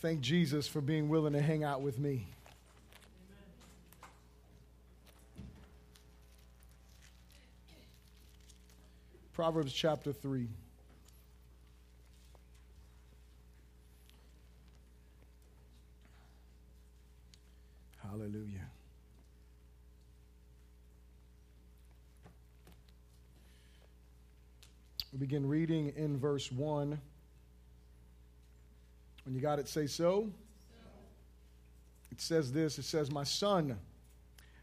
thank 0.00 0.20
Jesus 0.20 0.68
for 0.68 0.80
being 0.80 1.08
willing 1.08 1.32
to 1.32 1.42
hang 1.42 1.64
out 1.64 1.82
with 1.82 1.98
me. 1.98 2.26
Proverbs 9.32 9.72
chapter 9.72 10.12
3. 10.12 10.48
Hallelujah. 18.02 18.66
We 25.12 25.18
begin 25.18 25.48
reading 25.48 25.92
in 25.96 26.18
verse 26.18 26.50
1. 26.52 27.00
When 29.28 29.34
you 29.34 29.42
got 29.42 29.58
it, 29.58 29.68
say 29.68 29.86
so. 29.86 30.30
It 32.10 32.18
says 32.18 32.50
this 32.50 32.78
it 32.78 32.84
says, 32.84 33.10
My 33.10 33.24
son, 33.24 33.78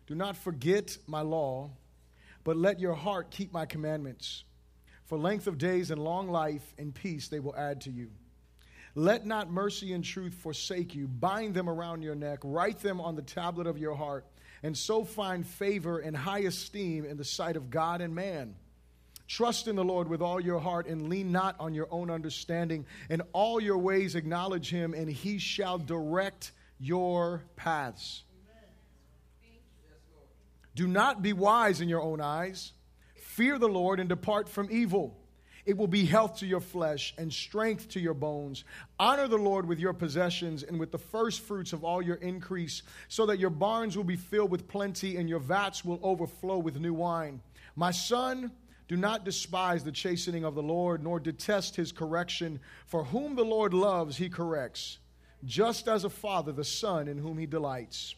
do 0.07 0.15
not 0.15 0.35
forget 0.35 0.97
my 1.05 1.21
law, 1.21 1.69
but 2.43 2.57
let 2.57 2.79
your 2.79 2.95
heart 2.95 3.29
keep 3.29 3.53
my 3.53 3.67
commandments. 3.67 4.43
For 5.03 5.19
length 5.19 5.45
of 5.45 5.59
days 5.59 5.91
and 5.91 6.03
long 6.03 6.29
life 6.29 6.63
and 6.79 6.95
peace 6.95 7.27
they 7.27 7.39
will 7.39 7.55
add 7.55 7.81
to 7.81 7.91
you. 7.91 8.09
Let 8.95 9.27
not 9.27 9.51
mercy 9.51 9.93
and 9.93 10.03
truth 10.03 10.33
forsake 10.33 10.95
you. 10.95 11.07
Bind 11.07 11.53
them 11.53 11.69
around 11.69 12.01
your 12.01 12.15
neck, 12.15 12.39
write 12.41 12.79
them 12.79 12.99
on 12.99 13.15
the 13.15 13.21
tablet 13.21 13.67
of 13.67 13.77
your 13.77 13.93
heart, 13.93 14.25
and 14.63 14.75
so 14.75 15.03
find 15.03 15.45
favor 15.45 15.99
and 15.99 16.17
high 16.17 16.39
esteem 16.39 17.05
in 17.05 17.17
the 17.17 17.23
sight 17.23 17.55
of 17.55 17.69
God 17.69 18.01
and 18.01 18.15
man. 18.15 18.55
Trust 19.27 19.67
in 19.67 19.75
the 19.75 19.83
Lord 19.83 20.07
with 20.07 20.21
all 20.21 20.39
your 20.39 20.59
heart 20.59 20.87
and 20.87 21.09
lean 21.09 21.31
not 21.31 21.55
on 21.59 21.73
your 21.73 21.87
own 21.89 22.11
understanding. 22.11 22.85
In 23.09 23.21
all 23.33 23.59
your 23.59 23.77
ways 23.77 24.15
acknowledge 24.15 24.69
him, 24.69 24.93
and 24.93 25.09
he 25.09 25.39
shall 25.39 25.77
direct 25.77 26.51
your 26.79 27.43
paths. 27.55 28.23
Do 30.75 30.87
not 30.87 31.21
be 31.21 31.33
wise 31.33 31.81
in 31.81 31.89
your 31.89 32.01
own 32.01 32.21
eyes. 32.21 32.73
Fear 33.15 33.59
the 33.59 33.67
Lord 33.67 33.99
and 33.99 34.09
depart 34.09 34.47
from 34.47 34.67
evil. 34.69 35.17
It 35.65 35.77
will 35.77 35.87
be 35.87 36.05
health 36.05 36.37
to 36.39 36.45
your 36.45 36.59
flesh 36.59 37.15
and 37.17 37.33
strength 37.33 37.89
to 37.89 37.99
your 37.99 38.13
bones. 38.13 38.63
Honor 38.99 39.27
the 39.27 39.37
Lord 39.37 39.67
with 39.67 39.79
your 39.79 39.93
possessions 39.93 40.61
and 40.61 40.79
with 40.79 40.91
the 40.91 40.99
first 40.99 41.41
fruits 41.41 41.73
of 41.73 41.83
all 41.83 42.01
your 42.01 42.17
increase, 42.17 42.83
so 43.07 43.25
that 43.25 43.39
your 43.39 43.49
barns 43.49 43.97
will 43.97 44.03
be 44.03 44.15
filled 44.15 44.51
with 44.51 44.67
plenty 44.67 45.17
and 45.17 45.27
your 45.27 45.39
vats 45.39 45.83
will 45.83 45.99
overflow 46.03 46.59
with 46.59 46.79
new 46.79 46.93
wine. 46.93 47.41
My 47.75 47.89
son, 47.89 48.51
do 48.87 48.95
not 48.95 49.25
despise 49.25 49.83
the 49.83 49.91
chastening 49.91 50.43
of 50.43 50.55
the 50.55 50.63
Lord, 50.63 51.03
nor 51.03 51.19
detest 51.19 51.75
his 51.75 51.91
correction. 51.91 52.59
For 52.85 53.05
whom 53.05 53.35
the 53.35 53.43
Lord 53.43 53.73
loves, 53.73 54.17
he 54.17 54.29
corrects, 54.29 54.99
just 55.43 55.87
as 55.87 56.03
a 56.03 56.09
father 56.09 56.51
the 56.51 56.63
son 56.63 57.07
in 57.07 57.17
whom 57.17 57.37
he 57.37 57.47
delights. 57.47 58.15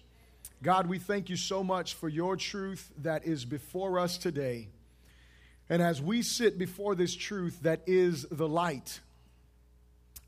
God, 0.62 0.88
we 0.88 1.00
thank 1.00 1.30
you 1.30 1.38
so 1.38 1.64
much 1.64 1.94
for 1.94 2.10
your 2.10 2.36
truth 2.36 2.92
that 2.98 3.26
is 3.26 3.46
before 3.46 4.00
us 4.00 4.18
today. 4.18 4.68
And 5.70 5.82
as 5.82 6.02
we 6.02 6.22
sit 6.22 6.58
before 6.58 6.96
this 6.96 7.16
truth 7.16 7.60
that 7.62 7.82
is 7.86 8.26
the 8.32 8.48
light, 8.48 9.00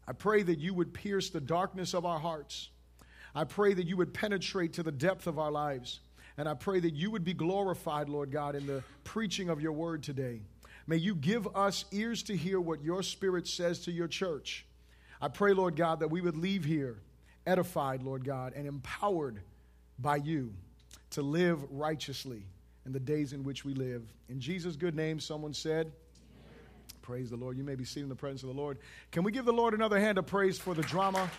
I 0.07 0.13
pray 0.13 0.43
that 0.43 0.59
you 0.59 0.73
would 0.73 0.93
pierce 0.93 1.29
the 1.29 1.41
darkness 1.41 1.93
of 1.93 2.05
our 2.05 2.19
hearts. 2.19 2.69
I 3.35 3.43
pray 3.43 3.73
that 3.73 3.87
you 3.87 3.97
would 3.97 4.13
penetrate 4.13 4.73
to 4.73 4.83
the 4.83 4.91
depth 4.91 5.27
of 5.27 5.37
our 5.37 5.51
lives. 5.51 5.99
And 6.39 6.47
I 6.47 6.53
pray 6.53 6.79
that 6.79 6.93
you 6.93 7.11
would 7.11 7.25
be 7.25 7.33
glorified, 7.33 8.07
Lord 8.07 8.31
God, 8.31 8.55
in 8.55 8.65
the 8.65 8.81
preaching 9.03 9.49
of 9.49 9.61
your 9.61 9.73
word 9.73 10.03
today. 10.03 10.39
May 10.87 10.95
you 10.95 11.13
give 11.13 11.53
us 11.53 11.83
ears 11.91 12.23
to 12.23 12.37
hear 12.37 12.61
what 12.61 12.81
your 12.81 13.03
spirit 13.03 13.45
says 13.45 13.79
to 13.79 13.91
your 13.91 14.07
church. 14.07 14.65
I 15.21 15.27
pray, 15.27 15.51
Lord 15.51 15.75
God, 15.75 15.99
that 15.99 16.07
we 16.07 16.21
would 16.21 16.37
leave 16.37 16.63
here 16.63 17.01
edified, 17.45 18.03
Lord 18.03 18.23
God, 18.23 18.53
and 18.55 18.65
empowered 18.65 19.41
by 19.99 20.15
you 20.15 20.53
to 21.09 21.21
live 21.21 21.59
righteously 21.71 22.45
in 22.85 22.93
the 22.93 23.01
days 23.01 23.33
in 23.33 23.43
which 23.43 23.65
we 23.65 23.73
live. 23.73 24.03
In 24.29 24.39
Jesus' 24.39 24.77
good 24.77 24.95
name, 24.95 25.19
someone 25.19 25.53
said, 25.53 25.87
Amen. 25.87 25.91
Praise 27.01 27.31
the 27.31 27.35
Lord. 27.35 27.57
You 27.57 27.65
may 27.65 27.75
be 27.75 27.83
seated 27.83 28.03
in 28.03 28.09
the 28.09 28.15
presence 28.15 28.43
of 28.43 28.49
the 28.49 28.55
Lord. 28.55 28.77
Can 29.11 29.23
we 29.23 29.33
give 29.33 29.43
the 29.43 29.51
Lord 29.51 29.73
another 29.73 29.99
hand 29.99 30.17
of 30.17 30.25
praise 30.25 30.57
for 30.57 30.73
the 30.73 30.83
drama, 30.83 31.29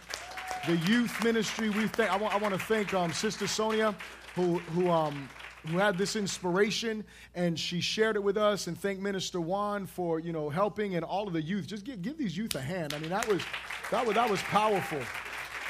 the 0.67 0.77
youth 0.77 1.25
ministry? 1.25 1.71
We 1.71 1.87
thank, 1.87 2.13
I, 2.13 2.17
want, 2.19 2.35
I 2.35 2.37
want 2.37 2.53
to 2.53 2.61
thank 2.61 2.93
um, 2.93 3.15
Sister 3.15 3.47
Sonia, 3.47 3.95
who, 4.35 4.59
who, 4.59 4.91
um, 4.91 5.29
who 5.69 5.79
had 5.79 5.99
this 5.99 6.17
inspiration 6.17 7.05
and 7.35 7.59
she 7.59 7.81
shared 7.81 8.17
it 8.17 8.23
with 8.23 8.37
us 8.37 8.67
and 8.67 8.79
thank 8.79 8.99
minister 8.99 9.41
juan 9.41 9.87
for 9.87 10.19
you 10.19 10.33
know 10.33 10.49
helping 10.49 10.95
and 10.95 11.05
all 11.05 11.27
of 11.27 11.35
the 11.35 11.43
youth 11.43 11.67
just 11.67 11.85
give, 11.85 12.01
give 12.01 12.17
these 12.17 12.35
youth 12.35 12.55
a 12.55 12.61
hand 12.61 12.95
i 12.95 12.99
mean 12.99 13.11
that 13.11 13.29
was 13.29 13.43
that 13.91 14.07
was 14.07 14.15
that 14.15 14.31
was 14.31 14.41
powerful 14.43 15.01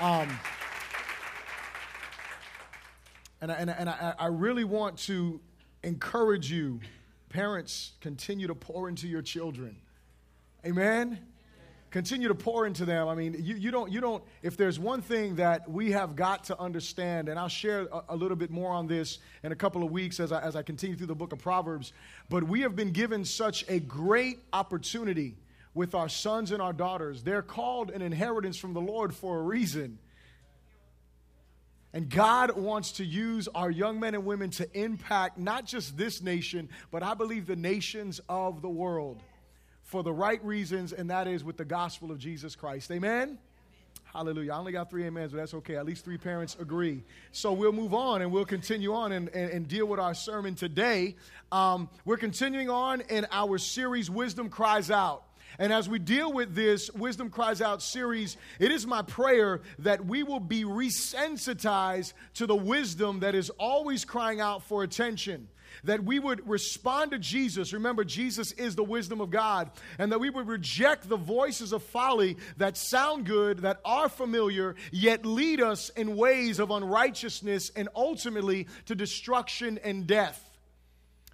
um, 0.01 0.29
and, 3.43 3.53
I, 3.53 3.55
and, 3.57 3.71
I, 3.71 3.75
and 3.75 3.89
I, 3.89 4.15
I 4.19 4.27
really 4.27 4.65
want 4.65 4.99
to 5.01 5.41
encourage 5.83 6.51
you, 6.51 6.81
parents, 7.29 7.93
continue 8.01 8.47
to 8.47 8.55
pour 8.55 8.89
into 8.89 9.07
your 9.09 9.23
children. 9.23 9.77
Amen? 10.65 11.19
Continue 11.91 12.29
to 12.29 12.37
pour 12.37 12.67
into 12.67 12.85
them. 12.85 13.09
I 13.09 13.17
mean, 13.17 13.35
you, 13.41 13.57
you, 13.57 13.73
don't, 13.73 13.91
you 13.91 14.01
don't, 14.01 14.23
if 14.43 14.57
there's 14.57 14.79
one 14.79 15.03
thing 15.03 15.37
that 15.37 15.69
we 15.69 15.91
have 15.91 16.15
got 16.15 16.45
to 16.45 16.61
understand, 16.61 17.29
and 17.29 17.37
I'll 17.37 17.49
share 17.49 17.89
a, 17.91 18.03
a 18.11 18.17
little 18.17 18.37
bit 18.37 18.51
more 18.51 18.71
on 18.71 18.87
this 18.87 19.19
in 19.43 19.51
a 19.51 19.57
couple 19.57 19.83
of 19.83 19.91
weeks 19.91 20.21
as 20.21 20.31
I, 20.31 20.41
as 20.41 20.55
I 20.55 20.63
continue 20.63 20.97
through 20.97 21.09
the 21.09 21.17
book 21.17 21.33
of 21.33 21.41
Proverbs, 21.41 21.93
but 22.29 22.45
we 22.45 22.61
have 22.61 22.77
been 22.77 22.93
given 22.93 23.25
such 23.25 23.65
a 23.69 23.81
great 23.81 24.39
opportunity 24.53 25.35
with 25.75 25.97
our 25.97 26.09
sons 26.09 26.53
and 26.53 26.63
our 26.63 26.73
daughters. 26.73 27.25
They're 27.25 27.43
called 27.43 27.91
an 27.91 28.03
inheritance 28.03 28.57
from 28.57 28.73
the 28.73 28.81
Lord 28.81 29.13
for 29.13 29.41
a 29.41 29.43
reason. 29.43 29.99
And 31.93 32.09
God 32.09 32.57
wants 32.57 32.93
to 32.93 33.05
use 33.05 33.49
our 33.49 33.69
young 33.69 33.99
men 33.99 34.15
and 34.15 34.25
women 34.25 34.51
to 34.51 34.79
impact 34.79 35.39
not 35.39 35.65
just 35.65 35.97
this 35.97 36.23
nation, 36.23 36.69
but 36.93 37.03
I 37.03 37.15
believe 37.15 37.47
the 37.47 37.57
nations 37.57 38.21
of 38.29 38.63
the 38.63 38.69
world 38.69 39.25
for 39.91 40.05
the 40.05 40.13
right 40.13 40.43
reasons, 40.45 40.93
and 40.93 41.11
that 41.11 41.27
is 41.27 41.43
with 41.43 41.57
the 41.57 41.65
gospel 41.65 42.13
of 42.13 42.19
Jesus 42.19 42.55
Christ. 42.55 42.93
Amen? 42.93 43.39
Hallelujah. 44.05 44.53
I 44.53 44.59
only 44.59 44.71
got 44.71 44.89
three 44.89 45.05
amens, 45.05 45.33
but 45.33 45.39
that's 45.39 45.53
okay. 45.55 45.75
At 45.75 45.85
least 45.85 46.05
three 46.05 46.17
parents 46.17 46.57
agree. 46.61 47.03
So 47.33 47.53
we'll 47.53 47.73
move 47.73 47.93
on 47.93 48.23
and 48.23 48.31
we'll 48.31 48.45
continue 48.45 48.95
on 48.95 49.11
and, 49.11 49.29
and, 49.31 49.51
and 49.51 49.67
deal 49.67 49.87
with 49.87 49.99
our 49.99 50.15
sermon 50.15 50.55
today. 50.55 51.17
Um, 51.51 51.89
we're 52.05 52.19
continuing 52.19 52.71
on 52.71 53.01
in 53.01 53.27
our 53.33 53.59
series, 53.59 54.09
Wisdom 54.09 54.49
Cries 54.49 54.93
Out. 54.93 55.25
And 55.59 55.73
as 55.73 55.89
we 55.89 55.99
deal 55.99 56.33
with 56.33 56.55
this 56.55 56.89
Wisdom 56.93 57.29
Cries 57.29 57.61
Out 57.61 57.83
series, 57.83 58.37
it 58.61 58.71
is 58.71 58.87
my 58.87 59.03
prayer 59.03 59.61
that 59.81 60.07
we 60.07 60.23
will 60.23 60.39
be 60.39 60.63
resensitized 60.63 62.13
to 62.35 62.47
the 62.47 62.55
wisdom 62.55 63.21
that 63.21 63.35
is 63.35 63.51
always 63.59 64.05
crying 64.05 64.41
out 64.41 64.63
for 64.63 64.85
attention 64.85 65.49
that 65.85 66.05
we 66.05 66.19
would 66.19 66.49
respond 66.49 67.13
to 67.13 67.19
Jesus. 67.19 67.73
Remember, 67.73 68.05
Jesus 68.05 68.53
is 68.53 68.77
the 68.77 68.85
wisdom 68.85 69.21
of 69.21 69.31
God. 69.31 69.71
And 69.99 70.13
that 70.13 70.21
we 70.21 70.31
would 70.31 70.47
reject 70.47 71.09
the 71.09 71.17
voices 71.17 71.73
of 71.73 71.83
folly 71.83 72.37
that 72.57 72.77
sound 72.77 73.27
good, 73.27 73.61
that 73.61 73.81
are 73.85 74.09
familiar, 74.09 74.75
yet 74.91 75.25
lead 75.25 75.61
us 75.61 75.91
in 75.91 76.17
ways 76.17 76.59
of 76.59 76.71
unrighteousness 76.71 77.71
and 77.77 77.89
ultimately 77.95 78.67
to 78.87 78.95
destruction 78.95 79.79
and 79.85 80.07
death. 80.07 80.50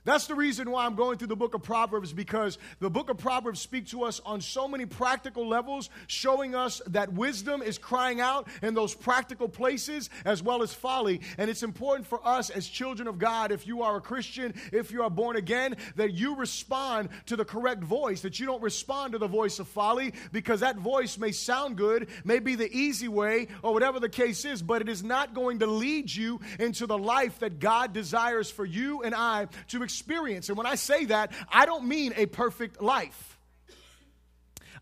That's 0.06 0.28
the 0.28 0.36
reason 0.36 0.70
why 0.70 0.86
I'm 0.86 0.94
going 0.94 1.18
through 1.18 1.26
the 1.26 1.36
book 1.36 1.54
of 1.54 1.64
Proverbs 1.64 2.12
because 2.12 2.58
the 2.78 2.88
book 2.88 3.10
of 3.10 3.18
Proverbs 3.18 3.60
speaks 3.60 3.90
to 3.90 4.04
us 4.04 4.20
on 4.24 4.40
so 4.40 4.68
many 4.68 4.86
practical 4.86 5.48
levels, 5.48 5.90
showing 6.06 6.54
us 6.54 6.80
that 6.86 7.12
wisdom 7.12 7.60
is 7.60 7.76
crying 7.76 8.20
out 8.20 8.46
in 8.62 8.74
those 8.74 8.94
practical 8.94 9.48
places 9.48 10.08
as 10.24 10.44
well 10.44 10.62
as 10.62 10.72
folly. 10.72 11.22
And 11.38 11.50
it's 11.50 11.64
important 11.64 12.06
for 12.06 12.24
us 12.24 12.50
as 12.50 12.68
children 12.68 13.08
of 13.08 13.18
God, 13.18 13.50
if 13.50 13.66
you 13.66 13.82
are 13.82 13.96
a 13.96 14.00
Christian, 14.00 14.54
if 14.72 14.92
you 14.92 15.02
are 15.02 15.10
born 15.10 15.34
again, 15.34 15.76
that 15.96 16.14
you 16.14 16.36
respond 16.36 17.08
to 17.26 17.34
the 17.34 17.44
correct 17.44 17.82
voice, 17.82 18.20
that 18.20 18.38
you 18.38 18.46
don't 18.46 18.62
respond 18.62 19.14
to 19.14 19.18
the 19.18 19.26
voice 19.26 19.58
of 19.58 19.66
folly 19.66 20.12
because 20.30 20.60
that 20.60 20.76
voice 20.76 21.18
may 21.18 21.32
sound 21.32 21.74
good, 21.74 22.06
may 22.22 22.38
be 22.38 22.54
the 22.54 22.72
easy 22.72 23.08
way, 23.08 23.48
or 23.60 23.72
whatever 23.72 23.98
the 23.98 24.08
case 24.08 24.44
is, 24.44 24.62
but 24.62 24.82
it 24.82 24.88
is 24.88 25.02
not 25.02 25.34
going 25.34 25.58
to 25.58 25.66
lead 25.66 26.14
you 26.14 26.40
into 26.60 26.86
the 26.86 26.96
life 26.96 27.40
that 27.40 27.58
God 27.58 27.92
desires 27.92 28.48
for 28.48 28.64
you 28.64 29.02
and 29.02 29.12
I 29.12 29.48
to 29.66 29.82
experience 29.82 29.95
experience. 29.96 30.48
And 30.48 30.58
when 30.58 30.66
I 30.66 30.74
say 30.74 31.06
that, 31.06 31.32
I 31.50 31.66
don't 31.66 31.86
mean 31.86 32.12
a 32.16 32.26
perfect 32.26 32.82
life. 32.82 33.38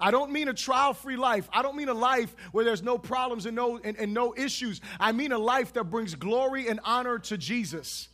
I 0.01 0.11
don't 0.11 0.33
mean 0.33 0.49
a 0.49 0.55
trial 0.55 0.93
free 0.93 1.17
life. 1.17 1.49
I 1.53 1.63
don't 1.63 1.77
mean 1.77 1.89
a 1.89 1.95
life 1.95 2.35
where 2.51 2.65
there's 2.65 2.83
no 2.83 2.99
problems 2.99 3.47
and 3.47 3.55
no, 3.55 3.79
and, 3.79 3.97
and 3.97 4.13
no 4.13 4.35
issues. 4.37 4.81
I 4.99 5.13
mean 5.13 5.31
a 5.31 5.39
life 5.39 5.73
that 5.75 5.85
brings 5.85 6.17
glory 6.17 6.69
and 6.69 6.81
honor 6.85 7.21
to 7.21 7.39
Jesus. 7.39 8.09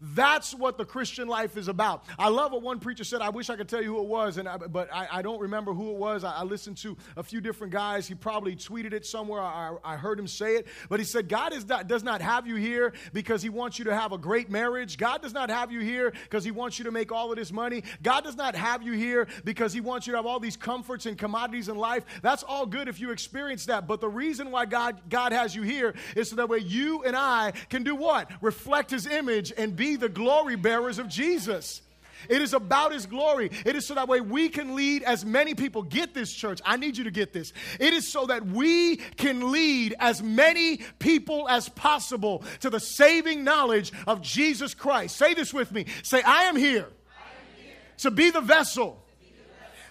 That's 0.00 0.54
what 0.54 0.78
the 0.78 0.84
Christian 0.84 1.28
life 1.28 1.56
is 1.56 1.68
about. 1.68 2.04
I 2.18 2.28
love 2.28 2.52
what 2.52 2.62
one 2.62 2.78
preacher 2.78 3.04
said. 3.04 3.20
I 3.20 3.30
wish 3.30 3.50
I 3.50 3.56
could 3.56 3.68
tell 3.68 3.82
you 3.82 3.94
who 3.94 4.00
it 4.00 4.08
was, 4.08 4.38
and 4.38 4.48
I, 4.48 4.56
but 4.56 4.92
I, 4.92 5.08
I, 5.12 5.22
don't 5.22 5.40
remember 5.40 5.72
who 5.72 5.90
it 5.90 5.96
was. 5.96 6.24
I, 6.24 6.32
I, 6.32 6.42
listened 6.42 6.76
to 6.78 6.96
a 7.16 7.22
few 7.22 7.40
different 7.40 7.72
guys. 7.72 8.06
He 8.06 8.14
probably 8.14 8.54
tweeted 8.56 8.92
it 8.92 9.06
somewhere. 9.06 9.40
I, 9.40 9.96
heard 9.96 10.18
him 10.18 10.26
say 10.26 10.56
it. 10.56 10.66
But 10.88 11.00
he 11.00 11.04
said, 11.04 11.28
God 11.28 11.52
not, 11.68 11.88
does 11.88 12.02
not 12.02 12.20
have 12.20 12.46
you 12.46 12.56
here 12.56 12.92
because 13.12 13.42
he 13.42 13.48
wants 13.48 13.78
you 13.78 13.86
to 13.86 13.94
have 13.94 14.12
a 14.12 14.18
great 14.18 14.50
marriage. 14.50 14.98
God 14.98 15.22
does 15.22 15.32
not 15.32 15.50
have 15.50 15.72
you 15.72 15.80
here 15.80 16.12
because 16.24 16.44
he 16.44 16.50
wants 16.50 16.78
you 16.78 16.84
to 16.84 16.90
make 16.90 17.10
all 17.10 17.30
of 17.30 17.38
this 17.38 17.52
money. 17.52 17.82
God 18.02 18.24
does 18.24 18.36
not 18.36 18.54
have 18.54 18.82
you 18.82 18.92
here 18.92 19.26
because 19.44 19.72
he 19.72 19.80
wants 19.80 20.06
you 20.06 20.12
to 20.12 20.18
have 20.18 20.26
all 20.26 20.38
these 20.38 20.56
comforts 20.56 21.06
and 21.06 21.16
commodities 21.16 21.68
in 21.68 21.76
life. 21.76 22.04
That's 22.22 22.42
all 22.42 22.66
good 22.66 22.88
if 22.88 23.00
you 23.00 23.10
experience 23.10 23.66
that. 23.66 23.86
But 23.86 24.00
the 24.00 24.08
reason 24.08 24.50
why 24.50 24.66
God, 24.66 25.00
God 25.08 25.32
has 25.32 25.54
you 25.54 25.62
here 25.62 25.94
is 26.14 26.30
so 26.30 26.36
that 26.36 26.48
way 26.48 26.58
you 26.58 27.04
and 27.04 27.16
I 27.16 27.52
can 27.68 27.82
do 27.82 27.94
what? 27.94 28.30
Reflect 28.42 28.90
his 28.90 29.06
image 29.06 29.52
and 29.56 29.74
be 29.74 29.85
the 29.94 30.08
glory 30.08 30.56
bearers 30.56 30.98
of 30.98 31.08
Jesus. 31.08 31.82
It 32.28 32.42
is 32.42 32.54
about 32.54 32.92
His 32.92 33.06
glory. 33.06 33.50
It 33.64 33.76
is 33.76 33.86
so 33.86 33.94
that 33.94 34.08
way 34.08 34.20
we 34.20 34.48
can 34.48 34.74
lead 34.74 35.02
as 35.04 35.24
many 35.24 35.54
people. 35.54 35.82
Get 35.82 36.14
this, 36.14 36.32
church. 36.32 36.60
I 36.64 36.76
need 36.76 36.96
you 36.96 37.04
to 37.04 37.10
get 37.10 37.32
this. 37.32 37.52
It 37.78 37.92
is 37.92 38.10
so 38.10 38.26
that 38.26 38.44
we 38.44 38.96
can 38.96 39.52
lead 39.52 39.94
as 40.00 40.22
many 40.22 40.78
people 40.98 41.48
as 41.48 41.68
possible 41.68 42.42
to 42.60 42.70
the 42.70 42.80
saving 42.80 43.44
knowledge 43.44 43.92
of 44.06 44.22
Jesus 44.22 44.74
Christ. 44.74 45.16
Say 45.16 45.34
this 45.34 45.54
with 45.54 45.70
me. 45.70 45.86
Say, 46.02 46.22
I 46.22 46.44
am 46.44 46.56
here, 46.56 46.88
I 46.88 47.30
am 47.30 47.64
here. 47.64 47.74
to 47.98 48.10
be 48.10 48.30
the 48.30 48.40
vessel 48.40 49.02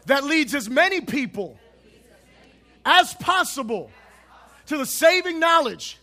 that 0.08 0.24
leads 0.24 0.54
as 0.54 0.70
many 0.70 1.02
people 1.02 1.58
as 2.86 3.14
possible 3.16 3.90
to 4.68 4.78
the 4.78 4.86
saving 4.86 5.40
knowledge 5.40 6.00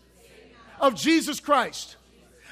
of 0.79 0.95
Jesus 0.95 1.39
Christ. 1.39 1.97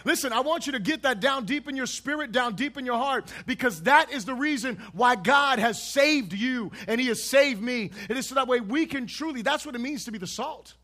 Listen, 0.03 0.33
I 0.33 0.41
want 0.41 0.65
you 0.65 0.73
to 0.73 0.79
get 0.79 1.03
that 1.03 1.19
down 1.19 1.45
deep 1.45 1.69
in 1.69 1.75
your 1.75 1.85
spirit, 1.85 2.31
down 2.31 2.55
deep 2.55 2.77
in 2.77 2.85
your 2.85 2.97
heart, 2.97 3.31
because 3.45 3.83
that 3.83 4.11
is 4.11 4.25
the 4.25 4.33
reason 4.33 4.77
why 4.93 5.15
God 5.15 5.59
has 5.59 5.81
saved 5.81 6.33
you 6.33 6.71
and 6.87 6.99
He 6.99 7.07
has 7.07 7.23
saved 7.23 7.61
me. 7.61 7.91
It 8.09 8.17
is 8.17 8.27
so 8.27 8.35
that 8.35 8.47
way 8.47 8.59
we 8.59 8.85
can 8.85 9.07
truly, 9.07 9.41
that's 9.41 9.65
what 9.65 9.75
it 9.75 9.81
means 9.81 10.05
to 10.05 10.11
be 10.11 10.17
the 10.17 10.27
salt. 10.27 10.75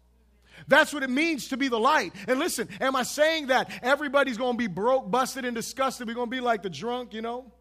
That's 0.68 0.94
what 0.94 1.04
it 1.04 1.10
means 1.10 1.50
to 1.50 1.58
be 1.58 1.68
the 1.68 1.80
light. 1.80 2.14
And 2.28 2.40
listen, 2.40 2.68
am 2.81 2.96
I 2.96 3.04
saying 3.04 3.48
that 3.48 3.72
everybody's 3.81 4.38
going 4.38 4.54
to 4.54 4.58
be 4.58 4.68
broke, 4.68 5.10
busted, 5.10 5.46
and 5.46 5.56
disgusted? 5.56 6.08
We're 6.08 6.16
going 6.16 6.30
to 6.30 6.36
be 6.36 6.42
like 6.42 6.64
the 6.64 6.69
drunk, 6.69 7.14
you 7.14 7.22
know? 7.22 7.52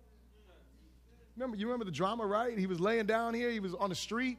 Remember, 1.37 1.57
you 1.57 1.67
remember 1.67 1.85
the 1.85 1.93
drama, 1.93 2.27
right? 2.27 2.59
He 2.59 2.67
was 2.67 2.81
laying 2.81 3.07
down 3.07 3.35
here, 3.35 3.51
he 3.51 3.61
was 3.61 3.75
on 3.75 3.91
the 3.91 3.95
street. 3.95 4.39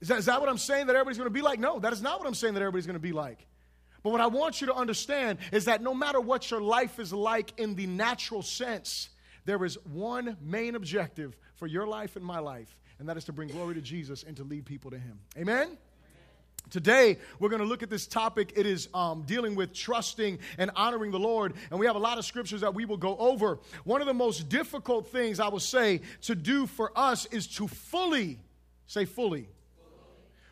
Is 0.00 0.08
that, 0.08 0.18
is 0.18 0.26
that 0.26 0.40
what 0.40 0.48
I'm 0.48 0.58
saying 0.58 0.86
that 0.86 0.96
everybody's 0.96 1.18
going 1.18 1.28
to 1.28 1.34
be 1.34 1.42
like? 1.42 1.58
No, 1.58 1.78
that 1.80 1.92
is 1.92 2.02
not 2.02 2.18
what 2.18 2.28
I'm 2.28 2.34
saying 2.34 2.54
that 2.54 2.60
everybody's 2.60 2.86
going 2.86 2.94
to 2.94 3.00
be 3.00 3.12
like. 3.12 3.46
But 4.02 4.10
what 4.10 4.20
I 4.20 4.26
want 4.26 4.60
you 4.60 4.66
to 4.68 4.74
understand 4.74 5.38
is 5.52 5.66
that 5.66 5.82
no 5.82 5.94
matter 5.94 6.20
what 6.20 6.50
your 6.50 6.60
life 6.60 6.98
is 6.98 7.12
like 7.12 7.58
in 7.58 7.74
the 7.74 7.86
natural 7.86 8.42
sense, 8.42 9.10
there 9.44 9.64
is 9.64 9.76
one 9.84 10.36
main 10.40 10.74
objective 10.74 11.36
for 11.56 11.66
your 11.66 11.86
life 11.86 12.16
and 12.16 12.24
my 12.24 12.38
life, 12.38 12.76
and 12.98 13.08
that 13.08 13.16
is 13.16 13.24
to 13.24 13.32
bring 13.32 13.48
glory 13.48 13.74
to 13.74 13.80
Jesus 13.80 14.22
and 14.22 14.36
to 14.36 14.44
lead 14.44 14.64
people 14.64 14.90
to 14.90 14.98
Him. 14.98 15.18
Amen? 15.36 15.76
Today, 16.68 17.18
we're 17.40 17.48
going 17.48 17.62
to 17.62 17.66
look 17.66 17.82
at 17.82 17.90
this 17.90 18.06
topic. 18.06 18.52
It 18.54 18.64
is 18.64 18.88
um, 18.94 19.22
dealing 19.22 19.56
with 19.56 19.72
trusting 19.72 20.38
and 20.56 20.70
honoring 20.76 21.10
the 21.10 21.18
Lord. 21.18 21.54
And 21.70 21.80
we 21.80 21.86
have 21.86 21.96
a 21.96 22.00
lot 22.00 22.18
of 22.18 22.24
scriptures 22.24 22.60
that 22.60 22.74
we 22.74 22.84
will 22.84 22.96
go 22.96 23.16
over. 23.16 23.58
One 23.84 24.00
of 24.00 24.06
the 24.06 24.14
most 24.14 24.48
difficult 24.48 25.08
things 25.08 25.40
I 25.40 25.48
will 25.48 25.58
say 25.58 26.02
to 26.22 26.34
do 26.34 26.66
for 26.66 26.92
us 26.94 27.26
is 27.26 27.48
to 27.56 27.66
fully, 27.66 28.38
say 28.86 29.04
fully, 29.04 29.48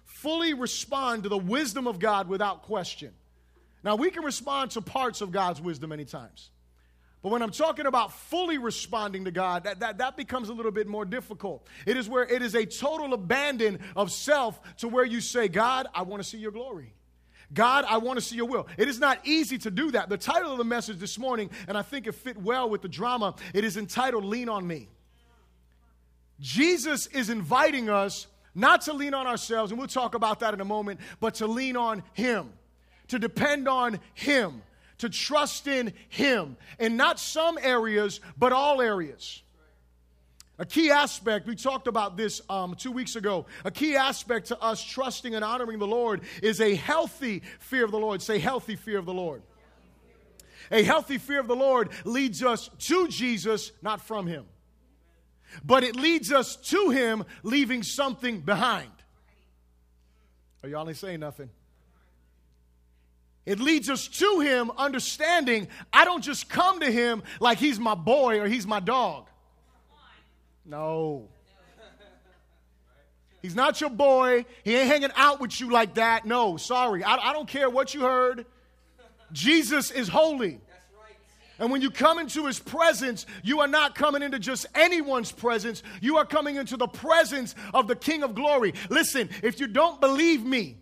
fully 0.04 0.54
respond 0.54 1.22
to 1.22 1.28
the 1.28 1.38
wisdom 1.38 1.86
of 1.86 2.00
God 2.00 2.28
without 2.28 2.62
question. 2.62 3.12
Now, 3.84 3.96
we 3.96 4.10
can 4.10 4.24
respond 4.24 4.72
to 4.72 4.80
parts 4.80 5.20
of 5.20 5.30
God's 5.30 5.60
wisdom 5.60 5.90
many 5.90 6.04
times. 6.04 6.50
But 7.22 7.32
when 7.32 7.42
I'm 7.42 7.50
talking 7.50 7.86
about 7.86 8.12
fully 8.12 8.58
responding 8.58 9.24
to 9.24 9.30
God, 9.30 9.64
that, 9.64 9.80
that, 9.80 9.98
that 9.98 10.16
becomes 10.16 10.48
a 10.48 10.52
little 10.52 10.70
bit 10.70 10.86
more 10.86 11.04
difficult. 11.04 11.66
It 11.84 11.96
is 11.96 12.08
where 12.08 12.24
it 12.24 12.42
is 12.42 12.54
a 12.54 12.64
total 12.64 13.12
abandon 13.12 13.80
of 13.96 14.12
self 14.12 14.60
to 14.78 14.88
where 14.88 15.04
you 15.04 15.20
say, 15.20 15.48
God, 15.48 15.88
I 15.94 16.02
want 16.02 16.22
to 16.22 16.28
see 16.28 16.38
your 16.38 16.52
glory. 16.52 16.94
God, 17.52 17.86
I 17.88 17.96
want 17.96 18.18
to 18.18 18.24
see 18.24 18.36
your 18.36 18.46
will. 18.46 18.68
It 18.76 18.88
is 18.88 19.00
not 19.00 19.20
easy 19.24 19.58
to 19.58 19.70
do 19.70 19.90
that. 19.92 20.08
The 20.08 20.18
title 20.18 20.52
of 20.52 20.58
the 20.58 20.64
message 20.64 20.98
this 20.98 21.18
morning, 21.18 21.50
and 21.66 21.78
I 21.78 21.82
think 21.82 22.06
it 22.06 22.12
fit 22.12 22.36
well 22.36 22.68
with 22.68 22.82
the 22.82 22.88
drama, 22.88 23.34
it 23.54 23.64
is 23.64 23.76
entitled 23.76 24.24
Lean 24.24 24.48
on 24.48 24.66
Me. 24.66 24.88
Jesus 26.40 27.06
is 27.08 27.30
inviting 27.30 27.88
us 27.88 28.26
not 28.54 28.82
to 28.82 28.92
lean 28.92 29.14
on 29.14 29.26
ourselves, 29.26 29.72
and 29.72 29.78
we'll 29.78 29.88
talk 29.88 30.14
about 30.14 30.40
that 30.40 30.54
in 30.54 30.60
a 30.60 30.64
moment, 30.64 31.00
but 31.20 31.36
to 31.36 31.46
lean 31.46 31.76
on 31.76 32.02
Him 32.12 32.52
to 33.08 33.18
depend 33.18 33.68
on 33.68 34.00
Him, 34.14 34.62
to 34.98 35.08
trust 35.08 35.66
in 35.66 35.92
Him, 36.08 36.56
in 36.78 36.96
not 36.96 37.18
some 37.18 37.58
areas, 37.60 38.20
but 38.36 38.52
all 38.52 38.80
areas. 38.80 39.42
A 40.60 40.66
key 40.66 40.90
aspect, 40.90 41.46
we 41.46 41.54
talked 41.54 41.86
about 41.86 42.16
this 42.16 42.40
um, 42.50 42.74
two 42.74 42.90
weeks 42.90 43.14
ago. 43.14 43.46
A 43.64 43.70
key 43.70 43.94
aspect 43.94 44.48
to 44.48 44.60
us 44.60 44.82
trusting 44.82 45.34
and 45.36 45.44
honoring 45.44 45.78
the 45.78 45.86
Lord 45.86 46.22
is 46.42 46.60
a 46.60 46.74
healthy 46.74 47.42
fear 47.60 47.84
of 47.84 47.92
the 47.92 47.98
Lord. 47.98 48.20
Say, 48.22 48.40
healthy 48.40 48.74
fear 48.74 48.98
of 48.98 49.06
the 49.06 49.14
Lord. 49.14 49.42
A 50.72 50.82
healthy 50.82 51.18
fear 51.18 51.38
of 51.38 51.46
the 51.46 51.56
Lord 51.56 51.90
leads 52.04 52.42
us 52.42 52.70
to 52.80 53.06
Jesus, 53.06 53.70
not 53.82 54.00
from 54.00 54.26
Him. 54.26 54.46
But 55.64 55.84
it 55.84 55.94
leads 55.94 56.32
us 56.32 56.56
to 56.56 56.90
Him, 56.90 57.24
leaving 57.44 57.84
something 57.84 58.40
behind. 58.40 58.90
Are 60.64 60.68
y'all 60.68 60.88
ain't 60.88 60.98
saying 60.98 61.20
nothing? 61.20 61.50
It 63.48 63.60
leads 63.60 63.88
us 63.88 64.08
to 64.08 64.40
Him 64.40 64.70
understanding 64.76 65.68
I 65.90 66.04
don't 66.04 66.22
just 66.22 66.50
come 66.50 66.80
to 66.80 66.92
Him 66.92 67.22
like 67.40 67.56
He's 67.56 67.78
my 67.78 67.94
boy 67.94 68.40
or 68.40 68.46
He's 68.46 68.66
my 68.66 68.78
dog. 68.78 69.26
No. 70.66 71.30
He's 73.40 73.54
not 73.54 73.80
your 73.80 73.88
boy. 73.88 74.44
He 74.64 74.76
ain't 74.76 74.88
hanging 74.88 75.12
out 75.16 75.40
with 75.40 75.58
you 75.62 75.70
like 75.70 75.94
that. 75.94 76.26
No, 76.26 76.58
sorry. 76.58 77.02
I, 77.02 77.16
I 77.16 77.32
don't 77.32 77.48
care 77.48 77.70
what 77.70 77.94
you 77.94 78.02
heard. 78.02 78.44
Jesus 79.32 79.90
is 79.90 80.08
holy. 80.08 80.60
And 81.58 81.70
when 81.72 81.80
you 81.80 81.90
come 81.90 82.18
into 82.18 82.44
his 82.44 82.60
presence, 82.60 83.24
you 83.42 83.60
are 83.60 83.66
not 83.66 83.94
coming 83.94 84.22
into 84.22 84.38
just 84.38 84.66
anyone's 84.74 85.32
presence. 85.32 85.82
You 86.02 86.18
are 86.18 86.26
coming 86.26 86.56
into 86.56 86.76
the 86.76 86.86
presence 86.86 87.54
of 87.72 87.88
the 87.88 87.96
King 87.96 88.22
of 88.24 88.34
glory. 88.34 88.74
Listen, 88.90 89.30
if 89.42 89.58
you 89.58 89.68
don't 89.68 90.02
believe 90.02 90.44
me, 90.44 90.76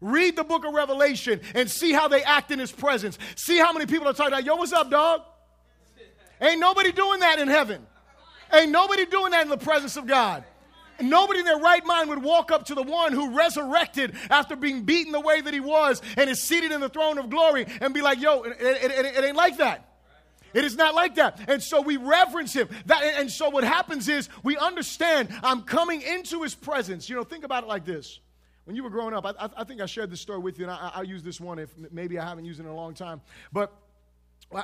Read 0.00 0.36
the 0.36 0.44
book 0.44 0.64
of 0.64 0.74
Revelation 0.74 1.40
and 1.54 1.70
see 1.70 1.92
how 1.92 2.08
they 2.08 2.22
act 2.22 2.50
in 2.50 2.58
his 2.58 2.70
presence. 2.70 3.18
See 3.34 3.58
how 3.58 3.72
many 3.72 3.86
people 3.86 4.08
are 4.08 4.12
talking 4.12 4.32
about, 4.32 4.44
yo, 4.44 4.56
what's 4.56 4.72
up, 4.72 4.90
dog? 4.90 5.22
Ain't 6.40 6.60
nobody 6.60 6.92
doing 6.92 7.20
that 7.20 7.38
in 7.38 7.48
heaven. 7.48 7.86
Ain't 8.52 8.70
nobody 8.70 9.06
doing 9.06 9.32
that 9.32 9.42
in 9.42 9.48
the 9.48 9.56
presence 9.56 9.96
of 9.96 10.06
God. 10.06 10.44
Nobody 11.00 11.40
in 11.40 11.44
their 11.44 11.58
right 11.58 11.84
mind 11.84 12.08
would 12.08 12.22
walk 12.22 12.50
up 12.50 12.66
to 12.66 12.74
the 12.74 12.82
one 12.82 13.12
who 13.12 13.36
resurrected 13.36 14.14
after 14.30 14.56
being 14.56 14.84
beaten 14.84 15.12
the 15.12 15.20
way 15.20 15.40
that 15.40 15.52
he 15.52 15.60
was 15.60 16.00
and 16.16 16.30
is 16.30 16.42
seated 16.42 16.72
in 16.72 16.80
the 16.80 16.88
throne 16.88 17.18
of 17.18 17.28
glory 17.28 17.66
and 17.80 17.92
be 17.92 18.02
like, 18.02 18.20
yo, 18.20 18.42
it, 18.42 18.56
it, 18.60 18.90
it, 18.90 19.16
it 19.16 19.24
ain't 19.24 19.36
like 19.36 19.58
that. 19.58 19.86
It 20.54 20.64
is 20.64 20.76
not 20.76 20.94
like 20.94 21.16
that. 21.16 21.50
And 21.50 21.62
so 21.62 21.82
we 21.82 21.98
reverence 21.98 22.54
him. 22.54 22.68
That, 22.86 23.02
and 23.02 23.30
so 23.30 23.50
what 23.50 23.62
happens 23.62 24.08
is 24.08 24.30
we 24.42 24.56
understand 24.56 25.28
I'm 25.42 25.62
coming 25.62 26.00
into 26.00 26.42
his 26.42 26.54
presence. 26.54 27.10
You 27.10 27.16
know, 27.16 27.24
think 27.24 27.44
about 27.44 27.64
it 27.64 27.66
like 27.66 27.84
this. 27.84 28.20
When 28.66 28.74
you 28.74 28.82
were 28.82 28.90
growing 28.90 29.14
up, 29.14 29.24
I, 29.24 29.48
I 29.56 29.64
think 29.64 29.80
I 29.80 29.86
shared 29.86 30.10
this 30.10 30.20
story 30.20 30.40
with 30.40 30.58
you, 30.58 30.64
and 30.64 30.72
I, 30.72 30.90
I'll 30.94 31.04
use 31.04 31.22
this 31.22 31.40
one 31.40 31.60
if 31.60 31.70
maybe 31.92 32.18
I 32.18 32.28
haven't 32.28 32.44
used 32.44 32.58
it 32.58 32.64
in 32.64 32.68
a 32.68 32.74
long 32.74 32.94
time. 32.94 33.20
But 33.52 33.72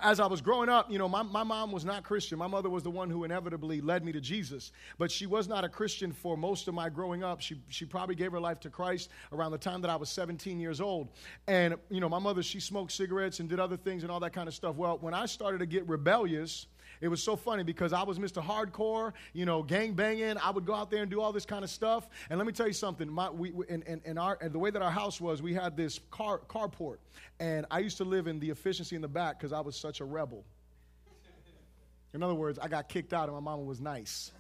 as 0.03 0.19
I 0.19 0.27
was 0.27 0.41
growing 0.41 0.69
up, 0.69 0.91
you 0.91 0.99
know, 0.99 1.09
my, 1.09 1.23
my 1.23 1.45
mom 1.45 1.71
was 1.71 1.85
not 1.85 2.03
Christian. 2.03 2.37
My 2.37 2.49
mother 2.49 2.69
was 2.69 2.83
the 2.83 2.91
one 2.91 3.11
who 3.11 3.23
inevitably 3.23 3.81
led 3.81 4.05
me 4.05 4.11
to 4.13 4.21
Jesus. 4.21 4.73
But 4.99 5.11
she 5.11 5.27
was 5.27 5.49
not 5.49 5.65
a 5.65 5.69
Christian 5.69 6.13
for 6.13 6.37
most 6.37 6.67
of 6.67 6.75
my 6.75 6.89
growing 6.89 7.23
up. 7.23 7.41
She, 7.41 7.61
she 7.69 7.85
probably 7.85 8.15
gave 8.17 8.33
her 8.33 8.41
life 8.41 8.59
to 8.61 8.71
Christ 8.71 9.11
around 9.33 9.53
the 9.53 9.59
time 9.59 9.81
that 9.83 9.91
I 9.91 9.97
was 9.97 10.09
17 10.09 10.61
years 10.61 10.81
old. 10.81 11.09
And, 11.47 11.77
you 11.91 12.01
know, 12.01 12.09
my 12.09 12.21
mother, 12.21 12.43
she 12.43 12.61
smoked 12.61 12.93
cigarettes 12.93 13.41
and 13.41 13.49
did 13.49 13.61
other 13.61 13.77
things 13.77 14.03
and 14.03 14.11
all 14.11 14.21
that 14.21 14.33
kind 14.33 14.49
of 14.49 14.55
stuff. 14.55 14.77
Well, 14.77 14.99
when 15.01 15.15
I 15.15 15.27
started 15.27 15.59
to 15.59 15.67
get 15.67 15.87
rebellious, 15.89 16.67
it 17.03 17.09
was 17.09 17.21
so 17.21 17.35
funny 17.35 17.65
because 17.65 17.93
I 17.93 18.05
was 18.05 18.21
Mr. 18.21 18.41
Hardcore, 18.41 19.13
you 19.33 19.45
know, 19.45 19.65
gang 19.65 19.93
banging. 19.93 20.39
I 20.39 20.51
would 20.51 20.65
go 20.65 20.73
out 20.73 20.89
there 20.89 21.03
and 21.03 21.11
do 21.11 21.21
all 21.21 21.33
this 21.33 21.45
kind 21.45 21.65
of 21.65 21.69
stuff. 21.69 22.09
And 22.31 22.39
let 22.39 22.47
me 22.47 22.53
tell 22.53 22.69
you 22.69 22.73
something. 22.73 23.11
My, 23.11 23.29
we, 23.29 23.53
our, 24.17 24.39
and 24.41 24.53
the 24.53 24.59
way 24.59 24.71
that 24.71 24.81
our 24.81 24.91
house 24.91 25.21
was, 25.21 25.43
we 25.43 25.53
had 25.53 25.77
this 25.77 25.99
car, 26.13 26.41
carport. 26.49 26.99
And 27.41 27.67
I 27.73 27.81
used 27.81 27.97
to 27.97 28.05
live 28.05 28.29
in 28.29 28.39
the 28.39 28.51
efficiency 28.51 28.95
in 28.95 29.03
the 29.03 29.09
back 29.09 29.37
because 29.37 29.53
I 29.53 29.59
was 29.61 29.75
such 29.75 30.01
a 30.01 30.05
rebel. 30.05 30.45
In 32.15 32.23
other 32.23 32.35
words, 32.35 32.61
I 32.61 32.69
got 32.69 32.89
kicked 32.89 33.13
out 33.13 33.25
and 33.25 33.35
my 33.35 33.41
mama 33.41 33.65
was 33.65 33.81
nice. 33.81 34.31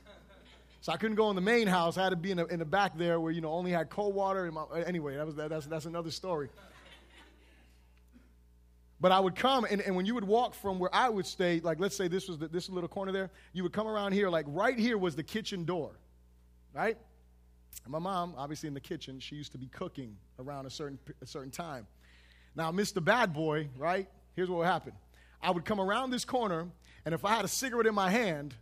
So 0.83 0.93
I 0.93 0.97
couldn't 0.99 1.17
go 1.17 1.31
in 1.31 1.35
the 1.35 1.43
main 1.43 1.67
house. 1.67 1.99
I 1.99 2.05
had 2.05 2.11
to 2.11 2.17
be 2.17 2.31
in 2.31 2.37
the, 2.37 2.47
in 2.47 2.61
the 2.61 2.65
back 2.65 2.97
there 2.97 3.19
where, 3.19 3.33
you 3.33 3.41
know, 3.41 3.51
only 3.51 3.73
had 3.73 3.91
cold 3.91 4.15
water. 4.15 4.49
My, 4.53 4.67
anyway, 4.87 5.17
that 5.17 5.27
was, 5.27 5.35
that, 5.35 5.51
that's, 5.51 5.67
that's 5.67 5.87
another 5.87 6.13
story. 6.13 6.49
But 9.03 9.11
I 9.11 9.19
would 9.19 9.35
come, 9.35 9.67
and, 9.69 9.81
and 9.81 9.97
when 9.97 10.07
you 10.07 10.15
would 10.15 10.23
walk 10.23 10.55
from 10.55 10.79
where 10.79 10.95
I 10.95 11.09
would 11.09 11.27
stay, 11.27 11.59
like 11.59 11.81
let's 11.81 11.97
say 11.97 12.07
this 12.07 12.29
was 12.29 12.39
the, 12.39 12.47
this 12.47 12.71
little 12.71 12.89
corner 12.89 13.11
there, 13.11 13.33
you 13.53 13.65
would 13.65 13.73
come 13.73 13.89
around 13.89 14.13
here, 14.13 14.31
like 14.31 14.47
right 14.49 14.79
here 14.79 14.97
was 14.97 15.17
the 15.17 15.25
kitchen 15.25 15.65
door, 15.65 15.91
right? 16.73 16.97
And 17.83 17.91
my 17.91 17.99
mom, 17.99 18.35
obviously 18.39 18.69
in 18.69 18.75
the 18.75 18.81
kitchen, 18.81 19.19
she 19.19 19.35
used 19.35 19.51
to 19.53 19.59
be 19.59 19.67
cooking 19.67 20.17
around 20.39 20.67
a 20.67 20.71
certain, 20.71 21.01
a 21.21 21.27
certain 21.27 21.51
time. 21.51 21.89
Now, 22.55 22.71
Mr. 22.71 23.05
Bad 23.05 23.35
Boy, 23.35 23.71
right? 23.77 24.07
Here's 24.37 24.49
what 24.49 24.59
would 24.59 24.69
happen. 24.69 24.93
I 25.43 25.51
would 25.51 25.65
come 25.65 25.81
around 25.81 26.13
this 26.13 26.25
corner, 26.25 26.69
and 27.05 27.13
if 27.13 27.25
I 27.25 27.35
had 27.35 27.45
a 27.45 27.49
cigarette 27.49 27.89
in 27.89 27.97
my 27.97 28.09
hand 28.09 28.55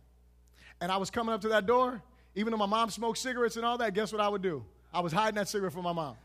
and 0.81 0.91
I 0.91 0.97
was 0.97 1.11
coming 1.11 1.35
up 1.35 1.41
to 1.41 1.49
that 1.49 1.67
door, 1.67 2.01
even 2.33 2.49
though 2.49 2.57
my 2.57 2.65
mom 2.65 2.89
smoked 2.89 3.19
cigarettes 3.19 3.57
and 3.57 3.65
all 3.65 3.77
that, 3.77 3.93
guess 3.93 4.11
what 4.11 4.21
I 4.21 4.27
would 4.27 4.41
do? 4.41 4.65
I 4.91 5.01
was 5.01 5.13
hiding 5.13 5.35
that 5.35 5.49
cigarette 5.49 5.73
from 5.73 5.83
my 5.83 5.93
mom. 5.93 6.15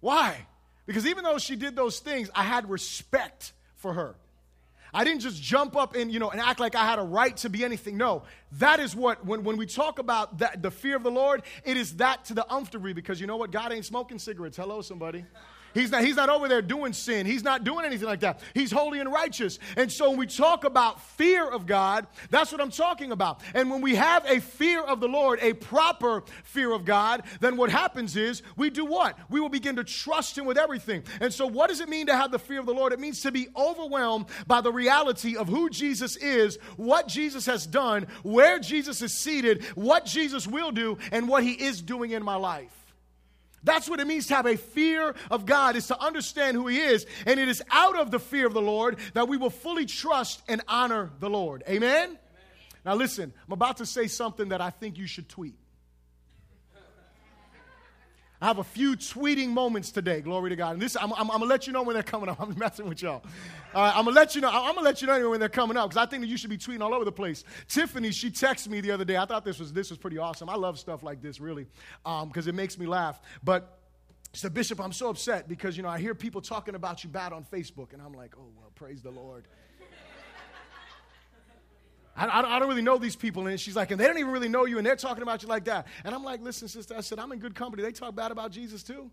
Why? 0.00 0.48
Because 0.86 1.06
even 1.06 1.24
though 1.24 1.38
she 1.38 1.56
did 1.56 1.76
those 1.76 1.98
things, 1.98 2.30
I 2.34 2.42
had 2.42 2.68
respect 2.68 3.52
for 3.76 3.92
her. 3.92 4.16
I 4.94 5.02
didn't 5.02 5.20
just 5.20 5.42
jump 5.42 5.76
up 5.76 5.96
and, 5.96 6.12
you 6.12 6.20
know, 6.20 6.30
and 6.30 6.40
act 6.40 6.60
like 6.60 6.76
I 6.76 6.84
had 6.84 7.00
a 7.00 7.02
right 7.02 7.36
to 7.38 7.50
be 7.50 7.64
anything. 7.64 7.96
No, 7.96 8.22
that 8.52 8.78
is 8.78 8.94
what, 8.94 9.26
when, 9.26 9.42
when 9.42 9.56
we 9.56 9.66
talk 9.66 9.98
about 9.98 10.38
that, 10.38 10.62
the 10.62 10.70
fear 10.70 10.94
of 10.94 11.02
the 11.02 11.10
Lord, 11.10 11.42
it 11.64 11.76
is 11.76 11.96
that 11.96 12.26
to 12.26 12.34
the 12.34 12.50
umph 12.50 12.70
degree 12.70 12.92
because 12.92 13.20
you 13.20 13.26
know 13.26 13.36
what? 13.36 13.50
God 13.50 13.72
ain't 13.72 13.84
smoking 13.84 14.20
cigarettes. 14.20 14.56
Hello, 14.56 14.82
somebody. 14.82 15.24
He's 15.74 15.90
not, 15.90 16.04
he's 16.04 16.16
not 16.16 16.28
over 16.28 16.48
there 16.48 16.62
doing 16.62 16.92
sin. 16.92 17.26
He's 17.26 17.42
not 17.42 17.64
doing 17.64 17.84
anything 17.84 18.06
like 18.06 18.20
that. 18.20 18.40
He's 18.54 18.70
holy 18.70 19.00
and 19.00 19.12
righteous. 19.12 19.58
And 19.76 19.90
so 19.90 20.10
when 20.10 20.18
we 20.18 20.26
talk 20.26 20.64
about 20.64 21.02
fear 21.02 21.48
of 21.48 21.66
God, 21.66 22.06
that's 22.30 22.52
what 22.52 22.60
I'm 22.60 22.70
talking 22.70 23.10
about. 23.10 23.40
And 23.54 23.70
when 23.70 23.80
we 23.80 23.96
have 23.96 24.24
a 24.26 24.40
fear 24.40 24.82
of 24.82 25.00
the 25.00 25.08
Lord, 25.08 25.40
a 25.42 25.52
proper 25.52 26.22
fear 26.44 26.72
of 26.72 26.84
God, 26.84 27.24
then 27.40 27.56
what 27.56 27.70
happens 27.70 28.16
is 28.16 28.42
we 28.56 28.70
do 28.70 28.84
what? 28.84 29.18
We 29.28 29.40
will 29.40 29.48
begin 29.48 29.76
to 29.76 29.84
trust 29.84 30.38
Him 30.38 30.44
with 30.44 30.56
everything. 30.56 31.02
And 31.20 31.32
so, 31.32 31.46
what 31.46 31.68
does 31.68 31.80
it 31.80 31.88
mean 31.88 32.06
to 32.06 32.16
have 32.16 32.30
the 32.30 32.38
fear 32.38 32.60
of 32.60 32.66
the 32.66 32.74
Lord? 32.74 32.92
It 32.92 33.00
means 33.00 33.20
to 33.22 33.32
be 33.32 33.48
overwhelmed 33.56 34.26
by 34.46 34.60
the 34.60 34.72
reality 34.72 35.36
of 35.36 35.48
who 35.48 35.68
Jesus 35.68 36.16
is, 36.16 36.56
what 36.76 37.08
Jesus 37.08 37.46
has 37.46 37.66
done, 37.66 38.06
where 38.22 38.60
Jesus 38.60 39.02
is 39.02 39.12
seated, 39.18 39.64
what 39.74 40.04
Jesus 40.04 40.46
will 40.46 40.70
do, 40.70 40.98
and 41.10 41.28
what 41.28 41.42
He 41.42 41.52
is 41.52 41.82
doing 41.82 42.12
in 42.12 42.22
my 42.22 42.36
life. 42.36 42.83
That's 43.64 43.88
what 43.88 43.98
it 43.98 44.06
means 44.06 44.26
to 44.28 44.34
have 44.34 44.46
a 44.46 44.56
fear 44.56 45.14
of 45.30 45.46
God, 45.46 45.74
is 45.76 45.86
to 45.88 46.00
understand 46.00 46.56
who 46.56 46.66
He 46.66 46.78
is. 46.78 47.06
And 47.26 47.40
it 47.40 47.48
is 47.48 47.62
out 47.70 47.98
of 47.98 48.10
the 48.10 48.20
fear 48.20 48.46
of 48.46 48.54
the 48.54 48.62
Lord 48.62 48.98
that 49.14 49.26
we 49.28 49.36
will 49.36 49.50
fully 49.50 49.86
trust 49.86 50.42
and 50.48 50.62
honor 50.68 51.10
the 51.18 51.30
Lord. 51.30 51.64
Amen? 51.68 52.04
Amen. 52.04 52.18
Now, 52.84 52.94
listen, 52.94 53.32
I'm 53.46 53.52
about 53.52 53.78
to 53.78 53.86
say 53.86 54.06
something 54.06 54.50
that 54.50 54.60
I 54.60 54.70
think 54.70 54.98
you 54.98 55.06
should 55.06 55.28
tweet. 55.28 55.56
I 58.44 58.48
have 58.48 58.58
a 58.58 58.64
few 58.64 58.94
tweeting 58.94 59.48
moments 59.48 59.90
today. 59.90 60.20
Glory 60.20 60.50
to 60.50 60.56
God. 60.56 60.74
And 60.74 60.82
this, 60.82 60.98
I'm, 61.00 61.14
I'm, 61.14 61.30
I'm, 61.30 61.38
gonna 61.38 61.46
let 61.46 61.66
you 61.66 61.72
know 61.72 61.82
when 61.82 61.94
they're 61.94 62.02
coming 62.02 62.28
up. 62.28 62.38
I'm 62.42 62.54
messing 62.58 62.86
with 62.86 63.00
y'all. 63.00 63.22
Uh, 63.74 63.92
I'm 63.94 64.04
gonna 64.04 64.14
let 64.14 64.34
you 64.34 64.42
know. 64.42 64.50
I'm 64.52 64.74
gonna 64.74 64.82
let 64.82 65.00
you 65.00 65.06
know 65.06 65.30
when 65.30 65.40
they're 65.40 65.48
coming 65.48 65.78
up 65.78 65.88
because 65.88 65.96
I 65.96 66.04
think 66.04 66.20
that 66.20 66.26
you 66.26 66.36
should 66.36 66.50
be 66.50 66.58
tweeting 66.58 66.82
all 66.82 66.92
over 66.92 67.06
the 67.06 67.10
place. 67.10 67.42
Tiffany, 67.68 68.10
she 68.10 68.30
texted 68.30 68.68
me 68.68 68.82
the 68.82 68.90
other 68.90 69.06
day. 69.06 69.16
I 69.16 69.24
thought 69.24 69.46
this 69.46 69.58
was 69.58 69.72
this 69.72 69.88
was 69.88 69.98
pretty 69.98 70.18
awesome. 70.18 70.50
I 70.50 70.56
love 70.56 70.78
stuff 70.78 71.02
like 71.02 71.22
this 71.22 71.40
really 71.40 71.66
because 72.04 72.46
um, 72.46 72.48
it 72.48 72.54
makes 72.54 72.78
me 72.78 72.84
laugh. 72.84 73.18
But 73.42 73.78
said, 74.34 74.52
Bishop, 74.52 74.78
I'm 74.78 74.92
so 74.92 75.08
upset 75.08 75.48
because 75.48 75.78
you 75.78 75.82
know 75.82 75.88
I 75.88 75.98
hear 75.98 76.14
people 76.14 76.42
talking 76.42 76.74
about 76.74 77.02
you 77.02 77.08
bad 77.08 77.32
on 77.32 77.46
Facebook, 77.50 77.94
and 77.94 78.02
I'm 78.02 78.12
like, 78.12 78.34
oh 78.38 78.50
well, 78.58 78.72
praise 78.74 79.00
the 79.00 79.10
Lord. 79.10 79.44
I, 82.16 82.26
I, 82.56 82.58
don't 82.58 82.68
really 82.68 82.82
know 82.82 82.98
these 82.98 83.16
people. 83.16 83.46
And 83.46 83.58
she's 83.58 83.76
like, 83.76 83.90
and 83.90 84.00
they 84.00 84.06
don't 84.06 84.18
even 84.18 84.30
really 84.30 84.48
know 84.48 84.66
you, 84.66 84.78
and 84.78 84.86
they're 84.86 84.96
talking 84.96 85.22
about 85.22 85.42
you 85.42 85.48
like 85.48 85.64
that. 85.64 85.86
And 86.04 86.14
I'm 86.14 86.22
like, 86.22 86.42
listen, 86.42 86.68
sister, 86.68 86.94
I 86.96 87.00
said, 87.00 87.18
I'm 87.18 87.32
in 87.32 87.38
good 87.38 87.54
company. 87.54 87.82
They 87.82 87.92
talk 87.92 88.14
bad 88.14 88.30
about 88.30 88.52
Jesus 88.52 88.82
too. 88.82 89.10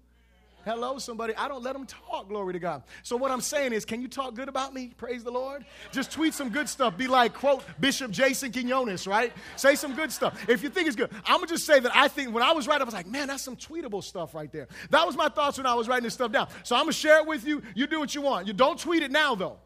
Hello, 0.63 0.99
somebody. 0.99 1.35
I 1.35 1.47
don't 1.47 1.63
let 1.63 1.73
them 1.73 1.87
talk, 1.87 2.29
glory 2.29 2.53
to 2.53 2.59
God. 2.59 2.83
So, 3.01 3.17
what 3.17 3.31
I'm 3.31 3.41
saying 3.41 3.73
is, 3.73 3.83
can 3.83 3.99
you 3.99 4.07
talk 4.07 4.35
good 4.35 4.47
about 4.47 4.75
me? 4.75 4.91
Praise 4.95 5.23
the 5.23 5.31
Lord. 5.31 5.65
Just 5.91 6.11
tweet 6.11 6.35
some 6.35 6.49
good 6.49 6.69
stuff. 6.69 6.95
Be 6.95 7.07
like, 7.07 7.33
quote, 7.33 7.63
Bishop 7.79 8.11
Jason 8.11 8.51
Quinones, 8.51 9.07
right? 9.07 9.33
Say 9.55 9.73
some 9.73 9.95
good 9.95 10.11
stuff. 10.11 10.47
If 10.47 10.61
you 10.61 10.69
think 10.69 10.85
it's 10.85 10.95
good, 10.95 11.09
I'm 11.25 11.37
going 11.37 11.47
to 11.47 11.55
just 11.55 11.65
say 11.65 11.79
that 11.79 11.95
I 11.95 12.07
think 12.07 12.31
when 12.31 12.43
I 12.43 12.51
was 12.51 12.67
writing, 12.67 12.83
I 12.83 12.85
was 12.85 12.93
like, 12.93 13.07
man, 13.07 13.29
that's 13.29 13.41
some 13.41 13.55
tweetable 13.55 14.03
stuff 14.03 14.35
right 14.35 14.51
there. 14.51 14.67
That 14.91 15.07
was 15.07 15.17
my 15.17 15.29
thoughts 15.29 15.57
when 15.57 15.65
I 15.65 15.73
was 15.73 15.87
writing 15.87 16.03
this 16.03 16.13
stuff 16.13 16.31
down. 16.31 16.47
So, 16.61 16.75
I'm 16.75 16.83
going 16.83 16.93
to 16.93 16.99
share 16.99 17.17
it 17.17 17.25
with 17.25 17.43
you. 17.43 17.63
You 17.73 17.87
do 17.87 17.99
what 17.99 18.13
you 18.13 18.21
want. 18.21 18.45
You 18.45 18.53
don't 18.53 18.77
tweet 18.77 19.01
it 19.01 19.11
now, 19.11 19.33
though. 19.33 19.57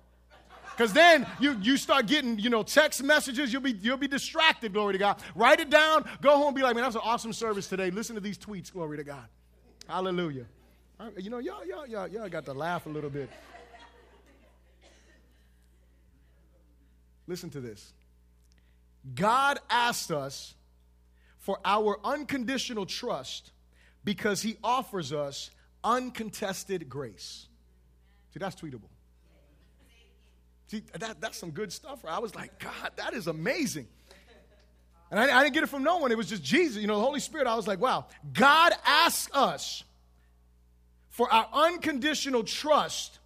Because 0.75 0.91
then 0.91 1.25
you, 1.39 1.58
you 1.62 1.77
start 1.77 2.05
getting, 2.05 2.38
you 2.38 2.50
know, 2.50 2.62
text 2.62 3.01
messages. 3.01 3.53
You'll 3.53 3.62
be, 3.62 3.72
you'll 3.72 3.96
be 3.96 4.10
distracted, 4.10 4.74
glory 4.74 4.94
to 4.94 5.00
God. 5.00 5.22
Write 5.34 5.62
it 5.62 5.70
down. 5.70 6.03
Go 6.22 6.38
home 6.38 6.53
be 6.53 6.63
like, 6.63 6.75
man, 6.75 6.82
that 6.82 6.88
was 6.88 6.96
an 6.96 7.01
awesome 7.03 7.32
service 7.32 7.67
today. 7.67 7.91
Listen 7.91 8.15
to 8.15 8.22
these 8.22 8.38
tweets, 8.38 8.74
glory 8.74 8.98
to 8.98 9.03
God. 9.03 9.25
Hallelujah. 9.88 10.46
You 11.17 11.29
know, 11.29 11.39
y'all, 11.39 11.65
y'all, 11.65 11.88
y'all, 11.88 12.08
y'all 12.08 12.27
got 12.27 12.46
to 12.46 12.53
laugh 12.53 12.86
a 12.88 12.89
little 12.89 13.10
bit. 13.10 13.29
Listen 17.27 17.50
to 17.51 17.62
this. 17.62 17.94
God 19.13 19.60
asked 19.70 20.12
us 20.12 20.55
for 21.39 21.60
our 21.63 22.00
unconditional 22.03 22.86
trust 22.86 23.51
because 24.03 24.41
he 24.41 24.58
offers 24.63 25.13
us 25.13 25.51
uncontested 25.84 26.89
grace. 26.89 27.48
See, 28.34 28.39
that's 28.39 28.55
tweetable. 28.55 28.89
See, 30.68 30.84
that, 30.98 31.22
that's 31.22 31.38
some 31.38 31.52
good 31.52 31.72
stuff. 31.72 32.04
Right? 32.04 32.14
I 32.14 32.20
was 32.20 32.36
like, 32.36 32.60
God, 32.60 32.92
that 32.98 33.14
is 33.14 33.28
amazing. 33.28 33.88
And 35.12 35.20
I, 35.20 35.40
I, 35.40 35.44
didn't 35.44 35.54
get 35.54 35.64
it 35.64 35.70
from 35.70 35.84
no 35.84 35.98
one. 35.98 36.12
It 36.12 36.18
was 36.18 36.28
just 36.28 36.44
Jesus, 36.44 36.82
you 36.82 36.88
know, 36.88 36.98
the 36.98 37.04
Holy 37.04 37.20
Spirit. 37.20 37.48
I 37.48 37.56
was 37.56 37.68
like, 37.68 37.80
wow. 37.80 38.08
God 38.34 38.74
asks 38.86 39.30
us 39.34 39.84
for 41.10 41.32
our 41.32 41.48
unconditional 41.54 42.44
trust 42.44 43.20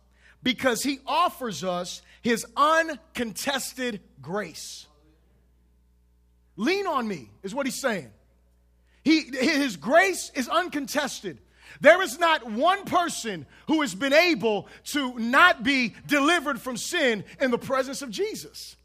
because 0.43 0.84
he 0.84 1.00
offers 1.08 1.63
us 1.63 2.01
his 2.22 2.46
uncontested 2.55 4.01
grace. 4.22 4.86
Lean 6.58 6.88
on 6.88 7.08
me, 7.08 7.29
is 7.41 7.55
what 7.55 7.65
he's 7.65 7.79
saying. 7.79 8.12
He, 9.03 9.22
his 9.22 9.77
grace 9.77 10.29
is 10.36 10.50
uncontested. 10.50 11.39
There 11.81 12.01
is 12.01 12.19
not 12.19 12.49
one 12.49 12.85
person 12.85 13.45
who 13.67 13.81
has 13.81 13.95
been 13.95 14.13
able 14.13 14.67
to 14.85 15.17
not 15.19 15.63
be 15.63 15.95
delivered 16.07 16.59
from 16.59 16.77
sin 16.77 17.23
in 17.39 17.51
the 17.51 17.57
presence 17.57 18.01
of 18.01 18.09
Jesus. 18.09 18.75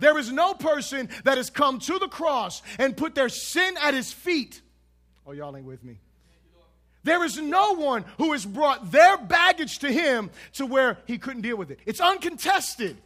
There 0.00 0.18
is 0.18 0.32
no 0.32 0.54
person 0.54 1.08
that 1.24 1.36
has 1.36 1.50
come 1.50 1.78
to 1.80 1.98
the 1.98 2.08
cross 2.08 2.62
and 2.78 2.96
put 2.96 3.14
their 3.14 3.28
sin 3.28 3.74
at 3.80 3.94
his 3.94 4.12
feet. 4.12 4.60
Oh, 5.26 5.32
y'all 5.32 5.56
ain't 5.56 5.66
with 5.66 5.84
me. 5.84 5.98
There 7.04 7.22
is 7.22 7.38
no 7.38 7.74
one 7.74 8.04
who 8.16 8.32
has 8.32 8.46
brought 8.46 8.90
their 8.90 9.18
baggage 9.18 9.80
to 9.80 9.92
him 9.92 10.30
to 10.54 10.64
where 10.64 10.98
he 11.06 11.18
couldn't 11.18 11.42
deal 11.42 11.56
with 11.56 11.70
it. 11.70 11.78
It's 11.84 12.00
uncontested. 12.00 12.96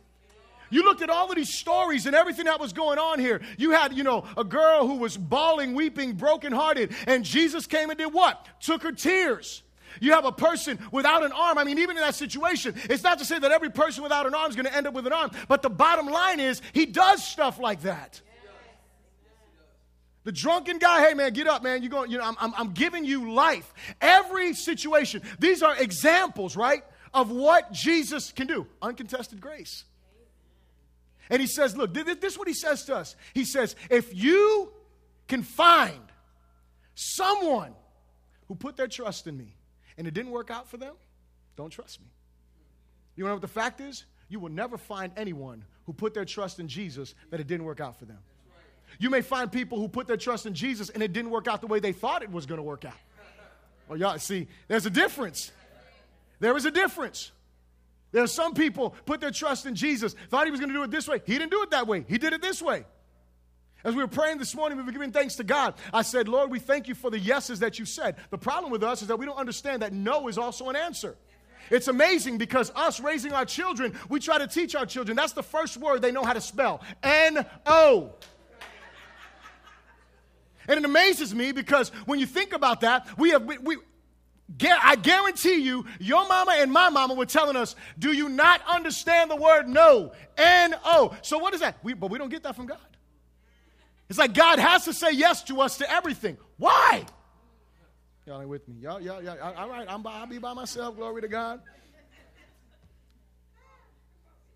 You 0.70 0.84
looked 0.84 1.02
at 1.02 1.10
all 1.10 1.30
of 1.30 1.36
these 1.36 1.52
stories 1.52 2.06
and 2.06 2.14
everything 2.14 2.44
that 2.44 2.60
was 2.60 2.72
going 2.72 2.98
on 2.98 3.18
here. 3.18 3.40
You 3.56 3.70
had, 3.70 3.94
you 3.94 4.04
know, 4.04 4.24
a 4.36 4.44
girl 4.44 4.86
who 4.86 4.96
was 4.96 5.16
bawling, 5.16 5.74
weeping, 5.74 6.12
brokenhearted, 6.12 6.92
and 7.06 7.24
Jesus 7.24 7.66
came 7.66 7.90
and 7.90 7.98
did 7.98 8.12
what? 8.12 8.46
Took 8.60 8.82
her 8.82 8.92
tears. 8.92 9.62
You 10.00 10.12
have 10.12 10.24
a 10.24 10.32
person 10.32 10.78
without 10.92 11.24
an 11.24 11.32
arm. 11.32 11.58
I 11.58 11.64
mean, 11.64 11.78
even 11.78 11.96
in 11.96 12.02
that 12.02 12.14
situation, 12.14 12.74
it's 12.84 13.02
not 13.02 13.18
to 13.18 13.24
say 13.24 13.38
that 13.38 13.50
every 13.50 13.70
person 13.70 14.02
without 14.02 14.26
an 14.26 14.34
arm 14.34 14.50
is 14.50 14.56
going 14.56 14.66
to 14.66 14.76
end 14.76 14.86
up 14.86 14.94
with 14.94 15.06
an 15.06 15.12
arm, 15.12 15.30
but 15.48 15.62
the 15.62 15.70
bottom 15.70 16.06
line 16.06 16.40
is 16.40 16.60
he 16.72 16.86
does 16.86 17.24
stuff 17.24 17.58
like 17.58 17.82
that. 17.82 18.20
The 20.24 20.32
drunken 20.32 20.78
guy, 20.78 21.08
hey 21.08 21.14
man, 21.14 21.32
get 21.32 21.46
up, 21.46 21.62
man. 21.62 21.82
You're 21.82 21.90
going, 21.90 22.10
you 22.10 22.18
know, 22.18 22.24
I'm, 22.24 22.36
I'm, 22.38 22.52
I'm 22.54 22.72
giving 22.72 23.04
you 23.06 23.32
life. 23.32 23.72
Every 24.00 24.52
situation, 24.52 25.22
these 25.38 25.62
are 25.62 25.74
examples, 25.76 26.54
right, 26.54 26.84
of 27.14 27.30
what 27.30 27.72
Jesus 27.72 28.30
can 28.30 28.46
do. 28.46 28.66
Uncontested 28.82 29.40
grace. 29.40 29.84
And 31.30 31.40
he 31.40 31.46
says, 31.46 31.76
Look, 31.76 31.94
this 31.94 32.32
is 32.32 32.38
what 32.38 32.48
he 32.48 32.54
says 32.54 32.84
to 32.84 32.96
us. 32.96 33.16
He 33.34 33.44
says, 33.44 33.76
If 33.90 34.14
you 34.14 34.72
can 35.26 35.42
find 35.42 36.00
someone 36.94 37.74
who 38.46 38.54
put 38.54 38.76
their 38.76 38.88
trust 38.88 39.26
in 39.26 39.36
me 39.36 39.54
and 39.96 40.06
it 40.06 40.14
didn't 40.14 40.32
work 40.32 40.50
out 40.50 40.68
for 40.68 40.76
them, 40.76 40.94
don't 41.56 41.70
trust 41.70 42.00
me. 42.00 42.06
You 43.16 43.24
know 43.24 43.32
what 43.32 43.40
the 43.40 43.48
fact 43.48 43.80
is? 43.80 44.04
You 44.28 44.40
will 44.40 44.50
never 44.50 44.78
find 44.78 45.12
anyone 45.16 45.64
who 45.86 45.92
put 45.92 46.14
their 46.14 46.24
trust 46.24 46.60
in 46.60 46.68
Jesus 46.68 47.14
that 47.30 47.40
it 47.40 47.46
didn't 47.46 47.64
work 47.64 47.80
out 47.80 47.98
for 47.98 48.04
them. 48.04 48.18
You 48.98 49.10
may 49.10 49.20
find 49.20 49.50
people 49.50 49.78
who 49.78 49.88
put 49.88 50.06
their 50.06 50.16
trust 50.16 50.46
in 50.46 50.54
Jesus 50.54 50.88
and 50.88 51.02
it 51.02 51.12
didn't 51.12 51.30
work 51.30 51.46
out 51.46 51.60
the 51.60 51.66
way 51.66 51.80
they 51.80 51.92
thought 51.92 52.22
it 52.22 52.30
was 52.30 52.46
going 52.46 52.58
to 52.58 52.62
work 52.62 52.84
out. 52.84 52.94
Well, 53.88 53.98
y'all 53.98 54.18
see, 54.18 54.48
there's 54.66 54.86
a 54.86 54.90
difference. 54.90 55.50
There 56.40 56.56
is 56.56 56.64
a 56.64 56.70
difference. 56.70 57.32
There 58.10 58.22
are 58.22 58.28
some 58.28 58.54
people 58.54 58.94
put 59.04 59.20
their 59.20 59.30
trust 59.30 59.66
in 59.66 59.74
Jesus, 59.74 60.14
thought 60.30 60.46
he 60.46 60.50
was 60.50 60.60
going 60.60 60.70
to 60.70 60.74
do 60.74 60.82
it 60.82 60.90
this 60.90 61.06
way. 61.06 61.20
He 61.26 61.38
didn't 61.38 61.50
do 61.50 61.62
it 61.62 61.70
that 61.70 61.86
way. 61.86 62.04
He 62.08 62.18
did 62.18 62.32
it 62.32 62.40
this 62.40 62.62
way. 62.62 62.84
As 63.84 63.94
we 63.94 64.02
were 64.02 64.08
praying 64.08 64.38
this 64.38 64.54
morning, 64.54 64.76
we 64.76 64.84
were 64.84 64.92
giving 64.92 65.12
thanks 65.12 65.36
to 65.36 65.44
God. 65.44 65.74
I 65.92 66.02
said, 66.02 66.26
Lord, 66.26 66.50
we 66.50 66.58
thank 66.58 66.88
you 66.88 66.94
for 66.94 67.10
the 67.10 67.18
yeses 67.18 67.60
that 67.60 67.78
you 67.78 67.84
said. 67.84 68.16
The 68.30 68.38
problem 68.38 68.72
with 68.72 68.82
us 68.82 69.02
is 69.02 69.08
that 69.08 69.18
we 69.18 69.26
don't 69.26 69.38
understand 69.38 69.82
that 69.82 69.92
no 69.92 70.28
is 70.28 70.36
also 70.36 70.68
an 70.68 70.76
answer. 70.76 71.16
It's 71.70 71.86
amazing 71.86 72.38
because 72.38 72.72
us 72.74 72.98
raising 72.98 73.32
our 73.32 73.44
children, 73.44 73.94
we 74.08 74.20
try 74.20 74.38
to 74.38 74.46
teach 74.46 74.74
our 74.74 74.86
children. 74.86 75.16
That's 75.16 75.34
the 75.34 75.42
first 75.42 75.76
word 75.76 76.02
they 76.02 76.12
know 76.12 76.24
how 76.24 76.32
to 76.32 76.40
spell 76.40 76.80
N 77.02 77.44
O. 77.66 78.14
And 80.66 80.78
it 80.78 80.84
amazes 80.84 81.34
me 81.34 81.52
because 81.52 81.90
when 82.04 82.18
you 82.18 82.26
think 82.26 82.52
about 82.52 82.80
that, 82.80 83.06
we 83.16 83.30
have, 83.30 83.44
we, 83.44 83.58
we, 83.58 83.76
I 84.62 84.96
guarantee 84.96 85.56
you, 85.56 85.84
your 86.00 86.26
mama 86.26 86.54
and 86.56 86.72
my 86.72 86.88
mama 86.88 87.14
were 87.14 87.26
telling 87.26 87.56
us, 87.56 87.76
Do 87.98 88.12
you 88.12 88.28
not 88.28 88.62
understand 88.66 89.30
the 89.30 89.36
word 89.36 89.68
no? 89.68 90.12
N 90.36 90.74
O. 90.84 91.14
So 91.22 91.38
what 91.38 91.54
is 91.54 91.60
that? 91.60 91.78
We, 91.82 91.94
but 91.94 92.10
we 92.10 92.18
don't 92.18 92.30
get 92.30 92.42
that 92.44 92.56
from 92.56 92.66
God. 92.66 92.78
It's 94.08 94.18
like 94.18 94.32
God 94.32 94.58
has 94.58 94.84
to 94.86 94.94
say 94.94 95.12
yes 95.12 95.42
to 95.44 95.60
us 95.60 95.78
to 95.78 95.90
everything. 95.90 96.38
Why? 96.56 97.04
Y'all 98.26 98.40
ain't 98.40 98.48
with 98.48 98.66
me. 98.68 98.76
Y'all, 98.80 99.00
y'all, 99.00 99.22
y'all 99.22 99.38
all 99.40 99.68
right, 99.68 99.86
I'm 99.88 100.02
by, 100.02 100.12
I'll 100.12 100.26
be 100.26 100.38
by 100.38 100.54
myself. 100.54 100.96
Glory 100.96 101.22
to 101.22 101.28
God. 101.28 101.60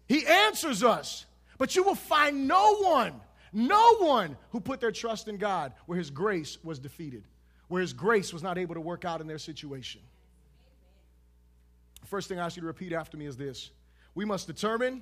He 0.09 0.27
answers 0.27 0.83
us. 0.83 1.27
But 1.59 1.77
you 1.77 1.85
will 1.85 1.95
find 1.95 2.49
no 2.49 2.77
one, 2.79 3.15
no 3.53 3.97
one 3.99 4.37
who 4.51 4.61
put 4.61 4.81
their 4.81 4.91
trust 4.91 5.29
in 5.29 5.37
God 5.37 5.73
where 5.87 5.97
his 5.97 6.11
grace 6.11 6.59
was 6.65 6.79
defeated, 6.79 7.25
where 7.73 7.81
his 7.81 7.95
grace 7.95 8.35
was 8.35 8.43
not 8.43 8.59
able 8.59 8.75
to 8.75 8.83
work 8.83 9.07
out 9.07 9.23
in 9.23 9.26
their 9.26 9.38
situation. 9.38 10.02
First 12.05 12.29
thing 12.29 12.38
I 12.38 12.45
ask 12.45 12.55
you 12.55 12.61
to 12.61 12.67
repeat 12.67 12.93
after 12.93 13.17
me 13.17 13.25
is 13.25 13.35
this 13.35 13.71
we 14.14 14.26
must 14.26 14.47
determine 14.47 15.00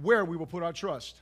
where 0.00 0.24
we 0.24 0.36
will 0.36 0.46
put 0.46 0.62
our 0.62 0.72
trust. 0.72 1.20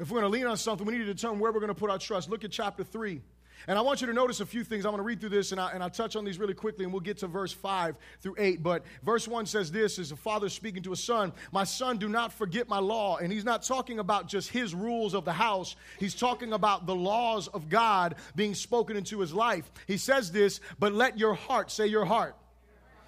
If 0.00 0.10
we're 0.10 0.20
going 0.20 0.32
to 0.32 0.36
lean 0.36 0.48
on 0.48 0.56
something, 0.56 0.84
we 0.84 0.94
need 0.94 1.04
to 1.04 1.14
determine 1.14 1.38
where 1.38 1.52
we're 1.52 1.60
going 1.60 1.68
to 1.68 1.76
put 1.76 1.90
our 1.90 1.98
trust. 1.98 2.28
Look 2.28 2.42
at 2.42 2.50
chapter 2.50 2.82
3. 2.82 3.22
And 3.66 3.78
I 3.78 3.82
want 3.82 4.00
you 4.00 4.06
to 4.08 4.12
notice 4.12 4.40
a 4.40 4.46
few 4.46 4.64
things. 4.64 4.84
I'm 4.84 4.92
going 4.92 4.98
to 4.98 5.04
read 5.04 5.20
through 5.20 5.30
this 5.30 5.52
and, 5.52 5.60
I, 5.60 5.70
and 5.72 5.82
I'll 5.82 5.90
touch 5.90 6.16
on 6.16 6.24
these 6.24 6.38
really 6.38 6.54
quickly 6.54 6.84
and 6.84 6.92
we'll 6.92 7.00
get 7.00 7.18
to 7.18 7.26
verse 7.26 7.52
5 7.52 7.96
through 8.20 8.36
8. 8.38 8.62
But 8.62 8.84
verse 9.02 9.26
1 9.26 9.46
says 9.46 9.72
this 9.72 9.98
is 9.98 10.12
a 10.12 10.16
father 10.16 10.48
speaking 10.48 10.82
to 10.84 10.92
a 10.92 10.96
son, 10.96 11.32
My 11.52 11.64
son, 11.64 11.98
do 11.98 12.08
not 12.08 12.32
forget 12.32 12.68
my 12.68 12.78
law. 12.78 13.16
And 13.16 13.32
he's 13.32 13.44
not 13.44 13.62
talking 13.62 13.98
about 13.98 14.28
just 14.28 14.50
his 14.50 14.74
rules 14.74 15.14
of 15.14 15.24
the 15.24 15.32
house, 15.32 15.76
he's 15.98 16.14
talking 16.14 16.52
about 16.52 16.86
the 16.86 16.94
laws 16.94 17.48
of 17.48 17.68
God 17.68 18.16
being 18.36 18.54
spoken 18.54 18.96
into 18.96 19.20
his 19.20 19.32
life. 19.32 19.70
He 19.86 19.96
says 19.96 20.30
this, 20.32 20.60
but 20.78 20.92
let 20.92 21.18
your 21.18 21.34
heart, 21.34 21.70
say 21.70 21.86
your 21.86 22.04
heart, 22.04 22.36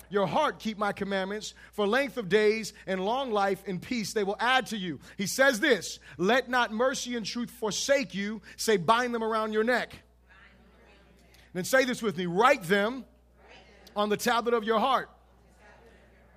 your 0.09 0.27
heart 0.27 0.59
keep 0.59 0.79
my 0.79 0.93
commandments 0.93 1.55
for 1.73 1.87
length 1.87 2.17
of 2.17 2.29
days 2.29 2.73
and 2.87 3.05
long 3.05 3.33
life 3.33 3.63
and 3.67 3.81
peace 3.81 4.13
they 4.13 4.25
will 4.25 4.37
add 4.39 4.67
to 4.67 4.77
you 4.77 5.01
he 5.17 5.27
says 5.27 5.61
this 5.61 5.99
let 6.17 6.49
not 6.49 6.73
mercy 6.73 7.17
and 7.17 7.27
truth 7.27 7.51
forsake 7.51 8.15
you 8.15 8.41
say 8.57 8.77
bind 8.77 9.15
them 9.15 9.25
around 9.25 9.53
your 9.53 9.65
neck 9.65 10.03
then 11.57 11.65
say 11.65 11.85
this 11.85 12.03
with 12.03 12.17
me 12.17 12.27
write 12.27 12.63
them 12.65 13.05
on 13.95 14.09
the 14.09 14.17
tablet 14.17 14.55
of 14.55 14.65
your 14.65 14.79
heart. 14.79 15.09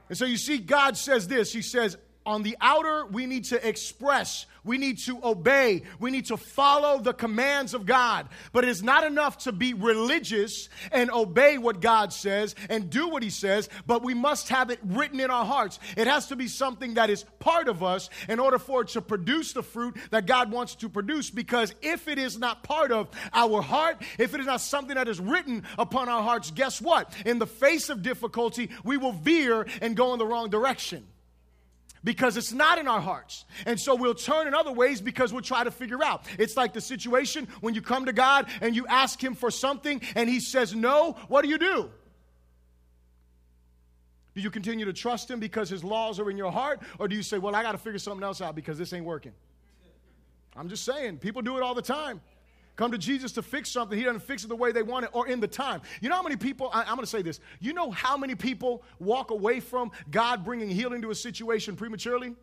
And 0.08 0.18
so 0.18 0.26
you 0.26 0.38
see 0.38 0.58
god 0.58 0.98
says 0.98 1.28
this. 1.28 1.52
He 1.52 1.62
says 1.62 1.98
on 2.26 2.44
the 2.44 2.58
outer 2.62 3.06
we 3.06 3.26
need 3.26 3.46
to 3.46 3.68
express 3.68 4.46
we 4.70 4.78
need 4.78 5.00
to 5.00 5.20
obey. 5.24 5.82
We 6.00 6.12
need 6.12 6.28
to 6.28 6.38
follow 6.38 7.00
the 7.00 7.12
commands 7.12 7.74
of 7.74 7.88
God. 7.88 8.30
But 8.52 8.66
it 8.66 8.70
is 8.70 8.84
not 8.84 9.04
enough 9.04 9.40
to 9.40 9.52
be 9.52 9.74
religious 9.74 10.70
and 10.92 11.10
obey 11.10 11.58
what 11.58 11.82
God 11.82 12.14
says 12.14 12.54
and 12.70 12.88
do 12.88 13.08
what 13.08 13.24
He 13.24 13.32
says, 13.32 13.68
but 13.88 14.04
we 14.04 14.14
must 14.14 14.50
have 14.50 14.70
it 14.70 14.80
written 14.84 15.20
in 15.20 15.32
our 15.32 15.44
hearts. 15.44 15.80
It 15.98 16.06
has 16.06 16.28
to 16.28 16.36
be 16.36 16.48
something 16.48 16.94
that 16.94 17.10
is 17.10 17.26
part 17.40 17.68
of 17.68 17.82
us 17.82 18.12
in 18.28 18.40
order 18.40 18.60
for 18.60 18.84
it 18.84 18.90
to 18.90 19.02
produce 19.02 19.54
the 19.54 19.64
fruit 19.64 19.98
that 20.12 20.28
God 20.28 20.52
wants 20.52 20.76
to 20.76 20.88
produce. 20.88 21.32
Because 21.32 21.74
if 21.82 22.08
it 22.08 22.20
is 22.20 22.38
not 22.38 22.62
part 22.62 22.92
of 22.92 23.10
our 23.34 23.64
heart, 23.64 24.00
if 24.20 24.36
it 24.36 24.40
is 24.40 24.46
not 24.46 24.62
something 24.62 24.94
that 24.94 25.08
is 25.08 25.20
written 25.20 25.64
upon 25.80 26.10
our 26.10 26.22
hearts, 26.22 26.52
guess 26.52 26.80
what? 26.80 27.12
In 27.26 27.40
the 27.40 27.48
face 27.48 27.90
of 27.90 28.04
difficulty, 28.04 28.70
we 28.84 28.98
will 28.98 29.14
veer 29.14 29.66
and 29.82 29.98
go 29.98 30.14
in 30.14 30.20
the 30.20 30.28
wrong 30.28 30.52
direction 30.52 31.08
because 32.03 32.38
it's 32.38 32.51
not 32.51 32.77
in 32.77 32.88
our 32.88 33.01
hearts. 33.01 33.46
And 33.65 33.79
so 33.79 33.96
we'll 33.96 34.13
turn 34.13 34.48
in 34.48 34.53
other 34.53 34.72
ways 34.72 35.01
because 35.01 35.34
we'll 35.34 35.41
try 35.41 35.63
to 35.63 35.72
figure 35.72 36.03
out. 36.03 36.24
It's 36.38 36.56
like 36.58 36.74
the 36.74 36.82
situation 36.82 37.48
when 37.62 37.75
you 37.75 37.82
come 37.82 38.06
to 38.06 38.13
God 38.13 38.48
and 38.62 38.75
you 38.75 38.88
ask 38.88 39.24
Him 39.24 39.36
for 39.36 39.51
something 39.51 40.01
and 40.15 40.29
He 40.29 40.39
says 40.39 40.75
no, 40.75 41.18
what 41.27 41.44
do 41.44 41.50
you 41.50 41.58
do? 41.58 41.89
Do 44.36 44.41
you 44.41 44.51
continue 44.51 44.86
to 44.86 44.94
trust 44.94 45.29
Him 45.29 45.39
because 45.39 45.70
His 45.70 45.84
laws 45.84 46.20
are 46.20 46.29
in 46.29 46.38
your 46.38 46.51
heart? 46.51 46.82
Or 47.00 47.08
do 47.08 47.15
you 47.15 47.24
say, 47.24 47.38
well, 47.38 47.56
I 47.56 47.63
got 47.63 47.74
to 47.74 47.77
figure 47.77 48.00
something 48.00 48.24
else 48.24 48.41
out 48.41 48.56
because 48.56 48.77
this 48.77 48.94
ain't 48.94 49.06
working? 49.06 49.34
I'm 50.56 50.70
just 50.70 50.84
saying, 50.84 51.18
people 51.18 51.41
do 51.41 51.58
it 51.58 51.63
all 51.63 51.74
the 51.74 51.82
time 51.82 52.22
come 52.79 52.93
to 52.93 52.98
Jesus 52.98 53.33
to 53.33 53.41
fix 53.41 53.69
something, 53.69 53.98
he 53.98 54.05
doesn't 54.05 54.21
fix 54.21 54.45
it 54.45 54.48
the 54.48 54.55
way 54.55 54.71
they 54.71 54.83
want 54.83 55.03
it 55.03 55.12
or 55.12 55.27
in 55.27 55.41
the 55.41 55.48
time. 55.48 55.81
You 56.00 56.07
know 56.07 56.15
how 56.15 56.24
many 56.24 56.38
people, 56.38 56.69
I, 56.74 56.83
am 56.83 56.95
going 56.95 57.01
to 57.01 57.07
say 57.07 57.21
this, 57.21 57.41
you 57.59 57.74
know 57.74 57.91
how 57.91 58.15
many 58.15 58.36
people 58.36 58.83
walk 59.00 59.31
away 59.31 59.59
from 59.59 59.91
God 60.09 60.45
bringing 60.45 60.69
healing 60.69 61.01
to 61.01 61.12
a 61.12 61.15
situation 61.15 61.75
prematurely? 61.75 62.36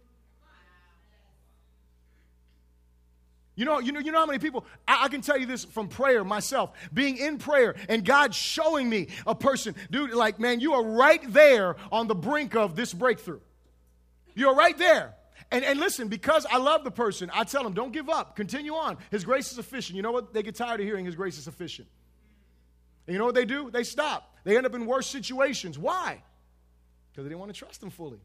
You 3.55 3.65
know, 3.65 3.79
you 3.79 3.93
know, 3.93 4.01
you 4.01 4.13
know 4.13 4.19
how 4.19 4.27
many 4.27 4.39
people, 4.39 4.67
I, 4.87 5.05
I, 5.05 5.09
can 5.09 5.23
tell 5.23 5.39
you 5.39 5.47
this 5.47 5.65
from 5.65 5.89
prayer 5.89 6.23
myself, 6.23 6.73
being 6.93 7.17
in 7.17 7.39
prayer 7.39 7.75
and 7.89 8.05
God 8.05 8.35
showing 8.35 8.91
me 8.91 9.09
a 9.27 9.35
person, 9.35 9.75
dude, 9.91 10.13
like, 10.13 10.39
man, 10.39 10.61
you 10.61 10.75
are 10.75 10.85
right 10.85 11.23
there 11.33 11.77
on 11.91 12.09
the 12.09 12.15
brink 12.15 12.55
of 12.55 12.77
this 12.77 12.93
breakthrough. 12.93 13.41
You're 14.35 14.55
right 14.55 14.77
there. 14.77 15.16
And, 15.51 15.65
and 15.65 15.79
listen, 15.79 16.09
because 16.09 16.45
I 16.51 16.59
love 16.59 16.83
the 16.83 16.91
person, 16.91 17.31
I 17.33 17.45
tell 17.45 17.63
them, 17.63 17.73
don't 17.73 17.93
give 17.93 18.09
up. 18.09 18.35
Continue 18.35 18.75
on. 18.75 18.99
His 19.11 19.25
grace 19.25 19.49
is 19.49 19.57
sufficient. 19.57 19.97
You 19.97 20.03
know 20.03 20.13
what? 20.13 20.35
They 20.35 20.43
get 20.43 20.57
tired 20.57 20.81
of 20.81 20.87
hearing 20.87 21.05
His 21.05 21.15
grace 21.15 21.39
is 21.39 21.45
sufficient. 21.45 21.89
And 23.07 23.15
you 23.15 23.19
know 23.19 23.27
what 23.27 23.37
they 23.37 23.45
do? 23.45 23.71
They 23.71 23.85
stop. 23.85 24.37
They 24.45 24.57
end 24.57 24.67
up 24.67 24.75
in 24.75 24.87
worse 24.87 25.07
situations. 25.07 25.79
Why? 25.79 26.23
Because 27.13 27.25
they 27.25 27.29
didn't 27.29 27.41
want 27.41 27.55
to 27.55 27.59
trust 27.59 27.83
Him 27.83 27.91
fully. 27.91 28.19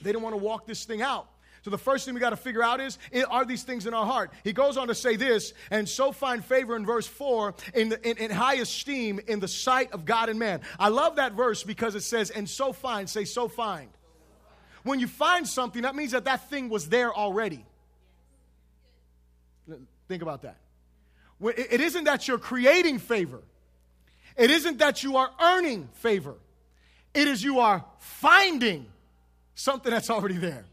They 0.00 0.12
didn't 0.12 0.22
want 0.22 0.34
to 0.34 0.42
walk 0.42 0.66
this 0.66 0.84
thing 0.84 1.02
out. 1.02 1.28
So 1.62 1.70
the 1.70 1.78
first 1.78 2.04
thing 2.04 2.14
we 2.14 2.20
got 2.20 2.30
to 2.30 2.36
figure 2.36 2.62
out 2.62 2.80
is 2.80 2.98
are 3.28 3.44
these 3.44 3.64
things 3.64 3.86
in 3.86 3.92
our 3.92 4.06
heart? 4.06 4.32
He 4.44 4.52
goes 4.52 4.76
on 4.76 4.88
to 4.88 4.94
say 4.94 5.16
this, 5.16 5.52
and 5.70 5.88
so 5.88 6.12
find 6.12 6.44
favor 6.44 6.76
in 6.76 6.86
verse 6.86 7.06
4 7.06 7.54
in, 7.74 7.88
the, 7.88 8.08
in, 8.08 8.16
in, 8.18 8.30
high 8.30 8.54
esteem 8.54 9.20
in 9.26 9.40
the 9.40 9.48
sight 9.48 9.92
of 9.92 10.04
God 10.04 10.28
and 10.28 10.38
man. 10.38 10.60
I 10.78 10.88
love 10.88 11.16
that 11.16 11.32
verse 11.32 11.64
because 11.64 11.96
it 11.96 12.02
says, 12.02 12.30
and 12.30 12.48
so 12.48 12.72
find, 12.72 13.10
say 13.10 13.24
so 13.24 13.48
find. 13.48 13.90
When 14.82 15.00
you 15.00 15.06
find 15.06 15.46
something, 15.46 15.82
that 15.82 15.94
means 15.94 16.12
that 16.12 16.24
that 16.24 16.48
thing 16.48 16.68
was 16.68 16.88
there 16.88 17.12
already. 17.12 17.64
Think 20.08 20.22
about 20.22 20.42
that. 20.42 20.56
It 21.40 21.80
isn't 21.80 22.04
that 22.04 22.26
you're 22.26 22.38
creating 22.38 22.98
favor, 22.98 23.42
it 24.36 24.50
isn't 24.50 24.78
that 24.78 25.02
you 25.02 25.16
are 25.16 25.30
earning 25.40 25.88
favor. 25.94 26.34
It 27.14 27.26
is 27.26 27.42
you 27.42 27.60
are 27.60 27.84
finding 27.98 28.86
something 29.54 29.90
that's 29.90 30.10
already 30.10 30.36
there. 30.36 30.64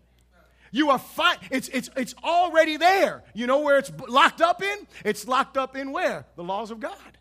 You 0.71 0.89
are 0.89 0.99
fine. 0.99 1.37
It's, 1.49 1.69
it's, 1.69 1.89
it's 1.95 2.13
already 2.21 2.75
there. 2.75 3.23
You 3.33 3.47
know 3.47 3.61
where 3.61 3.77
it's 3.77 3.91
locked 4.09 4.41
up 4.41 4.61
in? 4.61 4.87
It's 5.05 5.25
locked 5.25 5.55
up 5.55 5.77
in 5.77 5.93
where? 5.93 6.25
The 6.35 6.43
laws 6.43 6.69
of 6.69 6.81
God. 6.81 7.17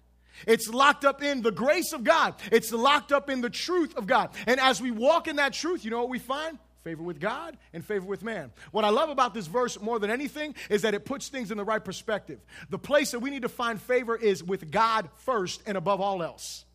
It's 0.47 0.69
locked 0.69 1.05
up 1.05 1.23
in 1.23 1.43
the 1.43 1.53
grace 1.53 1.93
of 1.93 2.03
God. 2.03 2.35
It's 2.51 2.73
locked 2.73 3.13
up 3.13 3.31
in 3.31 3.41
the 3.41 3.51
truth 3.51 3.97
of 3.97 4.09
God. 4.09 4.31
And 4.47 4.59
as 4.59 4.83
we 4.83 4.91
walk 4.91 5.29
in 5.29 5.37
that 5.37 5.53
truth, 5.53 5.85
you 5.85 5.93
know 5.93 6.01
what 6.01 6.09
we 6.09 6.19
find? 6.19 6.59
Favor 6.85 7.03
with 7.03 7.19
God 7.19 7.57
and 7.73 7.83
favor 7.83 8.05
with 8.05 8.23
man. 8.23 8.53
What 8.71 8.85
I 8.85 8.91
love 8.91 9.09
about 9.09 9.33
this 9.33 9.47
verse 9.47 9.81
more 9.81 9.99
than 9.99 10.11
anything 10.11 10.55
is 10.69 10.83
that 10.83 10.93
it 10.93 11.07
puts 11.07 11.29
things 11.29 11.51
in 11.51 11.57
the 11.57 11.65
right 11.65 11.83
perspective. 11.83 12.39
The 12.69 12.79
place 12.79 13.13
that 13.13 13.21
we 13.21 13.31
need 13.31 13.43
to 13.43 13.49
find 13.49 13.81
favor 13.81 14.15
is 14.15 14.45
with 14.45 14.71
God 14.71 15.09
first 15.17 15.63
and 15.67 15.79
above 15.79 16.03
all 16.03 16.23
else. 16.23 16.67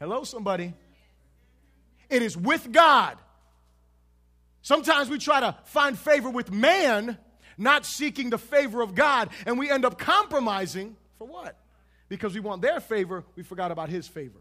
Hello, 0.00 0.24
somebody. 0.24 0.74
It 2.10 2.22
is 2.22 2.36
with 2.36 2.72
God. 2.72 3.16
Sometimes 4.60 5.08
we 5.08 5.18
try 5.18 5.38
to 5.38 5.56
find 5.66 5.96
favor 5.96 6.28
with 6.28 6.50
man, 6.50 7.16
not 7.56 7.86
seeking 7.86 8.30
the 8.30 8.38
favor 8.38 8.82
of 8.82 8.96
God, 8.96 9.30
and 9.46 9.56
we 9.56 9.70
end 9.70 9.84
up 9.84 9.98
compromising 9.98 10.96
for 11.16 11.28
what? 11.28 11.56
Because 12.08 12.34
we 12.34 12.40
want 12.40 12.60
their 12.60 12.80
favor, 12.80 13.24
we 13.36 13.44
forgot 13.44 13.70
about 13.70 13.88
his 13.88 14.08
favor. 14.08 14.40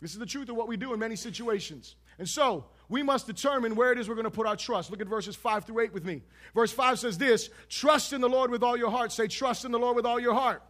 This 0.00 0.12
is 0.12 0.18
the 0.18 0.26
truth 0.26 0.48
of 0.48 0.56
what 0.56 0.68
we 0.68 0.76
do 0.76 0.92
in 0.92 1.00
many 1.00 1.16
situations. 1.16 1.96
And 2.18 2.28
so, 2.28 2.66
we 2.88 3.02
must 3.02 3.26
determine 3.26 3.74
where 3.74 3.92
it 3.92 3.98
is 3.98 4.08
we're 4.08 4.14
going 4.14 4.24
to 4.24 4.30
put 4.30 4.46
our 4.46 4.56
trust. 4.56 4.90
Look 4.90 5.00
at 5.00 5.08
verses 5.08 5.34
5 5.34 5.64
through 5.64 5.80
8 5.80 5.92
with 5.92 6.04
me. 6.04 6.22
Verse 6.54 6.70
5 6.70 7.00
says 7.00 7.18
this 7.18 7.50
Trust 7.68 8.12
in 8.12 8.20
the 8.20 8.28
Lord 8.28 8.50
with 8.50 8.62
all 8.62 8.76
your 8.76 8.90
heart. 8.90 9.10
Say, 9.12 9.26
Trust 9.26 9.64
in 9.64 9.72
the 9.72 9.78
Lord 9.78 9.96
with 9.96 10.06
all 10.06 10.20
your 10.20 10.34
heart. 10.34 10.62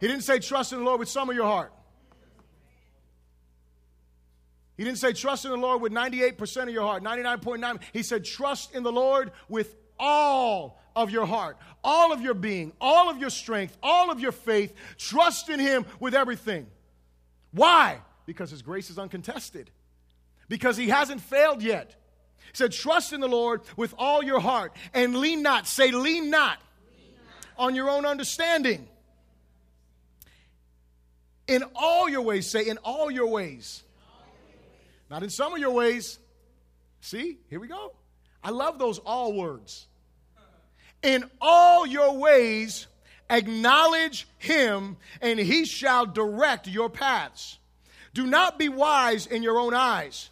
He 0.00 0.08
didn't 0.08 0.24
say, 0.24 0.40
Trust 0.40 0.72
in 0.72 0.78
the 0.78 0.84
Lord 0.84 0.98
with 0.98 1.08
some 1.08 1.30
of 1.30 1.36
your 1.36 1.44
heart. 1.44 1.72
He 4.76 4.84
didn't 4.84 4.98
say, 4.98 5.12
Trust 5.12 5.44
in 5.44 5.52
the 5.52 5.56
Lord 5.56 5.80
with 5.82 5.92
98% 5.92 6.62
of 6.62 6.70
your 6.70 6.82
heart, 6.82 7.04
99.9. 7.04 7.80
He 7.92 8.02
said, 8.02 8.24
Trust 8.24 8.74
in 8.74 8.82
the 8.82 8.92
Lord 8.92 9.30
with 9.48 9.76
all 9.98 10.80
of 10.96 11.10
your 11.10 11.26
heart, 11.26 11.58
all 11.84 12.12
of 12.12 12.20
your 12.20 12.34
being, 12.34 12.72
all 12.80 13.08
of 13.08 13.18
your 13.18 13.30
strength, 13.30 13.76
all 13.84 14.10
of 14.10 14.18
your 14.18 14.32
faith. 14.32 14.74
Trust 14.98 15.48
in 15.48 15.60
Him 15.60 15.86
with 16.00 16.14
everything. 16.14 16.66
Why? 17.52 18.00
Because 18.26 18.50
His 18.50 18.62
grace 18.62 18.90
is 18.90 18.98
uncontested 18.98 19.70
because 20.50 20.76
he 20.76 20.88
hasn't 20.88 21.20
failed 21.22 21.62
yet. 21.62 21.94
He 22.48 22.56
said, 22.56 22.72
Trust 22.72 23.14
in 23.14 23.20
the 23.20 23.28
Lord 23.28 23.62
with 23.76 23.94
all 23.96 24.22
your 24.22 24.40
heart 24.40 24.72
and 24.92 25.16
lean 25.16 25.42
not. 25.42 25.66
Say, 25.66 25.92
lean 25.92 26.28
not, 26.28 26.58
lean 26.98 27.14
not. 27.56 27.66
on 27.66 27.74
your 27.76 27.88
own 27.88 28.04
understanding. 28.04 28.86
In 31.46 31.62
all 31.74 32.08
your 32.08 32.22
ways, 32.22 32.50
say, 32.50 32.66
in 32.66 32.78
all 32.78 33.10
your 33.10 33.28
ways. 33.28 33.84
Not 35.08 35.22
in 35.22 35.30
some 35.30 35.52
of 35.52 35.60
your 35.60 35.70
ways. 35.70 36.18
See, 37.00 37.38
here 37.48 37.60
we 37.60 37.68
go. 37.68 37.92
I 38.42 38.50
love 38.50 38.78
those 38.78 38.98
all 38.98 39.32
words. 39.32 39.86
In 41.02 41.24
all 41.40 41.86
your 41.86 42.18
ways, 42.18 42.88
acknowledge 43.28 44.26
him, 44.38 44.96
and 45.20 45.38
he 45.38 45.64
shall 45.64 46.06
direct 46.06 46.66
your 46.66 46.90
paths. 46.90 47.58
Do 48.14 48.26
not 48.26 48.58
be 48.58 48.68
wise 48.68 49.26
in 49.26 49.44
your 49.44 49.58
own 49.58 49.74
eyes. 49.74 50.30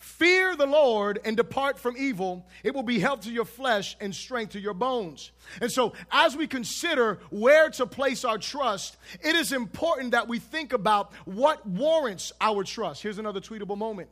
Fear 0.00 0.56
the 0.56 0.66
Lord 0.66 1.20
and 1.26 1.36
depart 1.36 1.78
from 1.78 1.94
evil. 1.98 2.46
It 2.64 2.74
will 2.74 2.82
be 2.82 2.98
health 2.98 3.20
to 3.22 3.30
your 3.30 3.44
flesh 3.44 3.98
and 4.00 4.14
strength 4.14 4.52
to 4.52 4.60
your 4.60 4.72
bones. 4.72 5.30
And 5.60 5.70
so, 5.70 5.92
as 6.10 6.34
we 6.34 6.46
consider 6.46 7.18
where 7.28 7.68
to 7.68 7.84
place 7.84 8.24
our 8.24 8.38
trust, 8.38 8.96
it 9.22 9.36
is 9.36 9.52
important 9.52 10.12
that 10.12 10.26
we 10.26 10.38
think 10.38 10.72
about 10.72 11.12
what 11.26 11.66
warrants 11.66 12.32
our 12.40 12.64
trust. 12.64 13.02
Here's 13.02 13.18
another 13.18 13.40
tweetable 13.40 13.76
moment. 13.76 14.08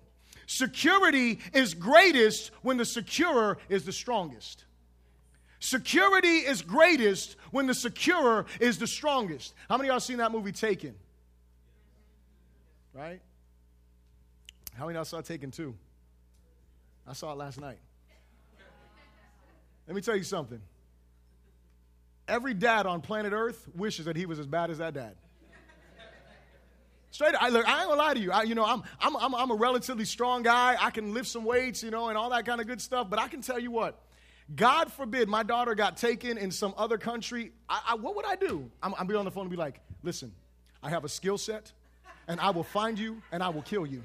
Security 0.46 1.38
is 1.54 1.72
greatest 1.72 2.50
when 2.60 2.76
the 2.76 2.84
securer 2.84 3.56
is 3.70 3.86
the 3.86 3.92
strongest. 3.92 4.66
Security 5.58 6.40
is 6.40 6.60
greatest 6.60 7.36
when 7.50 7.66
the 7.66 7.74
securer 7.74 8.44
is 8.60 8.76
the 8.76 8.86
strongest. 8.86 9.54
How 9.70 9.78
many 9.78 9.88
of 9.88 9.94
y'all 9.94 10.00
seen 10.00 10.18
that 10.18 10.32
movie 10.32 10.52
Taken? 10.52 10.94
Right? 12.92 13.22
How 14.78 14.86
many 14.86 14.94
y'all 14.94 15.04
saw 15.04 15.20
Taken 15.20 15.50
2? 15.50 15.74
I 17.04 17.12
saw 17.12 17.32
it 17.32 17.36
last 17.36 17.60
night. 17.60 17.78
Let 19.88 19.96
me 19.96 20.02
tell 20.02 20.14
you 20.14 20.22
something. 20.22 20.60
Every 22.28 22.54
dad 22.54 22.86
on 22.86 23.00
planet 23.00 23.32
Earth 23.32 23.66
wishes 23.74 24.04
that 24.04 24.14
he 24.14 24.24
was 24.24 24.38
as 24.38 24.46
bad 24.46 24.70
as 24.70 24.78
that 24.78 24.94
dad. 24.94 25.16
Straight, 27.10 27.34
I 27.40 27.48
look. 27.48 27.66
I 27.66 27.80
ain't 27.80 27.88
gonna 27.88 28.00
lie 28.00 28.14
to 28.14 28.20
you. 28.20 28.30
I, 28.30 28.42
you 28.42 28.54
know, 28.54 28.64
I'm, 28.64 28.82
I'm, 29.00 29.16
I'm, 29.16 29.34
I'm 29.34 29.50
a 29.50 29.54
relatively 29.54 30.04
strong 30.04 30.42
guy. 30.42 30.76
I 30.78 30.90
can 30.90 31.12
lift 31.12 31.26
some 31.26 31.44
weights, 31.44 31.82
you 31.82 31.90
know, 31.90 32.10
and 32.10 32.18
all 32.18 32.30
that 32.30 32.46
kind 32.46 32.60
of 32.60 32.68
good 32.68 32.80
stuff. 32.80 33.10
But 33.10 33.18
I 33.18 33.26
can 33.26 33.40
tell 33.40 33.58
you 33.58 33.72
what. 33.72 33.98
God 34.54 34.92
forbid 34.92 35.28
my 35.28 35.42
daughter 35.42 35.74
got 35.74 35.96
taken 35.96 36.38
in 36.38 36.50
some 36.52 36.74
other 36.76 36.98
country. 36.98 37.50
I, 37.68 37.80
I, 37.88 37.94
what 37.96 38.14
would 38.14 38.26
I 38.26 38.36
do? 38.36 38.70
I'm, 38.82 38.94
I'm 38.96 39.06
be 39.06 39.14
on 39.14 39.24
the 39.24 39.30
phone 39.30 39.42
and 39.42 39.50
be 39.50 39.56
like, 39.56 39.80
listen, 40.02 40.32
I 40.82 40.90
have 40.90 41.04
a 41.04 41.08
skill 41.08 41.38
set, 41.38 41.72
and 42.28 42.38
I 42.38 42.50
will 42.50 42.62
find 42.62 42.98
you 42.98 43.20
and 43.32 43.42
I 43.42 43.48
will 43.48 43.62
kill 43.62 43.84
you. 43.84 44.02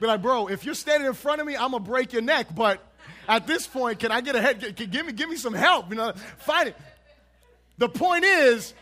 Be 0.00 0.06
like, 0.06 0.22
bro, 0.22 0.46
if 0.48 0.64
you're 0.64 0.74
standing 0.74 1.06
in 1.06 1.14
front 1.14 1.40
of 1.40 1.46
me, 1.46 1.56
I'm 1.56 1.72
gonna 1.72 1.80
break 1.80 2.12
your 2.12 2.22
neck. 2.22 2.54
But 2.54 2.80
at 3.26 3.46
this 3.46 3.66
point, 3.66 3.98
can 3.98 4.12
I 4.12 4.20
get 4.20 4.36
ahead? 4.36 4.76
Give 4.76 5.06
me, 5.06 5.12
give 5.12 5.28
me 5.28 5.36
some 5.36 5.54
help. 5.54 5.90
You 5.90 5.96
know, 5.96 6.12
find 6.38 6.68
it. 6.68 6.76
The 7.78 7.88
point 7.88 8.24
is, 8.24 8.74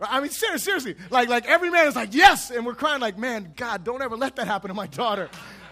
I 0.00 0.20
mean, 0.20 0.30
seriously, 0.30 0.96
like, 1.10 1.28
like 1.28 1.46
every 1.46 1.70
man 1.70 1.86
is 1.86 1.96
like, 1.96 2.14
yes, 2.14 2.50
and 2.50 2.66
we're 2.66 2.74
crying 2.74 3.00
like, 3.00 3.16
man, 3.16 3.52
God, 3.56 3.82
don't 3.82 4.02
ever 4.02 4.16
let 4.16 4.36
that 4.36 4.46
happen 4.46 4.68
to 4.68 4.74
my 4.74 4.86
daughter. 4.86 5.30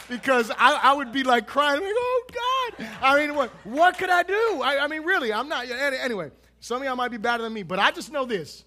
Because 0.08 0.50
I, 0.50 0.78
I 0.82 0.92
would 0.94 1.12
be 1.12 1.22
like 1.22 1.46
crying, 1.46 1.80
like, 1.80 1.92
oh 1.94 2.24
God. 2.32 2.86
I 3.02 3.18
mean, 3.18 3.34
what, 3.34 3.50
what 3.64 3.98
could 3.98 4.10
I 4.10 4.22
do? 4.22 4.60
I, 4.62 4.78
I 4.82 4.86
mean, 4.86 5.02
really, 5.02 5.32
I'm 5.32 5.48
not, 5.48 5.66
anyway, 5.68 6.30
some 6.60 6.78
of 6.78 6.84
y'all 6.84 6.96
might 6.96 7.10
be 7.10 7.16
better 7.16 7.42
than 7.42 7.52
me, 7.52 7.62
but 7.62 7.78
I 7.78 7.90
just 7.90 8.12
know 8.12 8.24
this. 8.24 8.64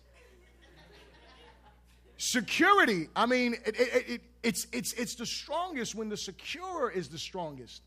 Security, 2.17 3.09
I 3.15 3.27
mean, 3.27 3.53
it, 3.65 3.79
it, 3.79 4.09
it, 4.09 4.21
it's, 4.47 4.65
it's, 4.71 4.93
it's 4.93 5.15
the 5.15 5.25
strongest 5.25 5.93
when 5.93 6.07
the 6.07 6.15
secure 6.15 6.89
is 6.89 7.09
the 7.09 7.17
strongest. 7.17 7.81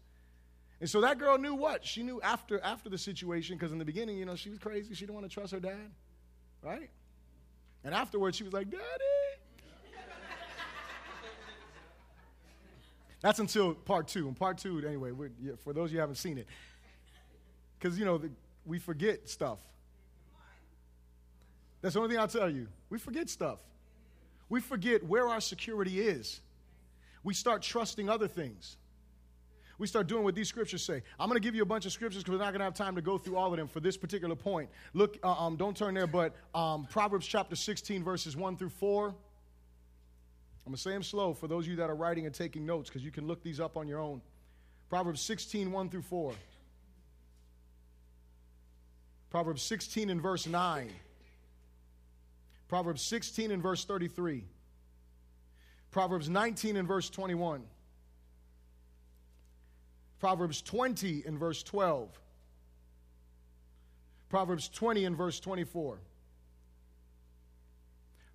And 0.79 0.91
so 0.91 1.01
that 1.01 1.19
girl 1.19 1.39
knew 1.39 1.55
what? 1.55 1.87
She 1.87 2.03
knew 2.03 2.21
after, 2.21 2.61
after 2.63 2.91
the 2.91 2.99
situation, 2.99 3.57
because 3.57 3.73
in 3.73 3.79
the 3.79 3.85
beginning, 3.87 4.19
you 4.19 4.27
know, 4.27 4.37
she 4.37 4.51
was 4.51 4.59
crazy. 4.59 4.93
She 4.93 5.07
didn't 5.07 5.15
want 5.15 5.27
to 5.27 5.33
trust 5.33 5.53
her 5.53 5.61
dad, 5.61 5.91
right? 6.63 6.91
And 7.83 7.95
afterwards, 7.95 8.37
she 8.37 8.45
was 8.45 8.53
like, 8.53 8.69
Daddy. 8.69 8.83
That's 13.23 13.39
until 13.39 13.73
part 13.73 14.07
two. 14.07 14.29
And 14.29 14.37
part 14.37 14.59
two, 14.59 14.83
anyway, 14.87 15.13
for 15.65 15.73
those 15.73 15.87
of 15.87 15.93
you 15.93 15.97
who 15.97 16.01
haven't 16.01 16.17
seen 16.17 16.37
it, 16.37 16.47
because, 17.79 17.99
you 17.99 18.05
know, 18.05 18.19
the, 18.19 18.31
we 18.67 18.79
forget 18.79 19.31
stuff. 19.31 19.61
That's 21.81 21.95
the 21.95 22.01
only 22.01 22.13
thing 22.13 22.21
I'll 22.21 22.29
tell 22.29 22.51
you. 22.51 22.67
We 22.91 22.99
forget 22.99 23.31
stuff. 23.31 23.61
We 24.51 24.61
forget 24.61 25.03
where 25.03 25.27
our 25.27 25.41
security 25.41 26.03
is. 26.03 26.41
We 27.23 27.35
start 27.35 27.63
trusting 27.63 28.09
other 28.09 28.29
things 28.29 28.77
we 29.81 29.87
start 29.87 30.09
doing 30.09 30.25
what 30.25 30.35
these 30.35 30.47
scriptures 30.47 30.83
say. 30.83 31.03
I'm 31.19 31.27
going 31.31 31.41
to 31.41 31.43
give 31.43 31.55
you 31.55 31.63
a 31.63 31.67
bunch 31.67 31.87
of 31.87 31.93
scriptures 31.93 32.23
because 32.23 32.39
we're 32.39 32.45
not 32.45 32.53
going 32.53 32.59
to 32.59 32.67
have 32.67 32.75
time 32.75 32.95
to 32.97 33.01
go 33.01 33.17
through 33.17 33.37
all 33.37 33.51
of 33.51 33.57
them 33.57 33.67
for 33.67 33.81
this 33.81 33.97
particular 33.97 34.37
point. 34.37 34.69
Look, 34.93 35.17
uh, 35.25 35.33
um, 35.33 35.57
don't 35.57 35.75
turn 35.75 35.95
there, 35.95 36.07
but 36.07 36.37
um, 36.55 36.87
Proverbs 36.91 37.27
chapter 37.27 37.57
16, 37.57 38.05
verses 38.05 38.37
1 38.37 38.59
through 38.59 38.69
4. 38.69 39.07
I'm 39.07 39.15
going 40.67 40.77
to 40.77 40.81
say 40.81 40.91
them 40.91 41.03
slow 41.03 41.33
for 41.33 41.49
those 41.49 41.65
of 41.65 41.71
you 41.71 41.77
that 41.77 41.89
are 41.89 41.95
writing 41.95 42.27
and 42.27 42.35
taking 42.35 42.67
notes 42.67 42.91
because 42.91 43.03
you 43.03 43.11
can 43.11 43.27
look 43.27 43.43
these 43.43 43.59
up 43.59 43.79
on 43.79 43.89
your 43.89 44.01
own. 44.01 44.21
Proverbs 44.91 45.23
16, 45.23 45.73
1 45.73 45.89
through 45.89 46.03
4. 46.03 46.35
Proverbs 49.31 49.63
16 49.63 50.11
and 50.11 50.21
verse 50.21 50.47
9. 50.47 50.91
Proverbs 52.69 53.01
16 53.01 53.51
and 53.51 53.63
verse 53.63 53.87
33. 53.87 54.45
Proverbs 55.91 56.29
19 56.29 56.77
and 56.77 56.87
verse 56.87 57.11
21. 57.11 57.63
Proverbs 60.21 60.63
20 60.63 61.25
and 61.27 61.39
verse 61.39 61.63
12. 61.63 62.09
Proverbs 64.29 64.69
20 64.69 65.05
and 65.05 65.17
verse 65.17 65.41
24. 65.41 65.99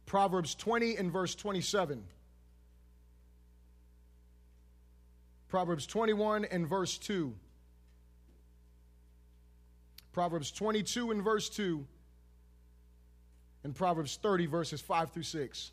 Proverbs 0.06 0.56
20 0.56 0.98
and 0.98 1.12
verse 1.12 1.36
27. 1.36 2.04
Proverbs 5.48 5.88
21 5.88 6.46
and 6.46 6.68
verse 6.68 6.98
2. 6.98 7.34
Proverbs 10.12 10.52
22 10.52 11.12
and 11.12 11.24
verse 11.24 11.50
2. 11.50 11.86
And 13.64 13.74
Proverbs 13.74 14.20
30, 14.22 14.46
verses 14.48 14.82
5 14.82 15.12
through 15.12 15.24
6. 15.24 15.72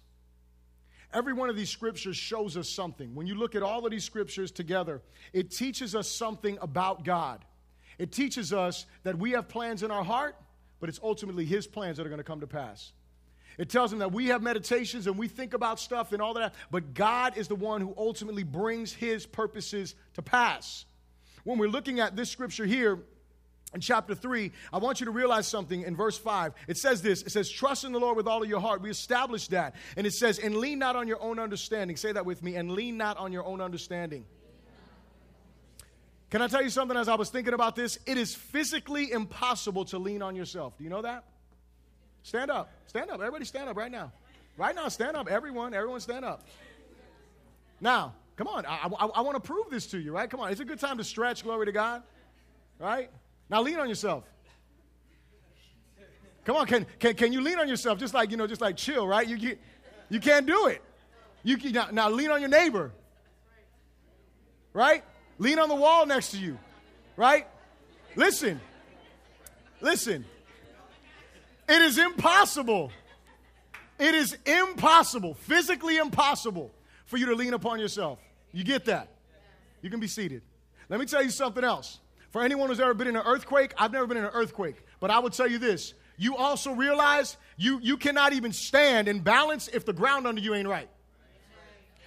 Every 1.12 1.33
one 1.33 1.51
of 1.51 1.57
these 1.57 1.70
scriptures 1.70 2.16
shows 2.16 2.57
us 2.57 2.68
something. 2.68 3.14
When 3.14 3.27
you 3.27 3.35
look 3.35 3.55
at 3.55 3.62
all 3.62 3.85
of 3.85 3.90
these 3.90 4.05
scriptures 4.05 4.51
together, 4.51 5.03
it 5.33 5.51
teaches 5.51 5.94
us 5.94 6.09
something 6.09 6.59
about 6.62 7.05
God. 7.05 7.44
It 7.98 8.12
teaches 8.12 8.53
us 8.53 8.87
that 9.03 9.18
we 9.18 9.33
have 9.33 9.48
plans 9.48 9.83
in 9.83 9.90
our 9.90 10.05
heart, 10.05 10.37
but 10.81 10.88
it's 10.88 11.01
ultimately 11.03 11.44
His 11.44 11.66
plans 11.66 11.98
that 11.98 12.07
are 12.07 12.09
going 12.09 12.18
to 12.18 12.25
come 12.25 12.40
to 12.40 12.46
pass. 12.46 12.92
It 13.59 13.68
tells 13.68 13.90
them 13.90 13.98
that 13.98 14.12
we 14.12 14.27
have 14.29 14.42
meditations 14.42 15.07
and 15.07 15.18
we 15.18 15.29
think 15.29 15.53
about 15.53 15.79
stuff 15.79 16.12
and 16.12 16.22
all 16.22 16.35
that, 16.35 16.55
but 16.70 16.94
God 16.94 17.37
is 17.37 17.48
the 17.48 17.55
one 17.55 17.83
who 17.83 17.94
ultimately 17.98 18.42
brings 18.42 18.94
His 18.94 19.27
purposes 19.27 19.94
to 20.14 20.22
pass. 20.22 20.87
When 21.44 21.59
we're 21.59 21.68
looking 21.68 22.01
at 22.01 22.16
this 22.16 22.31
scripture 22.31 22.64
here, 22.64 23.01
in 23.75 23.81
chapter 23.81 24.15
3, 24.15 24.53
I 24.73 24.79
want 24.79 25.01
you 25.01 25.07
to 25.07 25.11
realize 25.11 25.47
something 25.47 25.83
in 25.83 25.97
verse 25.97 26.19
5. 26.19 26.53
It 26.69 26.77
says 26.77 27.01
this 27.01 27.23
it 27.23 27.31
says, 27.31 27.51
Trust 27.51 27.85
in 27.85 27.93
the 27.93 28.01
Lord 28.01 28.17
with 28.17 28.27
all 28.27 28.43
of 28.43 28.49
your 28.49 28.61
heart. 28.61 28.83
We 28.83 28.91
established 28.91 29.51
that. 29.51 29.75
And 29.97 30.07
it 30.07 30.13
says, 30.13 30.39
And 30.39 30.57
lean 30.57 30.79
not 30.79 30.97
on 30.97 31.09
your 31.09 31.23
own 31.23 31.39
understanding. 31.39 31.97
Say 31.97 32.13
that 32.13 32.27
with 32.27 32.43
me. 32.43 32.57
And 32.57 32.73
lean 32.73 32.97
not 32.97 33.17
on 33.17 33.33
your 33.33 33.45
own 33.45 33.61
understanding. 33.61 34.25
Can 36.31 36.41
I 36.41 36.49
tell 36.49 36.63
you 36.63 36.71
something 36.71 36.97
as 36.97 37.09
I 37.09 37.15
was 37.15 37.29
thinking 37.29 37.53
about 37.53 37.77
this? 37.77 37.99
It 38.07 38.17
is 38.17 38.35
physically 38.35 39.13
impossible 39.13 39.85
to 39.87 39.99
lean 39.99 40.23
on 40.23 40.35
yourself. 40.35 40.77
Do 40.79 40.85
you 40.85 40.91
know 40.91 41.03
that? 41.03 41.25
Stand 42.23 42.51
up. 42.51 42.71
Stand 42.87 43.11
up. 43.11 43.21
Everybody 43.21 43.45
stand 43.45 43.69
up 43.69 43.77
right 43.77 43.91
now. 43.91 44.13
Right 44.57 44.75
now, 44.75 44.89
stand 44.89 45.17
up. 45.17 45.31
Everyone, 45.31 45.75
everyone 45.75 46.01
stand 46.01 46.25
up. 46.25 46.47
Now, 47.81 48.15
come 48.37 48.49
on. 48.49 48.65
I, 48.67 48.89
I, 48.99 49.07
I 49.07 49.21
want 49.23 49.35
to 49.37 49.41
prove 49.41 49.71
this 49.71 49.87
to 49.89 49.99
you, 49.99 50.13
right? 50.13 50.29
Come 50.29 50.41
on. 50.41 50.51
It's 50.51 50.61
a 50.61 50.65
good 50.65 50.81
time 50.81 50.99
to 50.99 51.05
stretch. 51.05 51.43
Glory 51.43 51.67
to 51.67 51.73
God. 51.73 52.03
Right? 52.79 53.11
Now 53.48 53.62
lean 53.62 53.78
on 53.78 53.88
yourself. 53.88 54.24
Come 56.44 56.57
on, 56.57 56.66
can, 56.66 56.87
can, 56.98 57.14
can 57.14 57.33
you 57.33 57.40
lean 57.40 57.59
on 57.59 57.68
yourself? 57.68 57.98
Just 57.98 58.14
like, 58.14 58.31
you 58.31 58.37
know, 58.37 58.46
just 58.46 58.61
like 58.61 58.76
chill, 58.76 59.07
right? 59.07 59.26
You, 59.26 59.37
you, 59.37 59.57
you 60.09 60.20
can't 60.20 60.46
do 60.46 60.66
it. 60.66 60.83
You, 61.44 61.57
now, 61.70 61.88
now 61.92 62.11
lean 62.11 62.31
on 62.31 62.40
your 62.40 62.50
neighbor. 62.50 62.90
Right? 64.72 65.05
Lean 65.38 65.59
on 65.59 65.68
the 65.68 65.74
wall 65.74 66.07
next 66.07 66.31
to 66.33 66.38
you. 66.38 66.59
Right? 67.16 67.46
Listen. 68.16 68.61
Listen. 69.81 70.24
It 71.68 71.83
is 71.83 71.98
impossible. 71.98 72.90
It 73.98 74.14
is 74.14 74.37
impossible, 74.44 75.35
physically 75.35 75.96
impossible, 75.96 76.72
for 77.07 77.18
you 77.18 77.26
to 77.26 77.37
lean 77.37 77.55
upon 77.55 77.78
yourself. 77.78 78.18
You 78.52 78.64
get 78.64 78.87
that? 78.87 79.09
You 79.81 79.90
can 79.90 80.00
be 80.00 80.09
seated. 80.09 80.42
Let 80.88 80.98
me 80.98 81.07
tell 81.07 81.22
you 81.22 81.31
something 81.31 81.62
else. 81.62 82.00
For 82.33 82.42
anyone 82.42 82.71
who's 82.71 82.81
ever 82.81 82.95
been 82.95 83.09
in 83.09 83.16
an 83.16 83.23
earthquake, 83.27 83.75
I've 83.77 83.92
never 83.92 84.07
been 84.07 84.16
in 84.16 84.25
an 84.25 84.31
earthquake, 84.33 84.77
but 85.01 85.11
I 85.11 85.18
would 85.18 85.35
tell 85.35 85.47
you 85.47 85.59
this. 85.59 85.92
You 86.16 86.37
also 86.37 86.73
realize 86.73 87.37
you, 87.59 87.79
you 87.83 87.99
cannot 87.99 88.33
even 88.33 88.53
stand 88.53 89.07
in 89.07 89.21
balance 89.21 89.68
if 89.68 89.85
the 89.85 89.92
ground 89.92 90.27
under 90.27 90.40
you 90.40 90.55
ain't 90.55 90.66
right. 90.66 90.88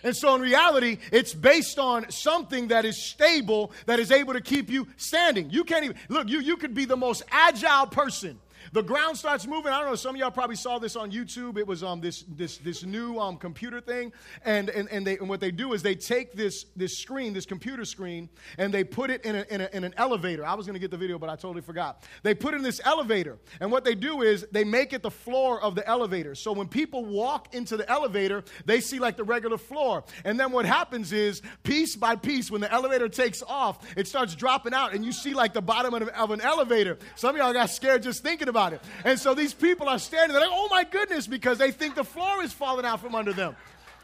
And 0.04 0.16
so, 0.16 0.34
in 0.36 0.42
reality, 0.42 0.98
it's 1.12 1.34
based 1.34 1.80
on 1.80 2.10
something 2.12 2.70
that 2.70 2.86
is 2.86 3.04
stable, 3.04 3.72
that 3.86 4.00
is 4.00 4.12
able 4.12 4.34
to 4.34 4.42
keep 4.42 4.70
you 4.70 4.88
standing. 4.98 5.50
You 5.52 5.64
can't 5.64 5.86
even, 5.86 5.98
look, 6.10 6.28
you, 6.28 6.40
you 6.40 6.58
could 6.58 6.74
be 6.74 6.86
the 6.86 6.98
most 6.98 7.24
agile 7.32 7.88
person 7.88 8.40
the 8.72 8.84
ground 8.84 9.18
starts 9.18 9.48
moving. 9.48 9.72
I 9.72 9.80
don't 9.80 9.90
know. 9.90 9.96
Some 9.96 10.16
of 10.16 10.20
y'all 10.20 10.32
probably 10.32 10.56
saw 10.56 10.80
this 10.80 10.96
on 10.96 11.12
YouTube. 11.12 11.58
It 11.58 11.68
was 11.68 11.84
um, 11.84 12.02
this 12.02 12.24
this 12.28 12.58
this 12.58 12.84
new 12.84 13.20
um, 13.20 13.38
computer 13.38 13.82
thing, 13.82 14.12
and 14.44 14.70
and 14.70 14.90
and, 14.92 15.06
they, 15.06 15.18
and 15.18 15.30
what 15.30 15.40
they 15.40 15.52
do 15.52 15.74
is 15.74 15.82
they 15.82 15.96
take 15.96 16.34
this 16.34 16.66
this 16.76 16.98
screen, 16.98 17.34
this 17.34 17.46
computer 17.46 17.86
screen, 17.86 18.30
and 18.58 18.74
they 18.74 18.84
put 18.84 19.10
it 19.10 19.24
in, 19.26 19.36
a, 19.36 19.46
in, 19.50 19.62
a, 19.62 19.70
in 19.74 19.84
an 19.84 19.94
elevator. 19.98 20.46
I 20.46 20.54
was 20.54 20.66
going 20.66 20.74
to 20.76 20.80
get 20.80 20.92
the 20.92 20.98
video, 20.98 21.18
but 21.18 21.30
I 21.30 21.36
totally 21.36 21.62
forgot. 21.62 22.04
They 22.24 22.34
put 22.34 22.54
in 22.54 22.62
this 22.62 22.82
elevator, 22.84 23.38
and 23.60 23.72
what 23.72 23.84
they 23.84 23.96
do 23.96 24.22
is 24.22 24.46
they 24.52 24.64
make 24.64 24.94
it 24.94 25.02
the 25.02 25.12
floor 25.12 25.62
of 25.62 25.76
the 25.76 25.88
elevator. 25.88 26.36
So 26.36 26.52
when 26.52 26.68
people 26.68 27.06
walk 27.06 27.54
into 27.54 27.78
the 27.78 27.90
elevator, 27.90 28.44
they 28.66 28.82
see 28.82 29.00
like 29.00 29.18
the 29.18 29.24
regular 29.24 29.58
floor, 29.58 30.04
and 30.24 30.40
then 30.40 30.52
what 30.52 30.66
happens 30.66 31.12
is 31.12 31.42
piece 31.64 31.96
by 31.96 32.16
piece, 32.16 32.52
when 32.52 32.62
the 32.62 32.72
elevator 32.72 33.10
takes 33.10 33.44
off, 33.44 33.80
it 33.96 34.08
starts 34.08 34.36
dropping 34.36 34.74
out, 34.74 34.94
and 34.94 35.06
you 35.06 35.12
see 35.12 35.34
like 35.34 35.54
the 35.54 35.62
bottom 35.62 35.94
of, 35.94 36.08
of 36.10 36.32
an 36.32 36.42
elevator. 36.42 36.98
Some 37.16 37.36
of 37.36 37.38
y'all 37.38 37.54
got 37.54 37.70
scared 37.70 38.04
just 38.04 38.24
thinking 38.24 38.45
about 38.50 38.74
it. 38.74 38.82
And 39.04 39.20
so 39.20 39.34
these 39.34 39.54
people 39.54 39.88
are 39.88 40.00
standing 40.00 40.34
there 40.34 40.42
like, 40.42 40.54
oh 40.54 40.68
my 40.72 40.84
goodness, 40.84 41.28
because 41.28 41.58
they 41.58 41.72
think 41.72 41.96
the 41.96 42.04
floor 42.04 42.44
is 42.44 42.54
falling 42.54 42.86
out 42.86 43.02
from 43.02 43.16
under 43.16 43.34
them. 43.34 43.56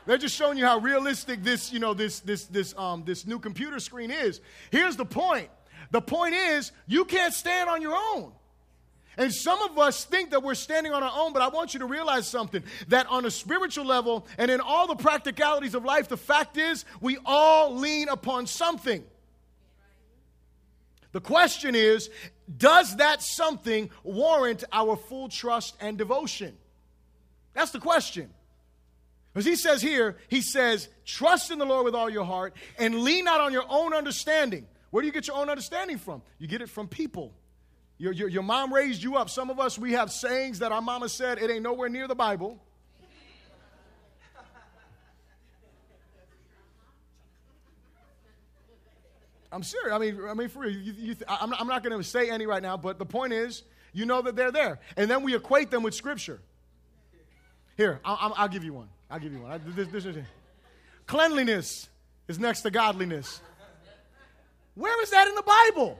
They're 0.06 0.17
just 0.17 0.36
showing 0.36 0.58
you 0.58 0.65
how 0.65 0.80
realistic 0.80 1.43
this, 1.43 1.71
you 1.71 1.80
know, 1.80 1.93
this, 1.93 2.19
this, 2.21 2.45
this, 2.45 2.73
um, 2.77 3.04
this 3.06 3.27
new 3.27 3.39
computer 3.39 3.80
screen 3.80 4.12
is. 4.12 4.41
Here's 4.71 4.95
the 4.95 5.06
point. 5.06 5.49
The 5.91 6.01
point 6.01 6.34
is, 6.34 6.71
you 6.88 7.06
can't 7.06 7.34
stand 7.34 7.69
on 7.69 7.82
your 7.82 7.95
own. 7.95 8.32
And 9.17 9.34
some 9.34 9.62
of 9.62 9.77
us 9.77 10.06
think 10.06 10.32
that 10.32 10.41
we're 10.41 10.56
standing 10.56 10.93
on 10.93 11.04
our 11.04 11.12
own, 11.13 11.34
but 11.34 11.41
I 11.41 11.49
want 11.49 11.73
you 11.73 11.82
to 11.82 11.86
realize 11.86 12.27
something 12.27 12.63
that 12.88 13.08
on 13.08 13.25
a 13.25 13.32
spiritual 13.32 13.86
level 13.86 14.25
and 14.38 14.49
in 14.49 14.62
all 14.62 14.88
the 14.88 14.95
practicalities 14.95 15.75
of 15.75 15.84
life, 15.84 16.08
the 16.08 16.17
fact 16.17 16.58
is 16.58 16.86
we 17.01 17.17
all 17.25 17.75
lean 17.75 18.08
upon 18.08 18.47
something. 18.47 19.04
The 21.12 21.21
question 21.21 21.75
is 21.75 22.10
does 22.57 22.97
that 22.97 23.21
something 23.21 23.89
warrant 24.03 24.63
our 24.71 24.95
full 24.95 25.29
trust 25.29 25.75
and 25.79 25.97
devotion? 25.97 26.57
That's 27.53 27.71
the 27.71 27.79
question. 27.79 28.29
Because 29.33 29.45
he 29.45 29.55
says 29.55 29.81
here, 29.81 30.17
he 30.27 30.41
says, 30.41 30.89
trust 31.05 31.51
in 31.51 31.59
the 31.59 31.65
Lord 31.65 31.85
with 31.85 31.95
all 31.95 32.09
your 32.09 32.25
heart 32.25 32.53
and 32.77 33.01
lean 33.03 33.25
not 33.25 33.39
on 33.39 33.53
your 33.53 33.65
own 33.69 33.93
understanding. 33.93 34.67
Where 34.89 35.01
do 35.01 35.07
you 35.07 35.13
get 35.13 35.27
your 35.27 35.37
own 35.37 35.49
understanding 35.49 35.97
from? 35.97 36.21
You 36.37 36.47
get 36.47 36.61
it 36.61 36.69
from 36.69 36.87
people. 36.87 37.33
Your, 37.97 38.11
your, 38.11 38.27
your 38.27 38.43
mom 38.43 38.73
raised 38.73 39.01
you 39.01 39.15
up. 39.15 39.29
Some 39.29 39.49
of 39.49 39.59
us, 39.59 39.77
we 39.77 39.93
have 39.93 40.11
sayings 40.11 40.59
that 40.59 40.71
our 40.71 40.81
mama 40.81 41.07
said, 41.07 41.37
it 41.37 41.49
ain't 41.49 41.63
nowhere 41.63 41.87
near 41.87 42.07
the 42.07 42.15
Bible. 42.15 42.61
I'm 49.51 49.63
serious. 49.63 49.91
I 49.93 49.97
mean, 49.97 50.19
I 50.27 50.33
mean, 50.33 50.47
for. 50.47 50.65
You, 50.65 50.93
you, 50.97 51.15
I'm, 51.27 51.53
I'm 51.53 51.67
not 51.67 51.83
going 51.83 51.97
to 51.97 52.03
say 52.03 52.29
any 52.29 52.45
right 52.45 52.61
now, 52.61 52.77
but 52.77 52.99
the 52.99 53.05
point 53.05 53.33
is, 53.33 53.63
you 53.93 54.05
know 54.05 54.21
that 54.21 54.35
they're 54.35 54.51
there, 54.51 54.79
and 54.95 55.09
then 55.09 55.23
we 55.23 55.35
equate 55.35 55.71
them 55.71 55.83
with 55.83 55.93
Scripture. 55.93 56.39
Here, 57.77 57.99
I'll, 58.05 58.33
I'll 58.37 58.47
give 58.47 58.63
you 58.63 58.73
one. 58.73 58.89
I'll 59.09 59.19
give 59.19 59.33
you 59.33 59.41
one. 59.41 59.51
I, 59.51 59.57
This, 59.57 59.87
this 59.87 60.05
is 60.05 60.15
Cleanliness 61.07 61.89
is 62.27 62.39
next 62.39 62.61
to 62.61 62.71
godliness. 62.71 63.41
Where 64.75 65.01
is 65.03 65.09
that 65.09 65.27
in 65.27 65.35
the 65.35 65.43
Bible? 65.43 65.99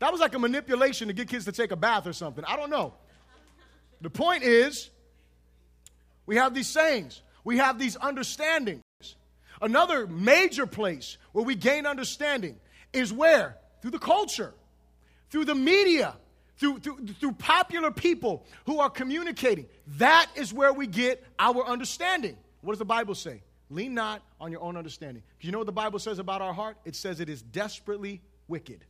That 0.00 0.10
was 0.10 0.20
like 0.20 0.34
a 0.34 0.38
manipulation 0.38 1.08
to 1.08 1.14
get 1.14 1.28
kids 1.28 1.44
to 1.44 1.52
take 1.52 1.70
a 1.70 1.76
bath 1.76 2.06
or 2.06 2.12
something. 2.12 2.44
I 2.44 2.56
don't 2.56 2.70
know. 2.70 2.94
The 4.00 4.10
point 4.10 4.42
is, 4.42 4.90
we 6.26 6.36
have 6.36 6.54
these 6.54 6.68
sayings, 6.68 7.22
we 7.44 7.58
have 7.58 7.78
these 7.78 7.96
understandings. 7.96 8.82
Another 9.60 10.06
major 10.06 10.66
place 10.66 11.16
where 11.32 11.44
we 11.44 11.54
gain 11.54 11.86
understanding 11.86 12.56
is 12.92 13.12
where? 13.12 13.56
Through 13.82 13.92
the 13.92 13.98
culture, 13.98 14.54
through 15.30 15.44
the 15.44 15.54
media, 15.54 16.14
through, 16.56 16.78
through, 16.78 17.06
through 17.20 17.32
popular 17.32 17.90
people 17.90 18.44
who 18.66 18.80
are 18.80 18.90
communicating. 18.90 19.66
That 19.98 20.30
is 20.34 20.52
where 20.52 20.72
we 20.72 20.86
get 20.86 21.24
our 21.38 21.64
understanding. 21.66 22.36
What 22.60 22.72
does 22.72 22.78
the 22.78 22.84
Bible 22.84 23.14
say? 23.14 23.42
Lean 23.70 23.94
not 23.94 24.22
on 24.40 24.52
your 24.52 24.60
own 24.60 24.76
understanding. 24.76 25.22
Do 25.40 25.46
You 25.46 25.52
know 25.52 25.58
what 25.58 25.66
the 25.66 25.72
Bible 25.72 25.98
says 25.98 26.18
about 26.18 26.40
our 26.42 26.52
heart? 26.52 26.76
It 26.84 26.94
says 26.94 27.20
it 27.20 27.28
is 27.28 27.42
desperately 27.42 28.22
wicked. 28.46 28.84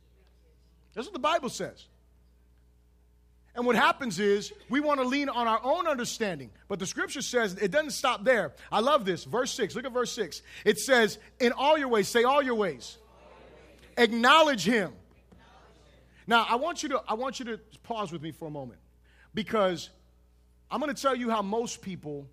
That's 0.93 1.07
what 1.07 1.13
the 1.13 1.19
Bible 1.19 1.49
says. 1.49 1.87
And 3.55 3.65
what 3.65 3.77
happens 3.77 4.19
is 4.19 4.51
we 4.69 4.81
want 4.81 4.99
to 4.99 5.05
lean 5.07 5.29
on 5.29 5.47
our 5.47 5.61
own 5.63 5.87
understanding. 5.87 6.51
But 6.67 6.79
the 6.79 6.85
scripture 6.85 7.21
says 7.21 7.53
it 7.53 7.71
doesn't 7.71 7.91
stop 7.91 8.25
there. 8.25 8.53
I 8.69 8.81
love 8.81 9.05
this. 9.05 9.23
Verse 9.23 9.51
6. 9.51 9.75
Look 9.75 9.85
at 9.85 9.93
verse 9.93 10.11
6. 10.11 10.41
It 10.65 10.77
says, 10.77 11.17
In 11.39 11.53
all 11.53 11.77
your 11.77 11.87
ways, 11.87 12.09
say 12.09 12.23
all 12.23 12.43
your 12.43 12.55
ways. 12.55 12.97
Acknowledge 13.97 14.65
him. 14.65 14.91
Now, 16.27 16.45
I 16.49 16.55
want 16.55 16.83
you 16.83 16.89
to 16.89 17.03
I 17.07 17.13
want 17.13 17.39
you 17.39 17.45
to 17.45 17.59
pause 17.83 18.11
with 18.11 18.21
me 18.21 18.31
for 18.31 18.47
a 18.47 18.51
moment 18.51 18.79
because 19.33 19.89
I'm 20.69 20.81
going 20.81 20.93
to 20.93 21.01
tell 21.01 21.15
you 21.15 21.29
how 21.29 21.41
most 21.41 21.81
people 21.81 22.27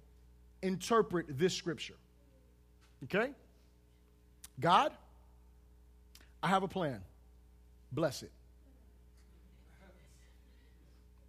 interpret 0.61 1.27
this 1.39 1.55
scripture. 1.55 1.95
Okay? 3.05 3.31
God, 4.59 4.93
I 6.43 6.49
have 6.49 6.65
a 6.65 6.69
plan. 6.69 7.01
Bless 7.93 8.23
it. 8.23 8.33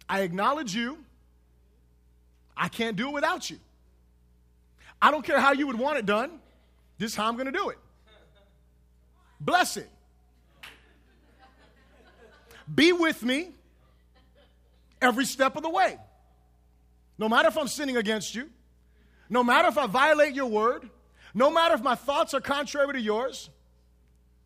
I 0.08 0.20
acknowledge 0.20 0.74
you. 0.74 0.98
I 2.56 2.68
can't 2.68 2.96
do 2.96 3.08
it 3.08 3.12
without 3.12 3.50
you. 3.50 3.58
I 5.00 5.10
don't 5.10 5.24
care 5.24 5.40
how 5.40 5.52
you 5.52 5.66
would 5.66 5.78
want 5.78 5.98
it 5.98 6.06
done. 6.06 6.40
This 6.98 7.12
is 7.12 7.16
how 7.16 7.28
I'm 7.28 7.34
going 7.34 7.46
to 7.46 7.52
do 7.52 7.70
it. 7.70 7.78
Bless 9.40 9.76
it. 9.76 9.90
Be 12.72 12.92
with 12.92 13.22
me 13.22 13.50
every 15.02 15.26
step 15.26 15.56
of 15.56 15.62
the 15.62 15.68
way. 15.68 15.98
No 17.18 17.28
matter 17.28 17.48
if 17.48 17.58
I'm 17.58 17.68
sinning 17.68 17.96
against 17.96 18.34
you, 18.34 18.48
no 19.28 19.44
matter 19.44 19.68
if 19.68 19.76
I 19.76 19.86
violate 19.86 20.34
your 20.34 20.46
word, 20.46 20.88
no 21.34 21.50
matter 21.50 21.74
if 21.74 21.82
my 21.82 21.94
thoughts 21.94 22.32
are 22.32 22.40
contrary 22.40 22.94
to 22.94 23.00
yours, 23.00 23.50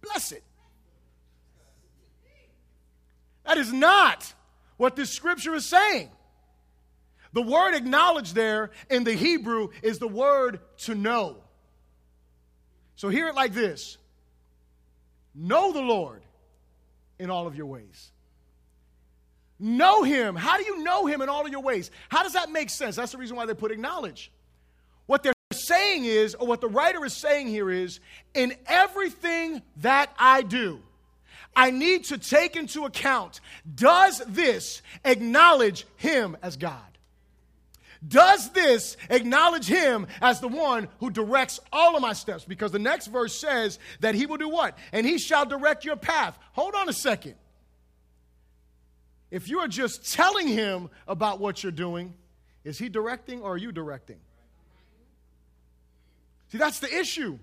bless 0.00 0.32
it. 0.32 0.42
That 3.44 3.58
is 3.58 3.72
not 3.72 4.32
what 4.78 4.96
this 4.96 5.10
scripture 5.10 5.54
is 5.54 5.66
saying. 5.66 6.08
The 7.34 7.42
word 7.42 7.74
acknowledge 7.74 8.32
there 8.32 8.70
in 8.88 9.04
the 9.04 9.12
Hebrew 9.12 9.68
is 9.82 9.98
the 9.98 10.08
word 10.08 10.60
to 10.78 10.94
know. 10.94 11.36
So 12.96 13.10
hear 13.10 13.28
it 13.28 13.34
like 13.34 13.52
this 13.52 13.98
Know 15.34 15.72
the 15.72 15.82
Lord 15.82 16.22
in 17.18 17.30
all 17.30 17.46
of 17.46 17.54
your 17.54 17.66
ways. 17.66 18.10
Know 19.60 20.04
him. 20.04 20.36
How 20.36 20.56
do 20.56 20.64
you 20.64 20.82
know 20.82 21.06
him 21.06 21.20
in 21.20 21.28
all 21.28 21.44
of 21.44 21.50
your 21.50 21.62
ways? 21.62 21.90
How 22.08 22.22
does 22.22 22.32
that 22.32 22.50
make 22.50 22.70
sense? 22.70 22.96
That's 22.96 23.12
the 23.12 23.18
reason 23.18 23.36
why 23.36 23.44
they 23.46 23.54
put 23.54 23.72
acknowledge. 23.72 24.30
What 25.06 25.22
they're 25.22 25.32
saying 25.52 26.04
is, 26.04 26.34
or 26.36 26.46
what 26.46 26.60
the 26.60 26.68
writer 26.68 27.04
is 27.04 27.12
saying 27.12 27.48
here 27.48 27.70
is, 27.70 27.98
in 28.34 28.54
everything 28.66 29.62
that 29.78 30.12
I 30.16 30.42
do, 30.42 30.80
I 31.58 31.72
need 31.72 32.04
to 32.04 32.18
take 32.18 32.54
into 32.54 32.84
account 32.84 33.40
does 33.74 34.22
this 34.28 34.80
acknowledge 35.04 35.86
him 35.96 36.36
as 36.40 36.56
God? 36.56 36.80
Does 38.06 38.50
this 38.50 38.96
acknowledge 39.10 39.66
him 39.66 40.06
as 40.22 40.38
the 40.38 40.46
one 40.46 40.86
who 41.00 41.10
directs 41.10 41.58
all 41.72 41.96
of 41.96 42.00
my 42.00 42.12
steps? 42.12 42.44
Because 42.44 42.70
the 42.70 42.78
next 42.78 43.08
verse 43.08 43.34
says 43.34 43.80
that 43.98 44.14
he 44.14 44.24
will 44.24 44.36
do 44.36 44.48
what? 44.48 44.78
And 44.92 45.04
he 45.04 45.18
shall 45.18 45.44
direct 45.44 45.84
your 45.84 45.96
path. 45.96 46.38
Hold 46.52 46.76
on 46.76 46.88
a 46.88 46.92
second. 46.92 47.34
If 49.32 49.48
you 49.48 49.58
are 49.58 49.68
just 49.68 50.12
telling 50.12 50.46
him 50.46 50.88
about 51.08 51.40
what 51.40 51.64
you're 51.64 51.72
doing, 51.72 52.14
is 52.62 52.78
he 52.78 52.88
directing 52.88 53.42
or 53.42 53.54
are 53.54 53.58
you 53.58 53.72
directing? 53.72 54.20
See, 56.52 56.58
that's 56.58 56.78
the 56.78 56.96
issue. 56.96 57.36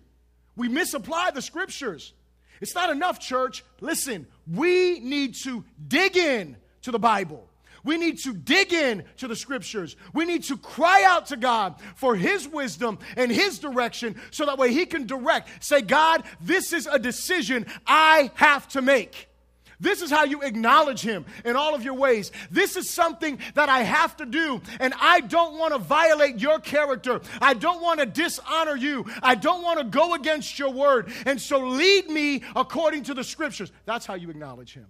We 0.56 0.70
misapply 0.70 1.32
the 1.32 1.42
scriptures. 1.42 2.14
It's 2.62 2.76
not 2.76 2.90
enough, 2.90 3.20
church. 3.20 3.64
Listen, 3.82 4.28
we 4.52 5.00
need 5.00 5.36
to 5.44 5.64
dig 5.88 6.18
in 6.18 6.58
to 6.84 6.92
the 6.92 7.00
Bible. 7.00 7.48
We 7.84 7.98
need 7.98 8.18
to 8.20 8.34
dig 8.34 8.74
in 8.74 9.04
to 9.18 9.28
the 9.28 9.36
scriptures. 9.36 9.96
We 10.12 10.26
need 10.26 10.44
to 10.46 10.58
cry 10.58 11.04
out 11.04 11.28
to 11.28 11.38
God 11.38 11.76
for 11.96 12.16
His 12.16 12.48
wisdom 12.48 12.98
and 13.16 13.32
His 13.32 13.60
direction 13.60 14.16
so 14.32 14.48
that 14.48 14.58
way 14.58 14.74
He 14.74 14.88
can 14.88 15.06
direct. 15.06 15.64
Say, 15.64 15.82
God, 15.82 16.24
this 16.42 16.74
is 16.74 16.88
a 16.88 16.98
decision 16.98 17.68
I 17.86 18.32
have 18.36 18.68
to 18.70 18.82
make. 18.82 19.30
This 19.80 20.02
is 20.02 20.10
how 20.10 20.24
you 20.24 20.42
acknowledge 20.42 21.02
Him 21.02 21.26
in 21.44 21.56
all 21.56 21.76
of 21.76 21.84
your 21.84 21.94
ways. 21.94 22.32
This 22.52 22.76
is 22.76 22.90
something 22.90 23.40
that 23.56 23.70
I 23.70 23.84
have 23.84 24.16
to 24.18 24.26
do, 24.26 24.62
and 24.80 24.94
I 25.00 25.22
don't 25.22 25.58
want 25.58 25.74
to 25.74 25.80
violate 25.80 26.40
your 26.40 26.60
character. 26.60 27.22
I 27.42 27.54
don't 27.54 27.82
want 27.82 28.00
to 28.00 28.06
dishonor 28.06 28.76
you. 28.76 29.06
I 29.22 29.36
don't 29.36 29.64
want 29.64 29.80
to 29.80 29.86
go 29.86 30.14
against 30.14 30.58
your 30.58 30.72
word. 30.72 31.12
And 31.26 31.40
so 31.40 31.60
lead 31.60 32.10
me 32.10 32.44
according 32.56 33.04
to 33.04 33.14
the 33.14 33.24
scriptures. 33.24 33.72
That's 33.86 34.06
how 34.06 34.16
you 34.16 34.30
acknowledge 34.30 34.74
Him. 34.74 34.88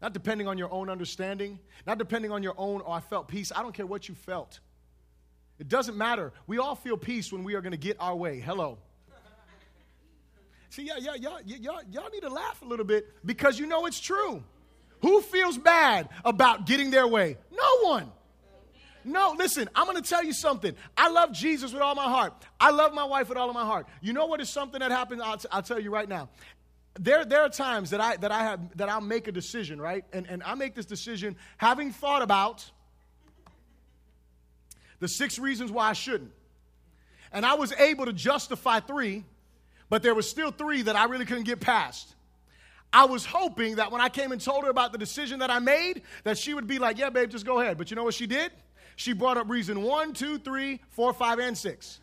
Not 0.00 0.12
depending 0.12 0.46
on 0.46 0.58
your 0.58 0.72
own 0.72 0.88
understanding, 0.88 1.58
not 1.86 1.98
depending 1.98 2.30
on 2.30 2.42
your 2.42 2.54
own, 2.56 2.82
oh, 2.86 2.92
I 2.92 3.00
felt 3.00 3.26
peace. 3.26 3.50
I 3.54 3.62
don't 3.62 3.74
care 3.74 3.86
what 3.86 4.08
you 4.08 4.14
felt. 4.14 4.60
It 5.58 5.68
doesn't 5.68 5.96
matter. 5.96 6.32
We 6.46 6.58
all 6.58 6.76
feel 6.76 6.96
peace 6.96 7.32
when 7.32 7.42
we 7.42 7.54
are 7.54 7.60
going 7.60 7.72
to 7.72 7.76
get 7.78 7.96
our 7.98 8.14
way. 8.14 8.38
Hello. 8.38 8.78
See, 10.70 10.82
y'all, 10.86 10.98
y'all, 10.98 11.16
y'all, 11.16 11.40
y'all, 11.44 11.80
y'all 11.90 12.10
need 12.10 12.22
to 12.22 12.28
laugh 12.28 12.60
a 12.62 12.64
little 12.64 12.84
bit 12.84 13.08
because 13.24 13.58
you 13.58 13.66
know 13.66 13.86
it's 13.86 14.00
true. 14.00 14.42
Who 15.00 15.22
feels 15.22 15.56
bad 15.56 16.08
about 16.24 16.66
getting 16.66 16.90
their 16.90 17.06
way? 17.06 17.38
No 17.50 17.88
one. 17.88 18.12
No, 19.04 19.34
listen, 19.38 19.70
I'm 19.74 19.86
going 19.86 19.96
to 19.96 20.06
tell 20.06 20.22
you 20.24 20.32
something. 20.32 20.74
I 20.96 21.08
love 21.08 21.32
Jesus 21.32 21.72
with 21.72 21.80
all 21.80 21.94
my 21.94 22.04
heart. 22.04 22.34
I 22.60 22.70
love 22.70 22.92
my 22.92 23.04
wife 23.04 23.28
with 23.28 23.38
all 23.38 23.48
of 23.48 23.54
my 23.54 23.64
heart. 23.64 23.86
You 24.02 24.12
know 24.12 24.26
what 24.26 24.40
is 24.40 24.50
something 24.50 24.80
that 24.80 24.90
happens? 24.90 25.22
I'll, 25.24 25.38
t- 25.38 25.48
I'll 25.50 25.62
tell 25.62 25.80
you 25.80 25.90
right 25.90 26.08
now. 26.08 26.28
There, 26.98 27.24
there 27.24 27.42
are 27.42 27.48
times 27.48 27.90
that 27.90 28.00
I, 28.00 28.16
that 28.16 28.32
I 28.32 28.42
have, 28.42 28.76
that 28.76 28.88
I'll 28.88 29.00
make 29.00 29.28
a 29.28 29.32
decision, 29.32 29.80
right? 29.80 30.04
And, 30.12 30.26
and 30.26 30.42
I 30.42 30.54
make 30.54 30.74
this 30.74 30.84
decision 30.84 31.36
having 31.56 31.92
thought 31.92 32.22
about 32.22 32.70
the 34.98 35.08
six 35.08 35.38
reasons 35.38 35.70
why 35.70 35.88
I 35.88 35.92
shouldn't. 35.92 36.32
And 37.32 37.46
I 37.46 37.54
was 37.54 37.72
able 37.72 38.06
to 38.06 38.12
justify 38.12 38.80
three 38.80 39.24
but 39.88 40.02
there 40.02 40.14
were 40.14 40.22
still 40.22 40.50
three 40.50 40.82
that 40.82 40.96
I 40.96 41.04
really 41.04 41.24
couldn't 41.24 41.44
get 41.44 41.60
past. 41.60 42.14
I 42.92 43.04
was 43.04 43.26
hoping 43.26 43.76
that 43.76 43.92
when 43.92 44.00
I 44.00 44.08
came 44.08 44.32
and 44.32 44.40
told 44.40 44.64
her 44.64 44.70
about 44.70 44.92
the 44.92 44.98
decision 44.98 45.40
that 45.40 45.50
I 45.50 45.58
made, 45.58 46.02
that 46.24 46.38
she 46.38 46.54
would 46.54 46.66
be 46.66 46.78
like, 46.78 46.98
yeah, 46.98 47.10
babe, 47.10 47.30
just 47.30 47.44
go 47.44 47.60
ahead. 47.60 47.76
But 47.76 47.90
you 47.90 47.96
know 47.96 48.04
what 48.04 48.14
she 48.14 48.26
did? 48.26 48.50
she 48.98 49.12
brought 49.12 49.36
up 49.36 49.48
reason 49.48 49.82
one, 49.82 50.12
two, 50.12 50.38
three, 50.38 50.80
four, 50.90 51.12
five, 51.12 51.38
and 51.38 51.56
six. 51.56 52.00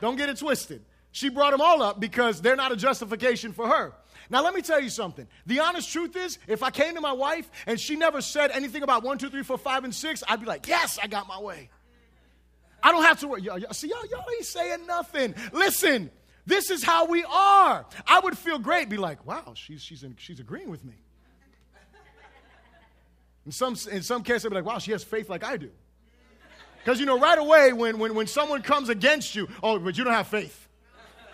Don't 0.00 0.16
get 0.16 0.30
it 0.30 0.38
twisted. 0.38 0.82
She 1.12 1.28
brought 1.28 1.50
them 1.50 1.60
all 1.60 1.82
up 1.82 2.00
because 2.00 2.40
they're 2.40 2.56
not 2.56 2.72
a 2.72 2.76
justification 2.76 3.52
for 3.52 3.68
her. 3.68 3.92
Now, 4.30 4.42
let 4.42 4.54
me 4.54 4.62
tell 4.62 4.80
you 4.80 4.88
something. 4.88 5.26
The 5.44 5.60
honest 5.60 5.92
truth 5.92 6.16
is, 6.16 6.38
if 6.46 6.62
I 6.62 6.70
came 6.70 6.94
to 6.94 7.02
my 7.02 7.12
wife 7.12 7.50
and 7.66 7.78
she 7.78 7.94
never 7.94 8.22
said 8.22 8.50
anything 8.52 8.82
about 8.82 9.02
one, 9.02 9.18
two, 9.18 9.28
three, 9.28 9.42
four, 9.42 9.58
five, 9.58 9.84
and 9.84 9.94
six, 9.94 10.22
I'd 10.26 10.40
be 10.40 10.46
like, 10.46 10.66
yes, 10.66 10.98
I 11.02 11.08
got 11.08 11.28
my 11.28 11.40
way. 11.40 11.68
I 12.82 12.90
don't 12.90 13.02
have 13.02 13.20
to 13.20 13.28
worry. 13.28 13.42
Y'all, 13.42 13.58
y'all, 13.58 13.74
see, 13.74 13.88
y'all, 13.88 14.06
y'all 14.10 14.24
ain't 14.34 14.46
saying 14.46 14.86
nothing. 14.86 15.34
Listen, 15.52 16.10
this 16.48 16.70
is 16.70 16.82
how 16.82 17.04
we 17.04 17.24
are. 17.24 17.84
I 18.06 18.20
would 18.20 18.36
feel 18.36 18.58
great, 18.58 18.88
be 18.88 18.96
like, 18.96 19.24
wow, 19.26 19.52
she's, 19.54 19.82
she's, 19.82 20.02
in, 20.02 20.16
she's 20.18 20.40
agreeing 20.40 20.70
with 20.70 20.82
me. 20.82 20.94
In 23.44 23.52
some, 23.52 23.76
in 23.90 24.02
some 24.02 24.22
cases, 24.22 24.46
I'd 24.46 24.48
be 24.48 24.54
like, 24.56 24.64
wow, 24.64 24.78
she 24.78 24.92
has 24.92 25.04
faith 25.04 25.28
like 25.28 25.44
I 25.44 25.58
do. 25.58 25.70
Because, 26.78 27.00
you 27.00 27.06
know, 27.06 27.18
right 27.18 27.38
away, 27.38 27.72
when, 27.74 27.98
when, 27.98 28.14
when 28.14 28.26
someone 28.26 28.62
comes 28.62 28.88
against 28.88 29.34
you, 29.34 29.46
oh, 29.62 29.78
but 29.78 29.98
you 29.98 30.04
don't 30.04 30.14
have 30.14 30.28
faith. 30.28 30.68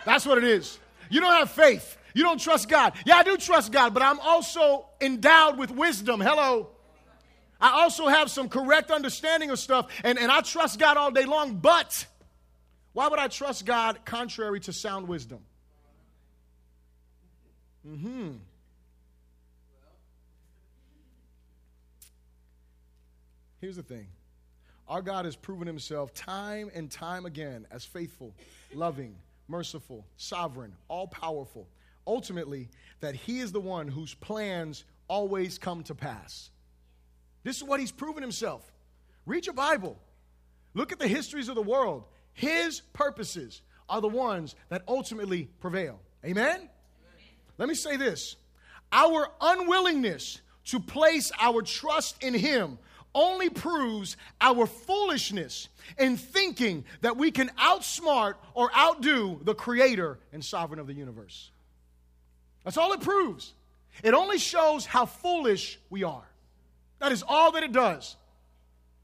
That's 0.05 0.27
what 0.27 0.37
it 0.37 0.45
is. 0.45 0.79
You 1.11 1.21
don't 1.21 1.33
have 1.33 1.51
faith. 1.51 1.97
You 2.13 2.25
don't 2.25 2.41
trust 2.41 2.69
God. 2.69 2.95
Yeah, 3.07 3.17
I 3.17 3.23
do 3.23 3.37
trust 3.37 3.71
God, 3.71 3.95
but 3.95 4.03
I'm 4.03 4.19
also 4.19 4.87
endowed 5.01 5.59
with 5.59 5.71
wisdom. 5.71 6.21
Hello. 6.21 6.71
I 7.61 7.83
also 7.83 8.09
have 8.09 8.31
some 8.31 8.49
correct 8.49 8.91
understanding 8.91 9.51
of 9.51 9.61
stuff, 9.61 9.91
and, 10.03 10.19
and 10.19 10.31
I 10.31 10.41
trust 10.41 10.81
God 10.81 10.97
all 10.97 11.13
day 11.13 11.25
long, 11.25 11.57
but 11.57 12.07
why 12.95 13.09
would 13.09 13.19
I 13.19 13.29
trust 13.29 13.67
God 13.67 14.05
contrary 14.05 14.61
to 14.61 14.73
sound 14.73 15.09
wisdom? 15.09 15.41
Mm 17.87 18.01
hmm. 18.01 18.31
Here's 23.61 23.77
the 23.77 23.83
thing 23.83 24.07
our 24.89 25.03
God 25.03 25.25
has 25.25 25.37
proven 25.37 25.67
himself 25.67 26.15
time 26.15 26.71
and 26.75 26.91
time 26.91 27.27
again 27.27 27.67
as 27.71 27.85
faithful, 27.85 28.35
loving, 28.73 29.17
merciful, 29.49 30.07
sovereign, 30.17 30.73
all 30.89 31.09
powerful. 31.09 31.69
Ultimately, 32.07 32.69
that 33.01 33.15
he 33.15 33.41
is 33.41 33.51
the 33.51 33.61
one 33.61 33.89
whose 33.89 34.15
plans 34.15 34.85
always 35.09 35.59
come 35.59 35.83
to 35.85 35.95
pass. 35.95 36.51
This 37.43 37.57
is 37.57 37.65
what 37.65 37.81
he's 37.81 37.93
proven 37.93 38.23
himself. 38.23 38.71
Read 39.27 39.47
your 39.47 39.55
Bible, 39.55 39.99
look 40.75 40.93
at 40.93 40.99
the 40.99 41.09
histories 41.09 41.49
of 41.49 41.55
the 41.55 41.63
world. 41.63 42.05
His 42.35 42.81
purposes 42.93 43.63
are 43.89 44.01
the 44.01 44.09
ones 44.09 44.55
that 44.69 44.83
ultimately 44.87 45.49
prevail. 45.61 46.01
Amen? 46.25 46.57
Amen? 46.57 46.69
Let 47.59 47.69
me 47.69 47.75
say 47.75 47.97
this 47.97 48.37
our 48.93 49.29
unwillingness 49.41 50.41
to 50.67 50.81
place 50.81 51.33
our 51.41 51.63
trust 51.63 52.23
in 52.23 52.35
him 52.35 52.79
only 53.15 53.49
proves 53.49 54.17
our 54.41 54.67
foolishness 54.67 55.69
in 55.99 56.17
thinking 56.17 56.85
that 57.01 57.17
we 57.17 57.31
can 57.31 57.49
outsmart 57.61 58.35
or 58.55 58.75
outdo 58.77 59.41
the 59.45 59.55
creator 59.55 60.19
and 60.33 60.45
sovereign 60.45 60.81
of 60.81 60.87
the 60.87 60.95
universe. 60.95 61.51
That's 62.65 62.77
all 62.77 62.93
it 62.93 63.01
proves. 63.01 63.53
It 64.03 64.15
only 64.15 64.39
shows 64.39 64.87
how 64.87 65.07
foolish 65.07 65.79
we 65.91 66.03
are. 66.03 66.27
That 66.99 67.13
is 67.13 67.23
all 67.27 67.53
that 67.53 67.63
it 67.63 67.73
does. 67.73 68.17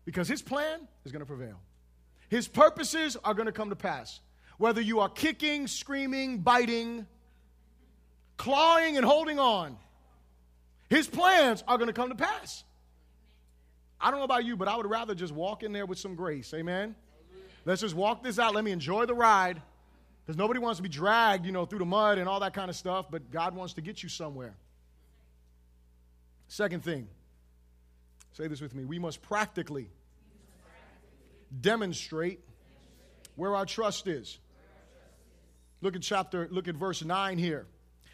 Because 0.05 0.27
his 0.27 0.43
plan 0.43 0.81
is 1.05 1.13
going 1.13 1.21
to 1.21 1.27
prevail. 1.27 1.61
His 2.31 2.47
purposes 2.47 3.17
are 3.25 3.35
going 3.35 3.47
to 3.47 3.53
come 3.53 3.71
to 3.71 3.77
pass. 3.77 4.21
Whether 4.57 4.81
you 4.81 5.01
are 5.01 5.09
kicking, 5.09 5.67
screaming, 5.67 6.39
biting, 6.39 7.07
clawing, 8.37 8.97
and 8.97 9.05
holding 9.05 9.41
on, 9.41 9.77
his 10.89 11.09
plans 11.09 11.65
are 11.67 11.77
going 11.77 11.89
to 11.89 11.93
come 11.93 12.09
to 12.09 12.15
pass. 12.15 12.63
I 14.01 14.11
don't 14.11 14.21
know 14.21 14.25
about 14.25 14.45
you, 14.45 14.57
but 14.57 14.69
I 14.69 14.77
would 14.77 14.89
rather 14.89 15.15
just 15.15 15.35
walk 15.35 15.65
in 15.65 15.73
there 15.73 15.87
with 15.87 15.99
some 15.99 16.15
grace. 16.15 16.55
Amen? 16.55 16.95
Let's 17.65 17.81
just 17.81 17.97
walk 17.97 18.23
this 18.23 18.39
out. 18.39 18.55
Let 18.55 18.63
me 18.63 18.71
enjoy 18.71 19.07
the 19.07 19.15
ride. 19.15 19.61
Because 20.25 20.39
nobody 20.39 20.61
wants 20.61 20.77
to 20.77 20.85
be 20.85 20.89
dragged, 20.89 21.45
you 21.45 21.51
know, 21.51 21.67
through 21.67 21.81
the 21.81 21.85
mud 21.85 22.19
and 22.19 22.29
all 22.29 22.39
that 22.41 22.55
kind 22.55 22.71
of 22.71 22.77
stuff, 22.77 23.07
but 23.11 23.33
God 23.33 23.57
wants 23.57 23.75
to 23.75 23.81
get 23.81 24.05
you 24.05 24.09
somewhere. 24.09 24.55
Second 26.47 26.85
thing, 26.85 27.09
say 28.33 28.47
this 28.47 28.61
with 28.61 28.73
me. 28.73 28.85
We 28.85 29.01
must 29.01 29.21
practically 29.21 29.89
demonstrate 31.59 32.41
where 33.37 33.57
our 33.57 33.67
trust 33.67 34.07
is. 34.07 34.39
Look 35.81 35.97
at 35.97 36.03
chapter, 36.03 36.49
look 36.51 36.69
at 36.69 36.75
verse 36.75 37.03
9 37.03 37.39
here. 37.39 37.67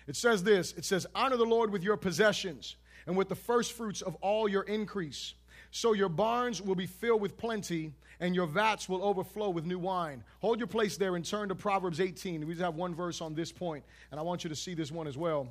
It 0.07 0.16
says 0.16 0.42
this 0.42 0.72
it 0.77 0.85
says, 0.85 1.07
Honor 1.14 1.37
the 1.37 1.44
Lord 1.44 1.70
with 1.70 1.83
your 1.83 1.96
possessions 1.96 2.77
and 3.07 3.16
with 3.16 3.29
the 3.29 3.35
first 3.35 3.72
fruits 3.72 4.03
of 4.03 4.14
all 4.16 4.49
your 4.49 4.62
increase. 4.62 5.35
So 5.70 5.92
your 5.92 6.09
barns 6.09 6.62
will 6.62 6.75
be 6.75 6.87
filled 6.87 7.20
with 7.20 7.37
plenty, 7.37 7.92
and 8.20 8.35
your 8.35 8.46
vats 8.46 8.88
will 8.88 9.03
overflow 9.03 9.51
with 9.51 9.66
new 9.66 9.79
wine. 9.79 10.25
Hold 10.40 10.59
your 10.59 10.68
place 10.68 10.96
there 10.96 11.16
and 11.16 11.25
turn 11.25 11.49
to 11.49 11.55
Proverbs 11.55 12.01
18. 12.01 12.46
We 12.46 12.55
just 12.55 12.64
have 12.64 12.77
one 12.77 12.94
verse 12.94 13.20
on 13.20 13.35
this 13.35 13.53
point, 13.53 13.85
and 14.11 14.18
I 14.18 14.22
want 14.22 14.44
you 14.44 14.51
to 14.51 14.57
see 14.57 14.75
this 14.75 14.90
one 14.90 15.07
as 15.07 15.16
well. 15.16 15.49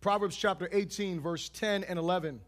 Proverbs 0.00 0.36
chapter 0.36 0.68
18, 0.72 1.20
verse 1.20 1.48
10 1.50 1.84
and 1.84 1.98
11. 1.98 2.40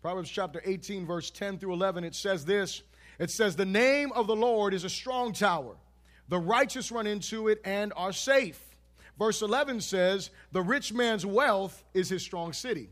Proverbs 0.00 0.30
chapter 0.30 0.62
18, 0.64 1.06
verse 1.06 1.30
10 1.30 1.58
through 1.58 1.72
11, 1.72 2.04
it 2.04 2.14
says 2.14 2.44
this 2.44 2.82
It 3.18 3.30
says, 3.30 3.56
The 3.56 3.64
name 3.64 4.12
of 4.12 4.26
the 4.26 4.36
Lord 4.36 4.74
is 4.74 4.84
a 4.84 4.90
strong 4.90 5.32
tower. 5.32 5.76
The 6.28 6.38
righteous 6.38 6.92
run 6.92 7.06
into 7.06 7.48
it 7.48 7.60
and 7.64 7.92
are 7.96 8.12
safe. 8.12 8.60
Verse 9.18 9.42
11 9.42 9.80
says, 9.80 10.30
The 10.52 10.62
rich 10.62 10.92
man's 10.92 11.26
wealth 11.26 11.82
is 11.94 12.08
his 12.08 12.22
strong 12.22 12.52
city. 12.52 12.90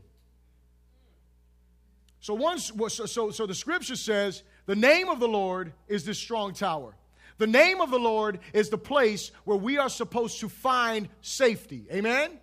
So, 2.19 2.33
once, 2.33 2.71
so, 2.89 3.05
so, 3.05 3.31
so 3.31 3.45
the 3.45 3.55
scripture 3.55 3.95
says, 3.95 4.43
The 4.65 4.75
name 4.75 5.07
of 5.07 5.19
the 5.19 5.27
Lord 5.27 5.71
is 5.87 6.03
this 6.03 6.17
strong 6.17 6.53
tower. 6.53 6.95
The 7.37 7.47
name 7.47 7.79
of 7.79 7.91
the 7.91 7.99
Lord 7.99 8.39
is 8.51 8.69
the 8.69 8.77
place 8.77 9.31
where 9.45 9.57
we 9.57 9.77
are 9.77 9.89
supposed 9.89 10.39
to 10.39 10.49
find 10.49 11.07
safety. 11.21 11.85
Amen? 11.91 12.39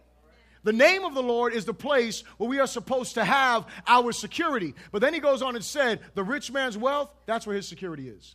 The 0.64 0.72
name 0.72 1.05
of 1.05 1.14
the 1.14 1.22
Lord 1.22 1.55
is 1.55 1.66
the 1.66 1.74
place 1.74 2.22
where 2.38 2.48
we 2.48 2.59
are 2.59 2.66
supposed 2.66 3.14
to 3.14 3.24
have 3.24 3.66
our 3.87 4.12
security. 4.12 4.74
But 4.90 5.03
then 5.03 5.14
he 5.14 5.20
goes 5.20 5.42
on 5.42 5.55
and 5.55 5.64
said, 5.64 6.00
The 6.14 6.24
rich 6.24 6.50
man's 6.50 6.77
wealth, 6.77 7.11
that's 7.27 7.46
where 7.46 7.55
his 7.55 7.68
security 7.68 8.09
is. 8.09 8.35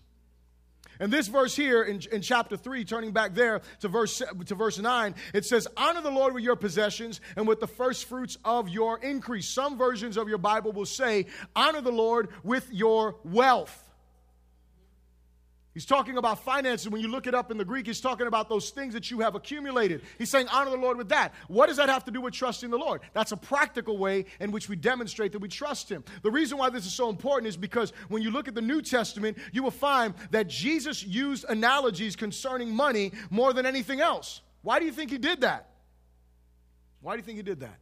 And 1.00 1.14
this 1.14 1.28
verse 1.28 1.56
here 1.56 1.82
in, 1.82 2.02
in 2.12 2.22
chapter 2.22 2.58
3, 2.58 2.84
turning 2.84 3.12
back 3.12 3.34
there 3.34 3.62
to 3.80 3.88
verse, 3.88 4.22
to 4.46 4.56
verse 4.56 4.78
9, 4.78 5.16
it 5.34 5.46
says, 5.46 5.68
Honor 5.78 6.02
the 6.02 6.12
Lord 6.12 6.34
with 6.34 6.44
your 6.44 6.58
possessions 6.58 7.22
and 7.38 7.48
with 7.48 7.62
the 7.62 7.68
first 7.68 8.06
fruits 8.06 8.38
of 8.44 8.68
your 8.68 9.00
increase. 9.00 9.48
Some 9.48 9.78
versions 9.78 10.18
of 10.18 10.28
your 10.28 10.38
Bible 10.38 10.74
will 10.74 10.86
say, 10.86 11.28
Honor 11.56 11.82
the 11.82 11.92
Lord 11.92 12.30
with 12.44 12.68
your 12.72 13.16
wealth. 13.24 13.89
He's 15.80 15.86
talking 15.86 16.18
about 16.18 16.44
finances. 16.44 16.90
When 16.90 17.02
you 17.02 17.08
look 17.08 17.26
it 17.26 17.34
up 17.34 17.52
in 17.52 17.58
the 17.58 17.64
Greek, 17.64 17.88
he's 17.88 18.02
talking 18.02 18.28
about 18.28 18.50
those 18.50 18.70
things 18.70 18.94
that 18.94 19.10
you 19.10 19.22
have 19.22 19.36
accumulated. 19.36 20.02
He's 20.18 20.30
saying, 20.30 20.50
honor 20.50 20.72
the 20.72 20.76
Lord 20.76 20.98
with 20.98 21.08
that. 21.08 21.34
What 21.48 21.68
does 21.68 21.78
that 21.78 21.88
have 21.88 22.04
to 22.04 22.12
do 22.12 22.20
with 22.20 22.34
trusting 22.34 22.70
the 22.70 22.78
Lord? 22.78 23.00
That's 23.14 23.32
a 23.32 23.38
practical 23.38 23.98
way 23.98 24.26
in 24.42 24.52
which 24.52 24.68
we 24.68 24.76
demonstrate 24.76 25.32
that 25.32 25.40
we 25.40 25.48
trust 25.48 25.88
Him. 25.90 26.04
The 26.22 26.32
reason 26.32 26.58
why 26.58 26.70
this 26.70 26.86
is 26.86 26.92
so 26.92 27.08
important 27.08 27.48
is 27.48 27.56
because 27.56 27.94
when 28.10 28.22
you 28.22 28.30
look 28.30 28.50
at 28.50 28.56
the 28.56 28.62
New 28.62 28.82
Testament, 28.82 29.38
you 29.54 29.64
will 29.64 29.72
find 29.72 30.14
that 30.32 30.50
Jesus 30.50 31.02
used 31.02 31.46
analogies 31.48 32.18
concerning 32.18 32.76
money 32.76 33.14
more 33.30 33.54
than 33.54 33.66
anything 33.66 34.02
else. 34.02 34.42
Why 34.64 34.80
do 34.80 34.86
you 34.86 34.92
think 34.92 35.12
He 35.12 35.18
did 35.18 35.40
that? 35.40 35.70
Why 37.00 37.14
do 37.14 37.20
you 37.20 37.24
think 37.24 37.38
He 37.38 37.44
did 37.44 37.62
that? 37.62 37.80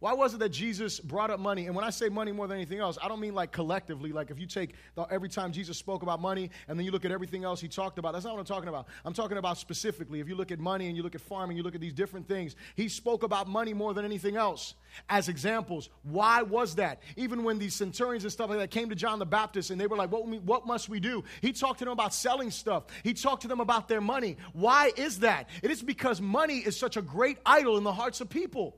Why 0.00 0.12
was 0.12 0.32
it 0.32 0.38
that 0.38 0.50
Jesus 0.50 1.00
brought 1.00 1.30
up 1.30 1.40
money? 1.40 1.66
And 1.66 1.74
when 1.74 1.84
I 1.84 1.90
say 1.90 2.08
money 2.08 2.30
more 2.30 2.46
than 2.46 2.56
anything 2.56 2.78
else, 2.78 2.98
I 3.02 3.08
don't 3.08 3.18
mean 3.18 3.34
like 3.34 3.50
collectively, 3.50 4.12
like 4.12 4.30
if 4.30 4.38
you 4.38 4.46
take 4.46 4.74
the, 4.94 5.02
every 5.10 5.28
time 5.28 5.50
Jesus 5.50 5.76
spoke 5.76 6.02
about 6.02 6.20
money 6.20 6.50
and 6.68 6.78
then 6.78 6.86
you 6.86 6.92
look 6.92 7.04
at 7.04 7.10
everything 7.10 7.42
else 7.42 7.60
he 7.60 7.66
talked 7.66 7.98
about. 7.98 8.12
That's 8.12 8.24
not 8.24 8.34
what 8.34 8.40
I'm 8.40 8.46
talking 8.46 8.68
about. 8.68 8.86
I'm 9.04 9.12
talking 9.12 9.38
about 9.38 9.58
specifically. 9.58 10.20
If 10.20 10.28
you 10.28 10.36
look 10.36 10.52
at 10.52 10.60
money 10.60 10.86
and 10.86 10.96
you 10.96 11.02
look 11.02 11.16
at 11.16 11.20
farming, 11.20 11.56
you 11.56 11.64
look 11.64 11.74
at 11.74 11.80
these 11.80 11.92
different 11.92 12.28
things, 12.28 12.54
he 12.76 12.88
spoke 12.88 13.24
about 13.24 13.48
money 13.48 13.74
more 13.74 13.92
than 13.92 14.04
anything 14.04 14.36
else 14.36 14.74
as 15.08 15.28
examples. 15.28 15.90
Why 16.04 16.42
was 16.42 16.76
that? 16.76 17.02
Even 17.16 17.42
when 17.42 17.58
these 17.58 17.74
centurions 17.74 18.22
and 18.22 18.32
stuff 18.32 18.50
like 18.50 18.58
that 18.60 18.70
came 18.70 18.90
to 18.90 18.94
John 18.94 19.18
the 19.18 19.26
Baptist 19.26 19.70
and 19.70 19.80
they 19.80 19.88
were 19.88 19.96
like, 19.96 20.12
what, 20.12 20.28
what 20.28 20.64
must 20.64 20.88
we 20.88 21.00
do? 21.00 21.24
He 21.40 21.52
talked 21.52 21.80
to 21.80 21.84
them 21.84 21.92
about 21.92 22.14
selling 22.14 22.52
stuff, 22.52 22.84
he 23.02 23.14
talked 23.14 23.42
to 23.42 23.48
them 23.48 23.60
about 23.60 23.88
their 23.88 24.00
money. 24.00 24.36
Why 24.52 24.92
is 24.96 25.20
that? 25.20 25.48
It 25.60 25.72
is 25.72 25.82
because 25.82 26.20
money 26.20 26.58
is 26.58 26.76
such 26.76 26.96
a 26.96 27.02
great 27.02 27.38
idol 27.44 27.78
in 27.78 27.82
the 27.82 27.92
hearts 27.92 28.20
of 28.20 28.30
people. 28.30 28.76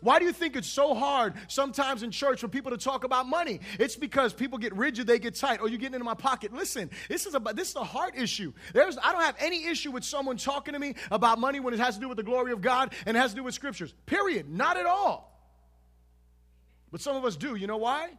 Why 0.00 0.18
do 0.18 0.24
you 0.24 0.32
think 0.32 0.56
it's 0.56 0.68
so 0.68 0.94
hard 0.94 1.34
sometimes 1.48 2.02
in 2.02 2.10
church 2.10 2.40
for 2.40 2.48
people 2.48 2.70
to 2.70 2.76
talk 2.76 3.04
about 3.04 3.26
money? 3.26 3.60
It's 3.78 3.96
because 3.96 4.32
people 4.32 4.58
get 4.58 4.74
rigid, 4.76 5.06
they 5.06 5.18
get 5.18 5.34
tight. 5.34 5.60
Oh, 5.62 5.66
you're 5.66 5.78
getting 5.78 5.94
into 5.94 6.04
my 6.04 6.14
pocket. 6.14 6.52
Listen, 6.52 6.90
this 7.08 7.26
is 7.26 7.34
a 7.34 7.40
this 7.54 7.70
is 7.70 7.76
a 7.76 7.84
heart 7.84 8.14
issue. 8.16 8.52
There's 8.72 8.98
I 9.02 9.12
don't 9.12 9.22
have 9.22 9.36
any 9.38 9.66
issue 9.66 9.90
with 9.90 10.04
someone 10.04 10.36
talking 10.36 10.74
to 10.74 10.78
me 10.78 10.94
about 11.10 11.38
money 11.38 11.60
when 11.60 11.74
it 11.74 11.80
has 11.80 11.94
to 11.96 12.00
do 12.00 12.08
with 12.08 12.16
the 12.16 12.22
glory 12.22 12.52
of 12.52 12.60
God 12.60 12.92
and 13.06 13.16
it 13.16 13.20
has 13.20 13.30
to 13.30 13.36
do 13.36 13.44
with 13.44 13.54
scriptures. 13.54 13.94
Period. 14.06 14.48
Not 14.48 14.76
at 14.76 14.86
all. 14.86 15.32
But 16.90 17.00
some 17.00 17.16
of 17.16 17.24
us 17.24 17.36
do. 17.36 17.56
You 17.56 17.66
know 17.66 17.76
why? 17.76 18.10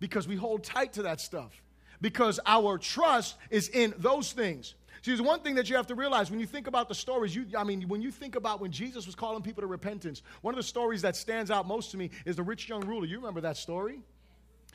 Because 0.00 0.26
we 0.26 0.36
hold 0.36 0.64
tight 0.64 0.94
to 0.94 1.02
that 1.02 1.20
stuff. 1.20 1.52
Because 2.00 2.40
our 2.44 2.78
trust 2.78 3.36
is 3.50 3.68
in 3.68 3.94
those 3.98 4.32
things. 4.32 4.74
See, 5.04 5.10
there's 5.10 5.20
one 5.20 5.40
thing 5.40 5.56
that 5.56 5.68
you 5.68 5.76
have 5.76 5.88
to 5.88 5.94
realize 5.94 6.30
when 6.30 6.40
you 6.40 6.46
think 6.46 6.66
about 6.66 6.88
the 6.88 6.94
stories. 6.94 7.36
You, 7.36 7.44
I 7.58 7.62
mean, 7.62 7.88
when 7.88 8.00
you 8.00 8.10
think 8.10 8.36
about 8.36 8.62
when 8.62 8.72
Jesus 8.72 9.04
was 9.04 9.14
calling 9.14 9.42
people 9.42 9.60
to 9.60 9.66
repentance, 9.66 10.22
one 10.40 10.54
of 10.54 10.56
the 10.56 10.62
stories 10.62 11.02
that 11.02 11.14
stands 11.14 11.50
out 11.50 11.66
most 11.66 11.90
to 11.90 11.98
me 11.98 12.08
is 12.24 12.36
the 12.36 12.42
rich 12.42 12.70
young 12.70 12.80
ruler. 12.86 13.04
You 13.04 13.18
remember 13.18 13.42
that 13.42 13.58
story? 13.58 14.00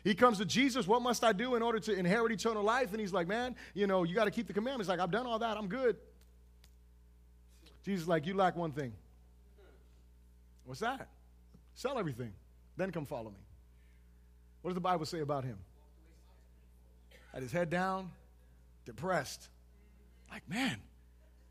He 0.03 0.13
comes 0.13 0.37
to 0.37 0.45
Jesus, 0.45 0.85
what 0.85 1.01
must 1.01 1.23
I 1.23 1.33
do 1.33 1.55
in 1.55 1.63
order 1.63 1.79
to 1.79 1.93
inherit 1.93 2.31
eternal 2.31 2.61
life? 2.61 2.91
And 2.91 2.99
he's 2.99 3.11
like, 3.11 3.27
man, 3.27 3.55
you 3.73 3.87
know, 3.87 4.03
you 4.03 4.13
got 4.13 4.25
to 4.25 4.31
keep 4.31 4.45
the 4.45 4.53
commandments. 4.53 4.87
Like, 4.87 4.99
I've 4.99 5.09
done 5.09 5.25
all 5.25 5.39
that, 5.39 5.57
I'm 5.57 5.67
good. 5.67 5.97
Jesus 7.83 8.07
like, 8.07 8.27
you 8.27 8.35
lack 8.35 8.55
one 8.55 8.71
thing. 8.71 8.93
What's 10.63 10.81
that? 10.81 11.07
Sell 11.73 11.97
everything, 11.97 12.33
then 12.77 12.91
come 12.91 13.07
follow 13.07 13.31
me. 13.31 13.41
What 14.61 14.69
does 14.69 14.75
the 14.75 14.81
Bible 14.81 15.07
say 15.07 15.21
about 15.21 15.43
him? 15.43 15.57
Had 17.33 17.41
his 17.41 17.51
head 17.51 17.71
down, 17.71 18.11
depressed. 18.85 19.49
Like, 20.31 20.47
man, 20.49 20.77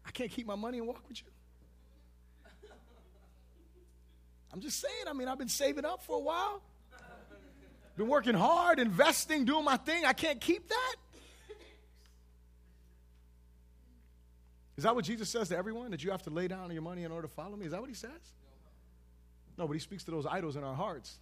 I 0.06 0.10
can't 0.10 0.30
keep 0.30 0.46
my 0.46 0.54
money 0.54 0.78
and 0.78 0.86
walk 0.86 1.02
with 1.08 1.20
you. 1.20 1.26
I'm 4.52 4.60
just 4.60 4.80
saying, 4.80 5.04
I 5.06 5.12
mean, 5.12 5.28
I've 5.28 5.38
been 5.38 5.48
saving 5.48 5.84
up 5.84 6.02
for 6.02 6.16
a 6.16 6.20
while. 6.20 6.62
Been 7.96 8.08
working 8.08 8.34
hard, 8.34 8.78
investing, 8.78 9.44
doing 9.44 9.64
my 9.64 9.76
thing. 9.76 10.04
I 10.04 10.12
can't 10.12 10.40
keep 10.40 10.68
that. 10.68 10.94
Is 14.76 14.84
that 14.84 14.94
what 14.94 15.04
Jesus 15.04 15.28
says 15.28 15.48
to 15.48 15.56
everyone? 15.56 15.90
That 15.90 16.04
you 16.04 16.12
have 16.12 16.22
to 16.22 16.30
lay 16.30 16.46
down 16.46 16.70
your 16.70 16.82
money 16.82 17.02
in 17.02 17.10
order 17.10 17.26
to 17.26 17.34
follow 17.34 17.56
me? 17.56 17.66
Is 17.66 17.72
that 17.72 17.80
what 17.80 17.90
he 17.90 17.96
says? 17.96 18.10
No, 19.58 19.66
but 19.66 19.72
he 19.72 19.80
speaks 19.80 20.04
to 20.04 20.12
those 20.12 20.24
idols 20.24 20.54
in 20.54 20.62
our 20.62 20.76
hearts. 20.76 21.18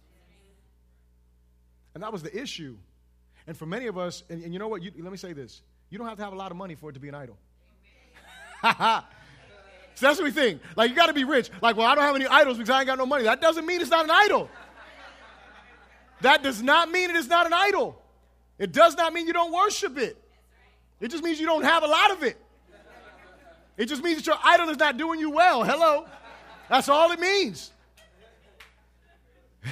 And 1.95 2.03
that 2.03 2.13
was 2.13 2.21
the 2.21 2.39
issue. 2.39 2.77
And 3.47 3.57
for 3.57 3.65
many 3.65 3.87
of 3.87 3.97
us, 3.97 4.23
and, 4.29 4.43
and 4.43 4.53
you 4.53 4.59
know 4.59 4.67
what? 4.67 4.83
You, 4.83 4.91
let 4.99 5.11
me 5.11 5.17
say 5.17 5.33
this 5.33 5.63
you 5.89 5.97
don't 5.97 6.07
have 6.07 6.17
to 6.17 6.23
have 6.23 6.33
a 6.33 6.35
lot 6.35 6.51
of 6.51 6.57
money 6.57 6.75
for 6.75 6.91
it 6.91 6.93
to 6.93 6.99
be 6.99 7.09
an 7.09 7.15
idol. 7.15 7.37
so 9.95 10.05
that's 10.05 10.19
what 10.19 10.23
we 10.23 10.31
think. 10.31 10.61
Like, 10.75 10.89
you 10.89 10.95
got 10.95 11.07
to 11.07 11.13
be 11.13 11.23
rich. 11.23 11.49
Like, 11.61 11.77
well, 11.77 11.87
I 11.87 11.95
don't 11.95 12.03
have 12.03 12.15
any 12.15 12.27
idols 12.27 12.57
because 12.57 12.69
I 12.69 12.79
ain't 12.79 12.87
got 12.87 12.97
no 12.97 13.05
money. 13.05 13.23
That 13.25 13.41
doesn't 13.41 13.65
mean 13.65 13.81
it's 13.81 13.91
not 13.91 14.05
an 14.05 14.11
idol. 14.11 14.49
That 16.21 16.43
does 16.43 16.61
not 16.61 16.89
mean 16.91 17.09
it 17.09 17.15
is 17.15 17.27
not 17.27 17.45
an 17.45 17.53
idol. 17.53 18.01
It 18.57 18.71
does 18.71 18.97
not 18.97 19.13
mean 19.13 19.27
you 19.27 19.33
don't 19.33 19.53
worship 19.53 19.97
it. 19.97 20.17
It 20.99 21.09
just 21.09 21.23
means 21.23 21.39
you 21.39 21.45
don't 21.45 21.63
have 21.63 21.83
a 21.83 21.87
lot 21.87 22.11
of 22.11 22.23
it. 22.23 22.37
It 23.77 23.85
just 23.85 24.03
means 24.03 24.17
that 24.17 24.25
your 24.25 24.37
idol 24.43 24.69
is 24.69 24.77
not 24.77 24.97
doing 24.97 25.19
you 25.19 25.29
well. 25.29 25.63
Hello. 25.63 26.07
That's 26.67 26.89
all 26.89 27.11
it 27.11 27.19
means. 27.19 27.71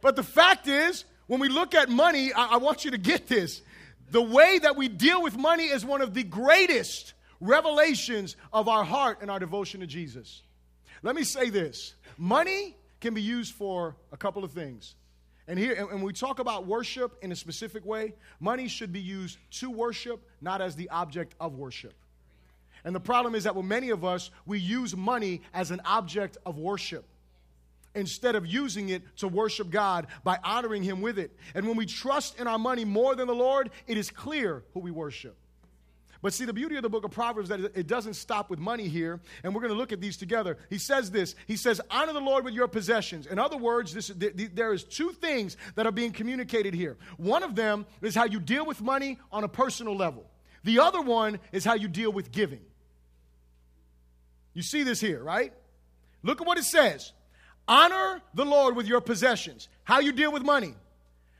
but 0.00 0.16
the 0.16 0.24
fact 0.24 0.66
is, 0.66 1.04
when 1.28 1.40
we 1.40 1.48
look 1.48 1.74
at 1.74 1.88
money, 1.88 2.32
I, 2.32 2.54
I, 2.54 2.56
want 2.56 2.84
you 2.84 2.90
to 2.90 2.98
get 2.98 3.28
this. 3.28 3.62
The 4.10 4.20
way 4.20 4.58
that 4.58 4.76
we 4.76 4.88
deal 4.88 5.22
with 5.22 5.36
money 5.36 5.64
is 5.64 5.84
one 5.84 6.02
of 6.02 6.12
the 6.12 6.22
greatest 6.22 7.13
revelations 7.40 8.36
of 8.52 8.68
our 8.68 8.84
heart 8.84 9.18
and 9.20 9.30
our 9.30 9.38
devotion 9.38 9.80
to 9.80 9.86
Jesus. 9.86 10.42
Let 11.02 11.14
me 11.14 11.24
say 11.24 11.50
this 11.50 11.94
money 12.16 12.76
can 13.00 13.14
be 13.14 13.22
used 13.22 13.54
for 13.54 13.96
a 14.12 14.16
couple 14.16 14.44
of 14.44 14.52
things. 14.52 14.94
And 15.46 15.58
here, 15.58 15.74
and 15.74 15.88
when 15.88 16.02
we 16.02 16.14
talk 16.14 16.38
about 16.38 16.66
worship 16.66 17.18
in 17.22 17.30
a 17.30 17.36
specific 17.36 17.84
way, 17.84 18.14
money 18.40 18.66
should 18.66 18.92
be 18.92 19.00
used 19.00 19.36
to 19.58 19.70
worship, 19.70 20.22
not 20.40 20.62
as 20.62 20.74
the 20.74 20.88
object 20.88 21.34
of 21.38 21.54
worship. 21.54 21.92
And 22.82 22.94
the 22.94 23.00
problem 23.00 23.34
is 23.34 23.44
that 23.44 23.54
with 23.54 23.66
many 23.66 23.90
of 23.90 24.04
us, 24.04 24.30
we 24.46 24.58
use 24.58 24.96
money 24.96 25.42
as 25.52 25.70
an 25.70 25.80
object 25.84 26.38
of 26.46 26.58
worship 26.58 27.04
instead 27.94 28.34
of 28.34 28.46
using 28.46 28.88
it 28.88 29.02
to 29.18 29.28
worship 29.28 29.70
God 29.70 30.06
by 30.24 30.38
honoring 30.42 30.82
Him 30.82 31.00
with 31.00 31.18
it. 31.18 31.36
And 31.54 31.66
when 31.66 31.76
we 31.76 31.86
trust 31.86 32.40
in 32.40 32.46
our 32.46 32.58
money 32.58 32.84
more 32.84 33.14
than 33.14 33.26
the 33.26 33.34
Lord, 33.34 33.70
it 33.86 33.96
is 33.96 34.10
clear 34.10 34.64
who 34.72 34.80
we 34.80 34.90
worship. 34.90 35.36
But 36.24 36.32
see, 36.32 36.46
the 36.46 36.54
beauty 36.54 36.76
of 36.76 36.82
the 36.82 36.88
book 36.88 37.04
of 37.04 37.10
Proverbs 37.10 37.50
that 37.50 37.60
it 37.60 37.86
doesn't 37.86 38.14
stop 38.14 38.48
with 38.48 38.58
money 38.58 38.88
here, 38.88 39.20
and 39.42 39.54
we're 39.54 39.60
going 39.60 39.74
to 39.74 39.78
look 39.78 39.92
at 39.92 40.00
these 40.00 40.16
together. 40.16 40.56
He 40.70 40.78
says 40.78 41.10
this. 41.10 41.34
He 41.46 41.54
says, 41.54 41.82
"Honor 41.90 42.14
the 42.14 42.20
Lord 42.20 42.46
with 42.46 42.54
your 42.54 42.66
possessions." 42.66 43.26
In 43.26 43.38
other 43.38 43.58
words, 43.58 43.92
this, 43.92 44.08
there 44.08 44.72
is 44.72 44.84
two 44.84 45.10
things 45.10 45.58
that 45.74 45.84
are 45.84 45.92
being 45.92 46.12
communicated 46.12 46.72
here. 46.72 46.96
One 47.18 47.42
of 47.42 47.54
them 47.54 47.84
is 48.00 48.14
how 48.14 48.24
you 48.24 48.40
deal 48.40 48.64
with 48.64 48.80
money 48.80 49.18
on 49.30 49.44
a 49.44 49.48
personal 49.48 49.94
level. 49.98 50.24
The 50.62 50.78
other 50.78 51.02
one 51.02 51.40
is 51.52 51.62
how 51.62 51.74
you 51.74 51.88
deal 51.88 52.10
with 52.10 52.32
giving. 52.32 52.62
You 54.54 54.62
see 54.62 54.82
this 54.82 55.00
here, 55.00 55.22
right? 55.22 55.52
Look 56.22 56.40
at 56.40 56.46
what 56.46 56.56
it 56.56 56.64
says. 56.64 57.12
Honor 57.68 58.22
the 58.32 58.46
Lord 58.46 58.76
with 58.76 58.86
your 58.86 59.02
possessions. 59.02 59.68
How 59.82 60.00
you 60.00 60.12
deal 60.12 60.32
with 60.32 60.42
money. 60.42 60.74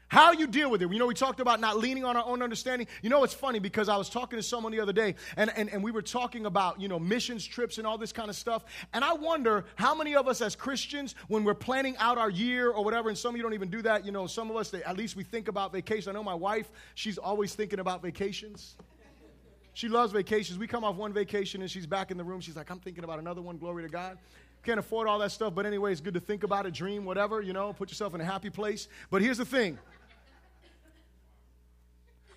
How 0.08 0.32
you 0.32 0.46
deal 0.46 0.70
with 0.70 0.82
it. 0.82 0.92
You 0.92 0.98
know, 0.98 1.06
we 1.06 1.14
talked 1.14 1.40
about 1.40 1.60
not 1.60 1.78
leaning 1.78 2.04
on 2.04 2.16
our 2.16 2.24
own 2.24 2.42
understanding. 2.42 2.86
You 3.02 3.10
know, 3.10 3.24
it's 3.24 3.34
funny 3.34 3.58
because 3.58 3.88
I 3.88 3.96
was 3.96 4.08
talking 4.08 4.38
to 4.38 4.42
someone 4.42 4.70
the 4.72 4.80
other 4.80 4.92
day 4.92 5.14
and, 5.36 5.50
and, 5.56 5.70
and 5.70 5.82
we 5.82 5.90
were 5.90 6.02
talking 6.02 6.46
about, 6.46 6.80
you 6.80 6.88
know, 6.88 6.98
missions 6.98 7.44
trips 7.44 7.78
and 7.78 7.86
all 7.86 7.98
this 7.98 8.12
kind 8.12 8.28
of 8.28 8.36
stuff. 8.36 8.64
And 8.92 9.04
I 9.04 9.14
wonder 9.14 9.64
how 9.76 9.94
many 9.94 10.14
of 10.14 10.28
us 10.28 10.40
as 10.40 10.54
Christians, 10.54 11.14
when 11.28 11.42
we're 11.42 11.54
planning 11.54 11.96
out 11.98 12.18
our 12.18 12.30
year 12.30 12.70
or 12.70 12.84
whatever, 12.84 13.08
and 13.08 13.16
some 13.16 13.34
of 13.34 13.36
you 13.38 13.42
don't 13.42 13.54
even 13.54 13.70
do 13.70 13.82
that, 13.82 14.04
you 14.04 14.12
know, 14.12 14.26
some 14.26 14.50
of 14.50 14.56
us, 14.56 14.70
they, 14.70 14.82
at 14.84 14.96
least 14.96 15.16
we 15.16 15.24
think 15.24 15.48
about 15.48 15.72
vacation. 15.72 16.10
I 16.10 16.12
know 16.12 16.22
my 16.22 16.34
wife, 16.34 16.70
she's 16.94 17.18
always 17.18 17.54
thinking 17.54 17.80
about 17.80 18.02
vacations. 18.02 18.76
She 19.72 19.88
loves 19.88 20.12
vacations. 20.12 20.58
We 20.58 20.68
come 20.68 20.84
off 20.84 20.94
one 20.94 21.12
vacation 21.12 21.60
and 21.60 21.70
she's 21.70 21.86
back 21.86 22.12
in 22.12 22.16
the 22.16 22.24
room. 22.24 22.40
She's 22.40 22.56
like, 22.56 22.70
I'm 22.70 22.78
thinking 22.78 23.02
about 23.02 23.18
another 23.18 23.42
one. 23.42 23.58
Glory 23.58 23.82
to 23.82 23.88
God. 23.88 24.18
Can't 24.64 24.78
afford 24.78 25.08
all 25.08 25.18
that 25.18 25.30
stuff, 25.30 25.54
but 25.54 25.66
anyway, 25.66 25.92
it's 25.92 26.00
good 26.00 26.14
to 26.14 26.20
think 26.20 26.42
about 26.42 26.64
a 26.64 26.70
dream, 26.70 27.04
whatever, 27.04 27.42
you 27.42 27.52
know, 27.52 27.74
put 27.74 27.90
yourself 27.90 28.14
in 28.14 28.20
a 28.22 28.24
happy 28.24 28.48
place. 28.48 28.88
But 29.10 29.20
here's 29.20 29.36
the 29.36 29.44
thing 29.44 29.78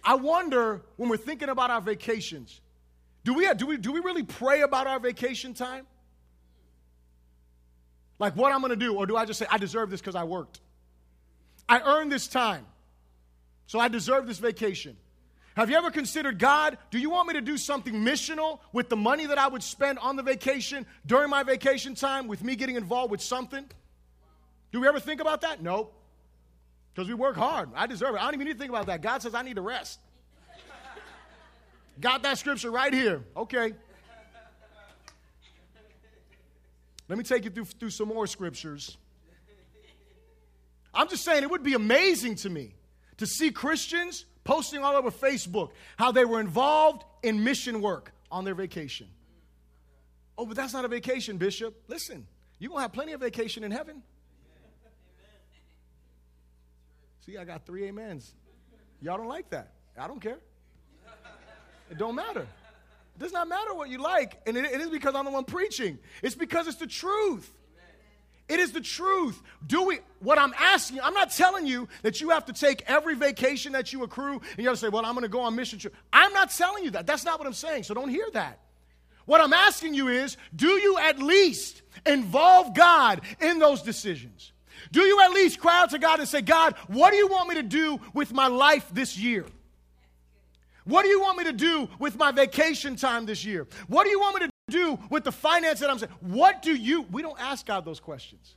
I 0.08 0.16
wonder 0.16 0.84
when 0.96 1.10
we're 1.10 1.18
thinking 1.18 1.50
about 1.50 1.70
our 1.70 1.82
vacations, 1.82 2.62
do 3.26 3.34
we, 3.34 3.54
do 3.56 3.68
we, 3.68 3.76
do 3.76 3.92
we 3.92 4.00
really 4.00 4.24
pray 4.24 4.62
about 4.62 4.88
our 4.88 5.02
vacation 5.02 5.54
time? 5.54 5.86
Like 8.18 8.34
what 8.38 8.54
I'm 8.54 8.62
going 8.62 8.70
to 8.70 8.78
do, 8.78 8.96
or 8.96 9.06
do 9.06 9.18
I 9.18 9.26
just 9.26 9.38
say, 9.38 9.46
I 9.52 9.58
deserve 9.58 9.90
this 9.90 10.00
because 10.00 10.16
I 10.16 10.24
worked? 10.24 10.62
I 11.68 11.82
earned 11.82 12.10
this 12.10 12.30
time, 12.30 12.66
so 13.66 13.82
I 13.82 13.90
deserve 13.90 14.28
this 14.28 14.38
vacation. 14.38 14.96
Have 15.58 15.70
you 15.70 15.76
ever 15.76 15.92
considered, 15.92 16.40
God, 16.40 16.78
do 16.90 17.00
you 17.00 17.10
want 17.10 17.28
me 17.28 17.34
to 17.34 17.42
do 17.42 17.58
something 17.58 17.94
missional 17.94 18.60
with 18.72 18.88
the 18.88 18.96
money 18.96 19.26
that 19.26 19.38
I 19.38 19.50
would 19.50 19.62
spend 19.62 20.00
on 20.00 20.16
the 20.16 20.24
vacation 20.24 20.86
during 21.06 21.30
my 21.30 21.44
vacation 21.44 21.96
time 21.96 22.30
with 22.30 22.42
me 22.46 22.56
getting 22.56 22.78
involved 22.78 23.12
with 23.12 23.22
something? 23.22 23.66
Do 24.72 24.80
we 24.80 24.88
ever 24.88 25.02
think 25.02 25.20
about 25.20 25.42
that? 25.42 25.62
Nope. 25.62 25.94
Because 26.98 27.10
we 27.10 27.14
work 27.14 27.36
hard. 27.36 27.70
I 27.76 27.86
deserve 27.86 28.16
it. 28.16 28.18
I 28.18 28.24
don't 28.24 28.34
even 28.34 28.48
need 28.48 28.54
to 28.54 28.58
think 28.58 28.72
about 28.72 28.88
that. 28.88 29.04
God 29.04 29.22
says 29.22 29.36
I 29.36 29.44
need 29.44 29.58
to 29.58 29.62
rest. 29.62 30.00
Got 32.02 32.24
that 32.24 32.40
scripture 32.40 32.72
right 32.72 32.92
here. 32.92 33.24
Okay. 33.36 33.74
Let 37.08 37.20
me 37.20 37.24
take 37.24 37.46
you 37.46 37.52
through, 37.52 37.66
through 37.66 37.92
some 37.92 38.08
more 38.08 38.26
scriptures. 38.26 38.98
I'm 40.92 41.08
just 41.08 41.24
saying, 41.24 41.44
it 41.44 41.52
would 41.52 41.62
be 41.62 41.76
amazing 41.76 42.34
to 42.38 42.50
me 42.50 42.74
to 43.18 43.28
see 43.28 43.52
Christians 43.52 44.26
posting 44.44 44.84
all 44.84 44.96
over 44.96 45.12
Facebook 45.12 45.70
how 45.98 46.12
they 46.12 46.26
were 46.26 46.40
involved 46.40 47.04
in 47.22 47.44
mission 47.44 47.80
work 47.80 48.12
on 48.32 48.44
their 48.44 48.56
vacation. 48.56 49.06
Oh, 50.36 50.48
but 50.48 50.58
that's 50.58 50.74
not 50.74 50.84
a 50.84 50.88
vacation, 50.88 51.38
Bishop. 51.38 51.80
Listen, 51.88 52.26
you're 52.58 52.70
going 52.70 52.80
to 52.80 52.82
have 52.82 52.94
plenty 52.94 53.12
of 53.12 53.20
vacation 53.20 53.64
in 53.64 53.70
heaven. 53.70 54.02
See, 57.28 57.38
I 57.38 57.44
got 57.44 57.66
three 57.66 57.90
amens. 57.90 58.34
Y'all 59.02 59.18
don't 59.18 59.28
like 59.28 59.50
that. 59.50 59.74
I 60.00 60.08
don't 60.08 60.22
care. 60.22 60.38
It 61.92 61.98
don't 61.98 62.16
matter. 62.16 62.42
It 62.42 63.20
does 63.20 63.34
not 63.34 63.50
matter 63.50 63.74
what 63.74 63.90
you 63.90 63.98
like, 63.98 64.40
and 64.48 64.56
it, 64.56 64.64
it 64.64 64.80
is 64.80 64.90
because 64.90 65.14
I'm 65.14 65.26
the 65.26 65.32
one 65.32 65.44
preaching. 65.44 66.00
It's 66.24 66.36
because 66.36 66.68
it's 66.68 66.78
the 66.78 66.88
truth. 66.88 67.54
It 68.48 68.62
is 68.62 68.72
the 68.72 68.80
truth. 68.80 69.42
Do 69.66 69.84
we, 69.84 70.00
what 70.22 70.40
I'm 70.40 70.54
asking 70.58 70.98
you, 70.98 71.04
I'm 71.04 71.14
not 71.14 71.32
telling 71.32 71.68
you 71.68 71.90
that 72.02 72.22
you 72.22 72.30
have 72.30 72.46
to 72.46 72.54
take 72.54 72.82
every 72.88 73.14
vacation 73.14 73.74
that 73.74 73.92
you 73.92 74.04
accrue 74.04 74.40
and 74.52 74.60
you 74.60 74.68
have 74.68 74.76
to 74.76 74.80
say, 74.80 74.88
well, 74.88 75.06
I'm 75.06 75.14
going 75.14 75.24
to 75.24 75.30
go 75.30 75.42
on 75.42 75.54
mission 75.54 75.80
trip. 75.80 75.94
I'm 76.14 76.32
not 76.32 76.52
telling 76.52 76.86
you 76.86 76.92
that. 76.92 77.06
That's 77.06 77.26
not 77.26 77.40
what 77.40 77.48
I'm 77.48 77.54
saying. 77.54 77.84
So 77.84 77.94
don't 77.94 78.08
hear 78.08 78.28
that. 78.32 78.60
What 79.26 79.42
I'm 79.42 79.52
asking 79.52 79.96
you 79.96 80.08
is, 80.08 80.38
do 80.56 80.70
you 80.70 80.98
at 80.98 81.20
least 81.20 81.82
involve 82.06 82.74
God 82.74 83.20
in 83.42 83.60
those 83.60 83.82
decisions? 83.82 84.54
Do 84.92 85.02
you 85.02 85.22
at 85.22 85.32
least 85.32 85.60
cry 85.60 85.82
out 85.82 85.90
to 85.92 86.00
God 86.00 86.20
and 86.20 86.28
say, 86.28 86.42
God, 86.42 86.76
what 86.88 87.12
do 87.12 87.18
you 87.18 87.28
want 87.28 87.50
me 87.50 87.56
to 87.56 87.64
do 87.64 88.00
with 88.14 88.34
my 88.34 88.48
life 88.48 88.90
this 88.94 89.18
year? 89.18 89.46
What 90.86 91.04
do 91.04 91.10
you 91.10 91.20
want 91.20 91.38
me 91.38 91.44
to 91.44 91.54
do 91.54 91.90
with 92.00 92.18
my 92.18 92.32
vacation 92.32 92.96
time 92.96 93.26
this 93.26 93.44
year? 93.44 93.68
What 93.88 94.06
do 94.06 94.10
you 94.10 94.20
want 94.20 94.40
me 94.40 94.48
to 94.48 94.52
do 94.70 95.00
with 95.10 95.26
the 95.26 95.32
finance 95.32 95.82
that 95.82 95.90
I'm 95.90 96.00
saying? 96.00 96.14
What 96.22 96.62
do 96.62 96.74
you? 96.74 97.02
We 97.12 97.22
don't 97.22 97.40
ask 97.40 97.66
God 97.66 97.84
those 97.84 98.00
questions. 98.00 98.56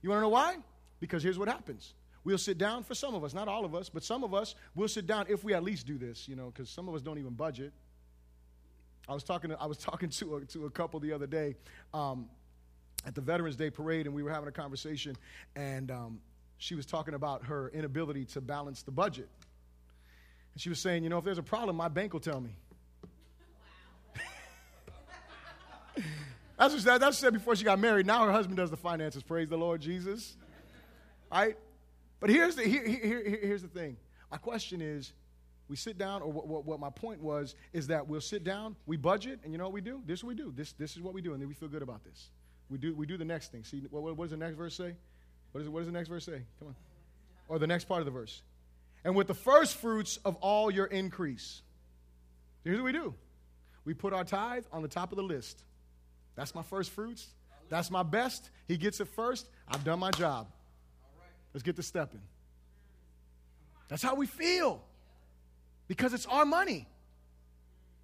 You 0.00 0.10
want 0.10 0.18
to 0.18 0.22
know 0.22 0.30
why? 0.30 0.56
Because 1.00 1.22
here's 1.22 1.38
what 1.38 1.48
happens. 1.48 1.94
We'll 2.24 2.38
sit 2.38 2.58
down 2.58 2.82
for 2.82 2.94
some 2.94 3.14
of 3.14 3.22
us, 3.22 3.34
not 3.34 3.46
all 3.46 3.64
of 3.64 3.74
us, 3.74 3.88
but 3.88 4.02
some 4.02 4.24
of 4.24 4.34
us 4.34 4.54
will 4.74 4.88
sit 4.88 5.06
down 5.06 5.26
if 5.28 5.44
we 5.44 5.54
at 5.54 5.62
least 5.62 5.86
do 5.86 5.98
this, 5.98 6.26
you 6.26 6.34
know, 6.34 6.46
because 6.46 6.68
some 6.70 6.88
of 6.88 6.94
us 6.94 7.02
don't 7.02 7.18
even 7.18 7.34
budget. 7.34 7.72
I 9.08 9.14
was 9.14 9.22
talking 9.22 9.50
to, 9.50 9.60
I 9.60 9.66
was 9.66 9.78
talking 9.90 10.08
to 10.08 10.36
a, 10.36 10.44
to 10.46 10.66
a 10.66 10.70
couple 10.70 10.98
the 10.98 11.12
other 11.12 11.26
day 11.26 11.56
um, 11.94 12.26
at 13.06 13.14
the 13.14 13.20
Veterans 13.20 13.56
Day 13.56 13.70
parade, 13.70 14.06
and 14.06 14.14
we 14.14 14.22
were 14.22 14.30
having 14.30 14.48
a 14.48 14.52
conversation, 14.52 15.16
and 15.54 15.90
um, 15.90 16.20
she 16.58 16.74
was 16.74 16.84
talking 16.84 17.14
about 17.14 17.46
her 17.46 17.70
inability 17.72 18.24
to 18.26 18.40
balance 18.40 18.82
the 18.82 18.90
budget. 18.90 19.28
And 20.52 20.60
she 20.60 20.68
was 20.68 20.80
saying, 20.80 21.04
you 21.04 21.08
know, 21.08 21.18
if 21.18 21.24
there's 21.24 21.38
a 21.38 21.42
problem, 21.42 21.76
my 21.76 21.88
bank 21.88 22.12
will 22.12 22.20
tell 22.20 22.40
me. 22.40 22.50
That's 26.58 26.72
what, 26.72 26.84
that's 26.84 27.04
what 27.04 27.14
she 27.14 27.20
said 27.20 27.34
before 27.34 27.54
she 27.54 27.64
got 27.64 27.78
married. 27.78 28.06
Now 28.06 28.24
her 28.24 28.32
husband 28.32 28.56
does 28.56 28.70
the 28.70 28.78
finances. 28.78 29.22
Praise 29.22 29.46
the 29.46 29.58
Lord 29.58 29.82
Jesus. 29.82 30.38
Right? 31.30 31.54
But 32.18 32.30
here's 32.30 32.56
the, 32.56 32.62
here, 32.62 32.82
here, 32.86 33.38
here's 33.42 33.60
the 33.60 33.68
thing. 33.68 33.98
My 34.30 34.38
question 34.38 34.80
is 34.80 35.12
we 35.68 35.76
sit 35.76 35.98
down, 35.98 36.22
or 36.22 36.32
what, 36.32 36.46
what, 36.46 36.64
what, 36.64 36.80
my 36.80 36.88
point 36.88 37.20
was, 37.20 37.54
is 37.74 37.88
that 37.88 38.08
we'll 38.08 38.22
sit 38.22 38.42
down, 38.42 38.74
we 38.86 38.96
budget, 38.96 39.40
and 39.44 39.52
you 39.52 39.58
know 39.58 39.64
what 39.64 39.74
we 39.74 39.82
do? 39.82 40.00
This 40.06 40.24
we 40.24 40.34
do. 40.34 40.50
This, 40.56 40.72
this 40.72 40.96
is 40.96 41.02
what 41.02 41.12
we 41.12 41.20
do, 41.20 41.34
and 41.34 41.42
then 41.42 41.48
we 41.48 41.54
feel 41.54 41.68
good 41.68 41.82
about 41.82 42.04
this. 42.04 42.30
We 42.70 42.78
do, 42.78 42.94
we 42.94 43.06
do 43.06 43.16
the 43.16 43.24
next 43.24 43.52
thing. 43.52 43.64
See, 43.64 43.82
what, 43.90 44.02
what 44.16 44.24
does 44.24 44.30
the 44.30 44.36
next 44.36 44.56
verse 44.56 44.74
say? 44.76 44.94
What, 45.52 45.60
is 45.60 45.68
what 45.68 45.80
does 45.80 45.86
the 45.86 45.92
next 45.92 46.08
verse 46.08 46.24
say? 46.24 46.42
Come 46.58 46.68
on. 46.68 46.74
Or 47.48 47.58
the 47.58 47.66
next 47.66 47.84
part 47.84 48.00
of 48.00 48.06
the 48.06 48.10
verse. 48.10 48.42
And 49.04 49.14
with 49.14 49.28
the 49.28 49.34
first 49.34 49.76
fruits 49.76 50.18
of 50.24 50.36
all 50.36 50.70
your 50.70 50.86
increase. 50.86 51.62
Here's 52.64 52.78
what 52.78 52.84
we 52.84 52.92
do 52.92 53.14
we 53.84 53.94
put 53.94 54.12
our 54.12 54.24
tithe 54.24 54.64
on 54.72 54.82
the 54.82 54.88
top 54.88 55.12
of 55.12 55.16
the 55.16 55.22
list. 55.22 55.62
That's 56.34 56.54
my 56.54 56.62
first 56.62 56.90
fruits. 56.90 57.28
That's 57.68 57.90
my 57.90 58.02
best. 58.02 58.50
He 58.68 58.76
gets 58.76 59.00
it 59.00 59.08
first. 59.08 59.48
I've 59.68 59.84
done 59.84 59.98
my 59.98 60.10
job. 60.10 60.48
Let's 61.54 61.62
get 61.62 61.76
to 61.76 61.82
stepping. 61.82 62.20
That's 63.88 64.02
how 64.02 64.16
we 64.16 64.26
feel 64.26 64.82
because 65.88 66.12
it's 66.12 66.26
our 66.26 66.44
money. 66.44 66.86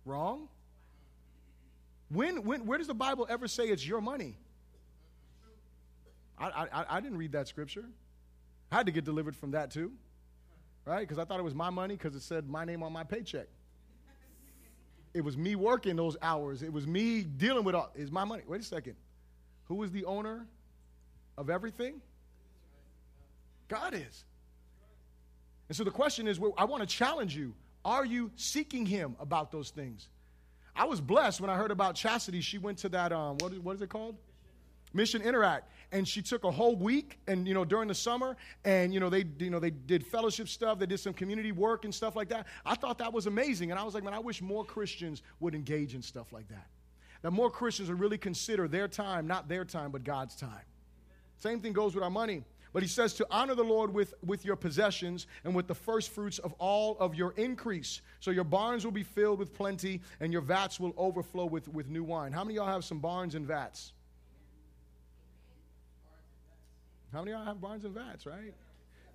Wrong. 0.05 0.49
When, 2.09 2.45
when, 2.45 2.67
where 2.67 2.79
does 2.79 2.87
the 2.87 2.95
Bible 2.95 3.27
ever 3.29 3.49
say 3.49 3.65
it's 3.65 3.87
your 3.87 4.01
money? 4.01 4.37
I, 6.39 6.67
I, 6.73 6.85
I 6.97 7.01
didn't 7.01 7.19
read 7.19 7.33
that 7.33 7.49
scripture. 7.49 7.85
I 8.71 8.77
had 8.77 8.87
to 8.87 8.93
get 8.93 9.05
delivered 9.05 9.37
from 9.37 9.53
that 9.53 9.71
too, 9.71 9.93
right? 10.85 11.01
Because 11.01 11.19
I 11.19 11.25
thought 11.25 11.39
it 11.39 11.45
was 11.45 11.55
my 11.55 11.71
money 11.71 11.95
because 11.95 12.17
it 12.17 12.23
said 12.23 12.49
my 12.49 12.65
name 12.65 12.83
on 12.83 12.93
my 12.93 13.05
paycheck. 13.05 13.49
It 15.15 15.23
was 15.23 15.37
me 15.37 15.57
working 15.57 15.95
those 15.97 16.17
hours. 16.23 16.63
It 16.63 16.73
was 16.73 16.87
me 16.87 17.23
dealing 17.23 17.65
with 17.65 17.75
all. 17.75 17.93
Is 17.95 18.11
my 18.11 18.25
money? 18.25 18.43
Wait 18.47 18.61
a 18.61 18.65
second. 18.65 18.97
Who 19.65 19.83
is 19.83 19.91
the 19.91 20.07
owner 20.07 20.47
of 21.37 21.51
everything? 21.51 22.01
God 23.69 23.95
is. 23.95 24.25
And 25.69 25.77
so 25.77 25.85
the 25.85 25.91
question 25.91 26.27
is 26.29 26.41
I 26.57 26.65
want 26.65 26.83
to 26.83 26.87
challenge 26.87 27.37
you. 27.37 27.55
Are 27.85 28.05
you 28.05 28.31
seeking 28.37 28.87
Him 28.87 29.17
about 29.21 29.51
those 29.51 29.71
things? 29.71 30.09
I 30.75 30.85
was 30.85 31.01
blessed 31.01 31.41
when 31.41 31.51
I 31.51 31.57
heard 31.57 31.71
about 31.71 31.95
Chastity. 31.95 32.41
She 32.41 32.59
went 32.59 32.79
to 32.79 32.89
that, 32.91 33.13
um, 33.13 33.37
what, 33.39 33.53
is, 33.53 33.59
what 33.59 33.77
is 33.77 33.83
it 33.83 33.91
called? 33.91 34.17
Mission 34.95 35.23
Interact. 35.23 35.71
And 35.93 36.09
she 36.09 36.23
took 36.23 36.45
a 36.45 36.51
whole 36.51 36.75
week 36.75 37.19
and, 37.29 37.47
you 37.47 37.53
know, 37.53 37.65
during 37.65 37.87
the 37.87 37.95
summer 37.95 38.37
and, 38.65 38.95
you 38.95 38.99
know, 38.99 39.11
they, 39.11 39.25
you 39.39 39.51
know, 39.51 39.61
they 39.61 39.71
did 39.71 40.07
fellowship 40.07 40.49
stuff. 40.49 40.79
They 40.79 40.87
did 40.87 40.99
some 40.99 41.13
community 41.13 41.53
work 41.53 41.85
and 41.85 41.95
stuff 41.95 42.17
like 42.17 42.31
that. 42.31 42.47
I 42.65 42.75
thought 42.75 42.99
that 42.99 43.13
was 43.13 43.27
amazing. 43.27 43.71
And 43.71 43.79
I 43.79 43.85
was 43.85 43.93
like, 43.93 44.03
man, 44.03 44.15
I 44.15 44.19
wish 44.19 44.41
more 44.41 44.65
Christians 44.65 45.23
would 45.39 45.55
engage 45.55 45.95
in 45.95 46.01
stuff 46.01 46.33
like 46.33 46.49
that. 46.49 46.67
That 47.21 47.31
more 47.31 47.51
Christians 47.51 47.91
would 47.91 48.01
really 48.01 48.19
consider 48.19 48.67
their 48.69 48.89
time, 48.89 49.27
not 49.27 49.49
their 49.49 49.65
time, 49.65 49.91
but 49.91 50.03
God's 50.03 50.35
time. 50.35 50.65
Same 51.39 51.61
thing 51.61 51.73
goes 51.73 51.95
with 51.95 52.03
our 52.03 52.11
money. 52.11 52.43
But 52.73 52.83
he 52.83 52.89
says 52.89 53.13
to 53.15 53.27
honor 53.31 53.55
the 53.55 53.63
Lord 53.63 53.93
with, 53.93 54.15
with 54.25 54.45
your 54.45 54.57
possessions 54.57 55.27
and 55.45 55.55
with 55.55 55.67
the 55.67 55.75
first 55.75 56.11
fruits 56.11 56.39
of 56.39 56.55
all 56.55 56.97
of 56.99 57.15
your 57.15 57.33
increase. 57.37 58.01
So 58.21 58.31
your 58.31 58.45
barns 58.45 58.85
will 58.85 58.93
be 58.93 59.03
filled 59.03 59.39
with 59.39 59.53
plenty 59.53 60.01
and 60.21 60.33
your 60.33 60.41
vats 60.41 60.81
will 60.81 60.95
overflow 60.97 61.45
with, 61.45 61.69
with 61.69 61.89
new 61.89 62.03
wine. 62.03 62.33
How 62.33 62.45
many 62.45 62.55
y'all 62.55 62.67
have 62.67 62.85
some 62.85 62.99
barns 62.99 63.35
and 63.35 63.47
vats? 63.47 63.93
How 67.13 67.21
many 67.21 67.33
of 67.33 67.39
y'all 67.39 67.47
have 67.47 67.61
barns 67.61 67.85
and 67.85 67.93
vats, 67.93 68.25
right? 68.25 68.55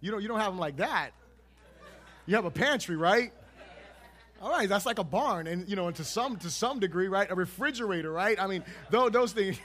You 0.01 0.11
don't, 0.11 0.21
you 0.21 0.27
don't 0.27 0.39
have 0.39 0.51
them 0.51 0.59
like 0.59 0.77
that. 0.77 1.11
You 2.27 2.35
have 2.35 2.45
a 2.45 2.51
pantry, 2.51 2.95
right? 2.95 3.33
All 4.39 4.51
right, 4.51 4.69
that's 4.69 4.85
like 4.85 4.99
a 4.99 5.03
barn, 5.03 5.47
and 5.47 5.67
you 5.67 5.75
know, 5.75 5.87
and 5.87 5.95
to 5.95 6.03
some 6.03 6.37
to 6.37 6.51
some 6.51 6.79
degree, 6.79 7.07
right? 7.07 7.29
A 7.31 7.33
refrigerator, 7.33 8.11
right? 8.11 8.39
I 8.39 8.45
mean, 8.45 8.63
those, 8.91 9.11
those 9.11 9.33
things, 9.33 9.57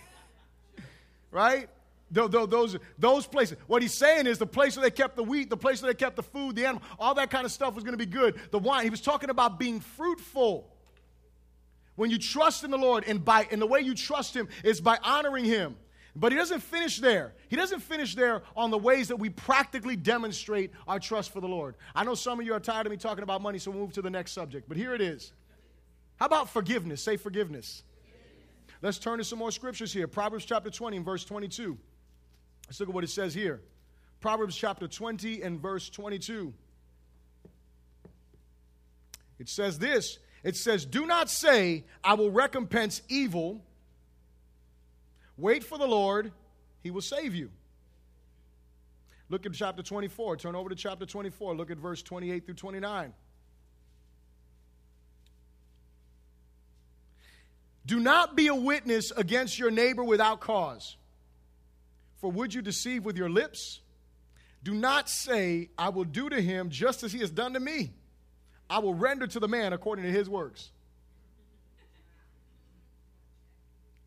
right? 1.31 1.69
Those, 2.11 2.77
those 2.99 3.27
places. 3.27 3.57
What 3.67 3.81
he's 3.81 3.95
saying 3.95 4.27
is 4.27 4.39
the 4.39 4.47
place 4.47 4.77
where 4.77 4.85
they 4.85 4.91
kept 4.91 5.17
the 5.17 5.23
wheat, 5.23 5.49
the 5.49 5.57
place 5.57 5.83
where 5.83 5.91
they 5.91 5.97
kept 5.97 6.17
the 6.17 6.23
food, 6.23 6.57
the 6.57 6.67
animal, 6.67 6.83
all 6.99 7.15
that 7.15 7.31
kind 7.31 7.47
of 7.47 7.53
stuff 7.53 7.75
was 7.75 7.85
going 7.85 7.95
to 7.95 7.99
be 7.99 8.11
good. 8.11 8.39
The 8.51 8.59
wine. 8.59 8.85
He 8.85 8.91
was 8.91 9.01
talking 9.01 9.31
about 9.31 9.59
being 9.59 9.81
fruitful. 9.81 10.69
When 11.97 12.11
you 12.11 12.19
trust 12.19 12.65
in 12.65 12.71
the 12.71 12.79
Lord, 12.79 13.05
and 13.07 13.23
by 13.23 13.47
and 13.51 13.61
the 13.61 13.67
way 13.67 13.81
you 13.81 13.95
trust 13.95 14.35
Him 14.35 14.49
is 14.65 14.81
by 14.81 14.99
honoring 15.03 15.45
Him. 15.45 15.77
But 16.15 16.31
he 16.31 16.39
doesn't 16.39 16.61
finish 16.61 16.99
there. 16.99 17.33
He 17.49 17.57
doesn't 17.57 17.81
finish 17.81 18.15
there 18.15 18.43
on 18.55 18.71
the 18.71 18.79
ways 18.79 19.09
that 19.09 19.17
we 19.17 19.31
practically 19.31 19.97
demonstrate 19.97 20.71
our 20.87 21.01
trust 21.01 21.33
for 21.33 21.41
the 21.41 21.49
Lord. 21.49 21.75
I 21.95 22.05
know 22.05 22.15
some 22.15 22.39
of 22.39 22.45
you 22.45 22.53
are 22.53 22.61
tired 22.61 22.87
of 22.87 22.91
me 22.91 22.99
talking 22.99 23.23
about 23.23 23.41
money, 23.41 23.59
so 23.59 23.71
we'll 23.71 23.81
move 23.81 23.95
to 23.95 24.03
the 24.03 24.11
next 24.11 24.33
subject. 24.33 24.69
But 24.69 24.77
here 24.77 24.95
it 24.95 25.01
is. 25.01 25.33
How 26.17 26.27
about 26.27 26.51
forgiveness? 26.51 27.03
Say 27.03 27.17
forgiveness. 27.17 27.83
Let's 28.83 28.99
turn 28.99 29.19
to 29.19 29.25
some 29.25 29.39
more 29.39 29.51
scriptures 29.51 29.93
here. 29.93 30.07
Proverbs 30.07 30.45
chapter 30.45 30.69
20 30.69 30.99
and 30.99 31.05
verse 31.07 31.25
22. 31.25 31.79
Let's 32.67 32.81
look 32.81 32.91
at 32.91 32.95
what 32.95 33.05
it 33.05 33.11
says 33.11 33.33
here. 33.33 33.63
Proverbs 34.21 34.55
chapter 34.55 34.87
20 34.87 35.43
and 35.43 35.61
verse 35.61 35.89
22. 35.89 36.53
It 39.39 39.49
says 39.49 39.79
this 39.79 40.19
it 40.43 40.57
says, 40.57 40.85
Do 40.85 41.07
not 41.07 41.31
say, 41.31 41.85
I 42.03 42.15
will 42.15 42.31
recompense 42.31 43.03
evil. 43.09 43.65
Wait 45.37 45.65
for 45.65 45.79
the 45.79 45.87
Lord, 45.87 46.33
he 46.83 46.91
will 46.91 47.01
save 47.01 47.35
you. 47.35 47.51
Look 49.29 49.47
at 49.47 49.53
chapter 49.55 49.83
24. 49.83 50.37
Turn 50.37 50.55
over 50.55 50.69
to 50.69 50.75
chapter 50.75 51.07
24. 51.07 51.55
Look 51.55 51.71
at 51.71 51.79
verse 51.79 52.03
28 52.03 52.45
through 52.45 52.55
29. 52.55 53.15
Do 57.85 57.99
not 57.99 58.37
be 58.37 58.49
a 58.49 58.55
witness 58.55 59.11
against 59.11 59.59
your 59.59 59.71
neighbor 59.71 60.05
without 60.05 60.41
cause. 60.41 60.97
For 62.21 62.31
would 62.31 62.55
you 62.55 62.63
deceive 62.63 63.05
with 63.05 63.17
your 63.17 63.31
lips? 63.31 63.81
Do 64.63 64.75
not 64.75 65.09
say, 65.09 65.71
I 65.77 65.89
will 65.89 66.05
do 66.05 66.29
to 66.29 66.41
him 66.41 66.71
just 66.71 67.03
as 67.03 67.13
he 67.13 67.19
has 67.19 67.31
done 67.31 67.55
to 67.55 67.61
me. 67.61 67.93
I 68.71 68.79
will 68.79 68.95
render 68.95 69.27
to 69.27 69.41
the 69.41 69.49
man 69.49 69.73
according 69.73 70.05
to 70.05 70.11
his 70.13 70.29
works. 70.29 70.71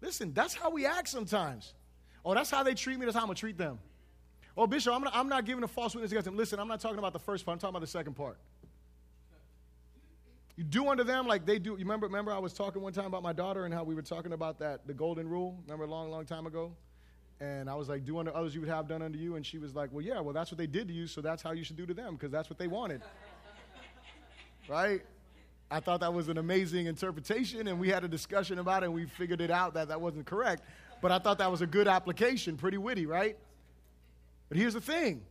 Listen, 0.06 0.32
that's 0.34 0.54
how 0.54 0.70
we 0.70 0.86
act 0.86 1.10
sometimes. 1.10 1.74
Oh, 2.24 2.36
that's 2.36 2.52
how 2.52 2.62
they 2.62 2.76
treat 2.76 3.00
me, 3.00 3.06
that's 3.06 3.16
how 3.16 3.22
I'm 3.22 3.28
going 3.28 3.36
to 3.36 3.40
treat 3.40 3.58
them. 3.58 3.80
Oh, 4.56 4.68
Bishop, 4.68 4.94
I'm 4.94 5.02
not, 5.02 5.16
I'm 5.16 5.28
not 5.28 5.46
giving 5.46 5.64
a 5.64 5.68
false 5.68 5.96
witness 5.96 6.12
against 6.12 6.26
them. 6.26 6.38
Listen, 6.38 6.60
I'm 6.60 6.68
not 6.68 6.80
talking 6.80 7.00
about 7.00 7.12
the 7.12 7.20
first 7.20 7.44
part, 7.44 7.56
I'm 7.56 7.60
talking 7.60 7.72
about 7.72 7.82
the 7.82 7.88
second 7.88 8.14
part. 8.14 8.38
You 10.56 10.64
do 10.64 10.88
unto 10.88 11.04
them 11.04 11.28
like 11.28 11.46
they 11.46 11.60
do. 11.60 11.72
You 11.72 11.80
remember, 11.80 12.06
remember 12.06 12.32
I 12.32 12.38
was 12.38 12.54
talking 12.54 12.82
one 12.82 12.94
time 12.94 13.06
about 13.06 13.24
my 13.24 13.34
daughter 13.34 13.66
and 13.66 13.74
how 13.74 13.84
we 13.84 13.94
were 13.96 14.02
talking 14.04 14.32
about 14.32 14.60
that, 14.60 14.88
the 14.88 14.94
golden 14.94 15.28
rule, 15.28 15.58
remember 15.66 15.84
a 15.84 15.90
long, 15.90 16.10
long 16.10 16.26
time 16.26 16.46
ago? 16.46 16.72
And 17.42 17.70
I 17.70 17.76
was 17.76 17.90
like, 17.90 18.06
do 18.06 18.18
unto 18.20 18.32
others 18.32 18.56
you 18.56 18.62
would 18.62 18.70
have 18.70 18.88
done 18.88 19.02
unto 19.02 19.18
you. 19.18 19.36
And 19.36 19.46
she 19.46 19.58
was 19.58 19.76
like, 19.76 19.90
well, 19.92 20.06
yeah, 20.06 20.22
well, 20.22 20.34
that's 20.34 20.52
what 20.52 20.58
they 20.58 20.68
did 20.68 20.88
to 20.88 20.94
you, 20.94 21.08
so 21.08 21.20
that's 21.20 21.42
how 21.42 21.52
you 21.52 21.66
should 21.66 21.76
do 21.76 21.86
to 21.86 21.94
them, 21.94 22.14
because 22.14 22.32
that's 22.32 22.50
what 22.50 22.58
they 22.58 22.68
wanted. 22.68 23.02
right? 24.70 25.02
I 25.70 25.80
thought 25.80 26.00
that 26.02 26.14
was 26.14 26.30
an 26.30 26.38
amazing 26.38 26.86
interpretation, 26.86 27.68
and 27.68 27.80
we 27.80 27.90
had 27.90 28.04
a 28.04 28.08
discussion 28.08 28.60
about 28.60 28.84
it, 28.84 28.88
and 28.88 28.96
we 28.96 29.06
figured 29.06 29.42
it 29.42 29.50
out 29.50 29.74
that 29.74 29.88
that 29.88 30.00
wasn't 30.00 30.26
correct. 30.26 30.64
But 31.02 31.12
I 31.12 31.20
thought 31.20 31.40
that 31.40 31.52
was 31.52 31.62
a 31.62 31.68
good 31.68 31.88
application, 31.88 32.56
pretty 32.58 32.78
witty, 32.78 33.06
right? 33.06 33.38
But 34.50 34.58
here's 34.58 34.74
the 34.74 34.82
thing 34.82 35.24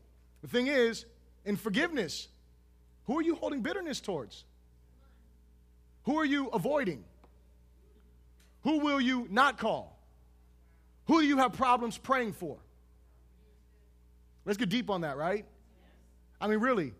the 0.42 0.48
thing 0.48 0.66
is, 0.66 1.06
in 1.44 1.56
forgiveness, 1.56 2.28
who 3.04 3.18
are 3.18 3.22
you 3.22 3.34
holding 3.36 3.60
bitterness 3.62 4.00
towards? 4.00 4.44
Who 6.04 6.18
are 6.18 6.24
you 6.24 6.48
avoiding? 6.48 7.04
Who 8.62 8.78
will 8.78 9.00
you 9.00 9.26
not 9.30 9.58
call? 9.58 9.98
Who 11.06 11.20
do 11.20 11.26
you 11.26 11.38
have 11.38 11.52
problems 11.52 11.98
praying 11.98 12.32
for? 12.32 12.56
Let's 14.44 14.58
get 14.58 14.68
deep 14.68 14.90
on 14.90 15.02
that, 15.02 15.16
right? 15.16 15.44
I 16.40 16.48
mean, 16.48 16.58
really. 16.58 16.92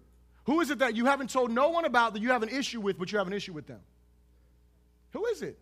Who 0.45 0.61
is 0.61 0.71
it 0.71 0.79
that 0.81 0.95
you 0.95 1.07
haven't 1.07 1.31
told 1.31 1.51
no 1.51 1.71
one 1.71 1.85
about 1.85 2.15
that 2.15 2.21
you 2.21 2.31
have 2.31 2.43
an 2.43 2.51
issue 2.51 2.81
with, 2.81 2.99
but 2.99 3.11
you 3.11 3.19
have 3.19 3.27
an 3.27 3.33
issue 3.33 3.53
with 3.53 3.67
them? 3.67 3.81
Who 5.13 5.27
is 5.27 5.43
it? 5.43 5.59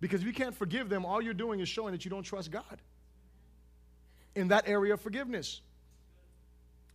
Because 0.00 0.20
if 0.20 0.26
you 0.26 0.32
can't 0.32 0.54
forgive 0.54 0.88
them, 0.88 1.04
all 1.04 1.22
you're 1.22 1.34
doing 1.34 1.60
is 1.60 1.68
showing 1.68 1.92
that 1.92 2.04
you 2.04 2.10
don't 2.10 2.22
trust 2.22 2.50
God 2.50 2.80
in 4.34 4.48
that 4.48 4.68
area 4.68 4.94
of 4.94 5.00
forgiveness. 5.00 5.60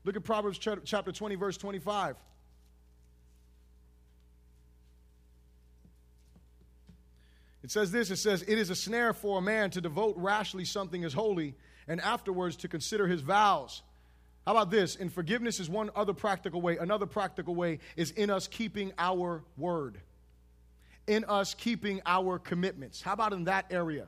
Look 0.04 0.16
at 0.16 0.24
Proverbs 0.24 0.58
chapter 0.58 1.12
20, 1.12 1.36
verse 1.36 1.58
25. 1.58 2.16
It 7.64 7.70
says 7.70 7.92
this 7.92 8.10
it 8.10 8.18
says, 8.18 8.42
It 8.44 8.58
is 8.58 8.70
a 8.70 8.76
snare 8.76 9.14
for 9.14 9.38
a 9.38 9.42
man 9.42 9.70
to 9.72 9.82
devote 9.82 10.16
rashly 10.18 10.66
something 10.66 11.04
as 11.04 11.14
holy, 11.14 11.56
and 11.88 12.02
afterwards 12.02 12.56
to 12.58 12.68
consider 12.68 13.08
his 13.08 13.22
vows. 13.22 13.84
How 14.46 14.54
about 14.54 14.72
this? 14.72 14.96
And 14.96 15.12
forgiveness 15.12 15.60
is 15.60 15.70
one 15.70 15.92
other 15.96 16.14
practical 16.14 16.62
way. 16.62 16.78
Another 16.78 17.06
practical 17.06 17.54
way 17.54 17.80
is 17.96 18.12
in 18.12 18.30
us 18.30 18.48
keeping 18.48 18.92
our 18.98 19.44
word, 19.58 20.00
in 21.08 21.24
us 21.26 21.54
keeping 21.54 22.02
our 22.06 22.39
commitments. 22.39 23.02
How 23.02 23.14
about 23.14 23.34
in 23.34 23.44
that 23.46 23.66
area? 23.70 24.08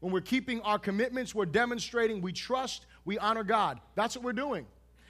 When 0.00 0.12
we're 0.12 0.20
keeping 0.20 0.60
our 0.62 0.78
commitments, 0.78 1.34
we're 1.34 1.46
demonstrating 1.46 2.22
we 2.22 2.32
trust, 2.32 2.86
we 3.04 3.18
honor 3.18 3.44
God. 3.44 3.78
That's 3.94 4.16
what 4.16 4.24
we're 4.24 4.32
doing. 4.32 4.66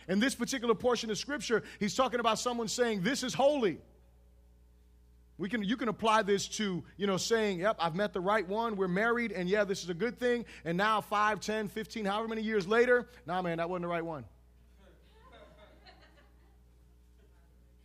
In 0.09 0.18
this 0.18 0.34
particular 0.34 0.74
portion 0.74 1.11
of 1.11 1.18
Scripture, 1.18 1.62
he's 1.78 1.95
talking 1.95 2.20
about 2.20 2.38
someone 2.38 2.68
saying, 2.68 3.03
This 3.03 3.22
is 3.22 3.32
holy. 3.32 3.78
We 5.39 5.49
can, 5.49 5.62
you 5.62 5.76
can 5.76 5.89
apply 5.89 6.22
this 6.22 6.47
to, 6.49 6.85
you 6.97 7.07
know, 7.07 7.16
saying, 7.16 7.61
yep, 7.61 7.76
I've 7.80 7.95
met 7.95 8.12
the 8.12 8.20
right 8.20 8.47
one, 8.47 8.76
we're 8.76 8.87
married, 8.87 9.33
and 9.33 9.49
yeah, 9.49 9.64
this 9.64 9.83
is 9.83 9.89
a 9.89 9.95
good 9.95 10.18
thing. 10.18 10.45
And 10.64 10.76
now 10.76 11.01
5, 11.01 11.41
10, 11.41 11.68
15, 11.68 12.05
however 12.05 12.28
many 12.28 12.43
years 12.43 12.66
later, 12.66 13.09
nah, 13.26 13.43
man, 13.43 13.59
that 13.59 13.68
wasn't 13.68 13.83
the 13.83 13.89
right 13.89 14.05
one. 14.05 14.24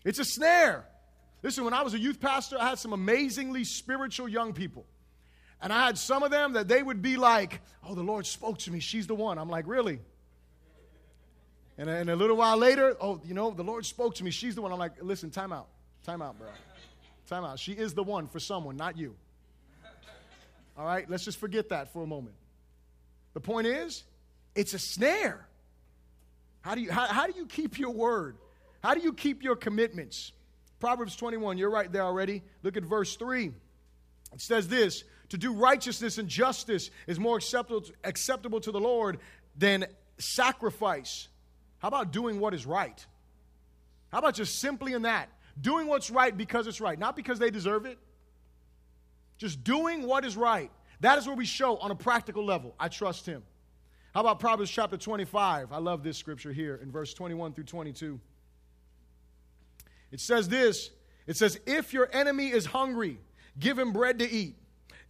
It's 0.04 0.20
a 0.20 0.26
snare. 0.26 0.86
Listen, 1.44 1.66
when 1.66 1.74
I 1.74 1.82
was 1.82 1.94
a 1.94 2.00
youth 2.00 2.20
pastor, 2.20 2.58
I 2.60 2.70
had 2.70 2.80
some 2.80 2.94
amazingly 2.94 3.64
spiritual 3.64 4.30
young 4.30 4.54
people. 4.54 4.86
And 5.62 5.74
I 5.74 5.86
had 5.86 5.98
some 5.98 6.24
of 6.24 6.32
them 6.32 6.54
that 6.54 6.68
they 6.68 6.82
would 6.84 7.02
be 7.02 7.18
like, 7.18 7.62
oh, 7.84 7.96
the 7.96 8.04
Lord 8.04 8.26
spoke 8.26 8.60
to 8.60 8.72
me. 8.72 8.80
She's 8.80 9.08
the 9.08 9.16
one. 9.16 9.38
I'm 9.38 9.50
like, 9.50 9.68
really? 9.68 10.00
And, 11.78 11.90
and 11.90 12.10
a 12.10 12.16
little 12.16 12.38
while 12.38 12.58
later, 12.58 12.96
oh, 13.02 13.22
you 13.26 13.34
know, 13.34 13.52
the 13.52 13.64
Lord 13.64 13.86
spoke 13.86 14.16
to 14.16 14.24
me. 14.24 14.32
She's 14.32 14.56
the 14.56 14.62
one. 14.62 14.72
I'm 14.72 14.80
like, 14.80 14.94
listen, 15.02 15.30
time 15.30 15.52
out. 15.52 15.68
Time 16.06 16.22
out, 16.22 16.38
bro. 16.38 16.48
Time 17.28 17.44
out. 17.44 17.60
She 17.60 17.74
is 17.74 17.94
the 17.94 18.04
one 18.04 18.28
for 18.28 18.40
someone, 18.40 18.78
not 18.78 18.98
you. 18.98 19.16
All 20.78 20.86
right, 20.86 21.10
let's 21.10 21.26
just 21.26 21.40
forget 21.40 21.70
that 21.70 21.92
for 21.92 22.04
a 22.04 22.08
moment. 22.08 22.36
The 23.34 23.42
point 23.42 23.68
is, 23.68 24.04
it's 24.56 24.74
a 24.74 24.80
snare. 24.80 25.48
How 26.62 26.76
do 26.76 26.82
you, 26.82 26.92
how, 26.92 27.06
how 27.08 27.28
do 27.28 27.34
you 27.36 27.46
keep 27.46 27.78
your 27.80 27.92
word? 27.92 28.38
How 28.84 28.94
do 28.94 29.02
you 29.02 29.14
keep 29.14 29.44
your 29.44 29.56
commitments? 29.56 30.32
Proverbs 30.80 31.16
21, 31.16 31.58
you're 31.58 31.70
right 31.70 31.92
there 31.92 32.04
already. 32.04 32.44
Look 32.64 32.78
at 32.78 32.84
verse 32.84 33.16
3. 33.16 33.52
It 34.34 34.42
says 34.42 34.68
this 34.68 35.04
To 35.30 35.38
do 35.38 35.54
righteousness 35.54 36.18
and 36.18 36.30
justice 36.30 36.92
is 37.08 37.20
more 37.20 37.38
acceptable, 37.38 37.84
acceptable 38.04 38.60
to 38.62 38.72
the 38.72 38.80
Lord 38.80 39.20
than 39.58 39.86
sacrifice. 40.20 41.28
How 41.80 41.90
about 41.90 42.12
doing 42.12 42.40
what 42.40 42.54
is 42.54 42.66
right? 42.66 43.06
How 44.12 44.20
about 44.20 44.36
just 44.36 44.60
simply 44.60 44.94
in 44.94 45.02
that? 45.02 45.30
Doing 45.60 45.88
what's 45.88 46.10
right 46.10 46.36
because 46.36 46.68
it's 46.68 46.82
right, 46.82 46.98
not 46.98 47.16
because 47.16 47.40
they 47.40 47.50
deserve 47.50 47.86
it. 47.86 47.98
Just 49.38 49.64
doing 49.64 50.04
what 50.04 50.26
is 50.26 50.36
right. 50.36 50.72
That 51.02 51.18
is 51.18 51.28
where 51.28 51.36
we 51.36 51.46
show 51.46 51.78
on 51.78 51.92
a 51.92 51.96
practical 51.96 52.44
level, 52.44 52.76
I 52.80 52.88
trust 52.88 53.26
him. 53.26 53.44
How 54.14 54.22
about 54.22 54.40
Proverbs 54.40 54.72
chapter 54.72 54.98
25? 54.98 55.72
I 55.72 55.78
love 55.78 56.04
this 56.04 56.18
scripture 56.18 56.52
here 56.52 56.80
in 56.82 56.92
verse 56.92 57.14
21 57.14 57.54
through 57.54 57.66
22. 57.66 58.20
It 60.12 60.20
says 60.20 60.48
this 60.48 60.92
it 61.28 61.36
says, 61.36 61.60
If 61.66 61.94
your 61.94 62.10
enemy 62.12 62.48
is 62.48 62.66
hungry, 62.66 63.20
give 63.60 63.78
him 63.78 63.92
bread 63.92 64.20
to 64.20 64.30
eat. 64.30 64.56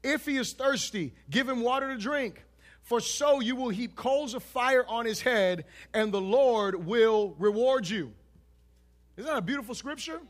If 0.04 0.26
he 0.26 0.38
is 0.38 0.54
thirsty, 0.54 1.14
give 1.30 1.48
him 1.48 1.62
water 1.62 1.94
to 1.94 1.98
drink. 1.98 2.44
For 2.82 3.00
so 3.00 3.40
you 3.40 3.56
will 3.56 3.70
heap 3.70 3.96
coals 3.96 4.34
of 4.34 4.44
fire 4.44 4.86
on 4.88 5.06
his 5.06 5.22
head, 5.22 5.66
and 5.94 6.12
the 6.12 6.22
Lord 6.22 6.86
will 6.86 7.36
reward 7.38 7.88
you. 7.88 8.14
Isn't 9.18 9.30
that 9.30 9.38
a 9.38 9.42
beautiful 9.42 9.76
scripture? 9.76 10.22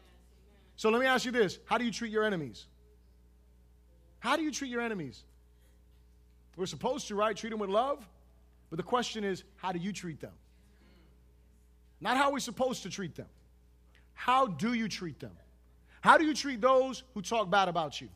So 0.77 0.89
let 0.89 1.01
me 1.01 1.07
ask 1.07 1.25
you 1.25 1.31
this 1.31 1.59
How 1.65 1.77
do 1.77 1.85
you 1.85 1.91
treat 1.91 2.11
your 2.11 2.23
enemies? 2.23 2.65
How 4.19 4.35
do 4.37 4.43
you 4.43 4.51
treat 4.51 4.71
your 4.71 4.81
enemies? 4.81 5.23
We're 6.55 6.65
supposed 6.65 7.07
to, 7.09 7.15
right? 7.15 7.35
Treat 7.35 7.51
them 7.51 7.59
with 7.59 7.69
love. 7.69 8.07
But 8.69 8.77
the 8.77 8.83
question 8.83 9.23
is, 9.23 9.43
how 9.57 9.71
do 9.71 9.79
you 9.79 9.93
treat 9.93 10.19
them? 10.19 10.33
Not 12.01 12.17
how 12.17 12.31
we're 12.31 12.39
supposed 12.39 12.83
to 12.83 12.89
treat 12.89 13.15
them. 13.15 13.27
How 14.13 14.47
do 14.47 14.73
you 14.73 14.87
treat 14.89 15.19
them? 15.19 15.31
How 16.01 16.17
do 16.17 16.25
you 16.25 16.33
treat 16.33 16.59
those 16.59 17.03
who 17.13 17.21
talk 17.21 17.49
bad 17.49 17.69
about 17.69 18.01
you? 18.01 18.09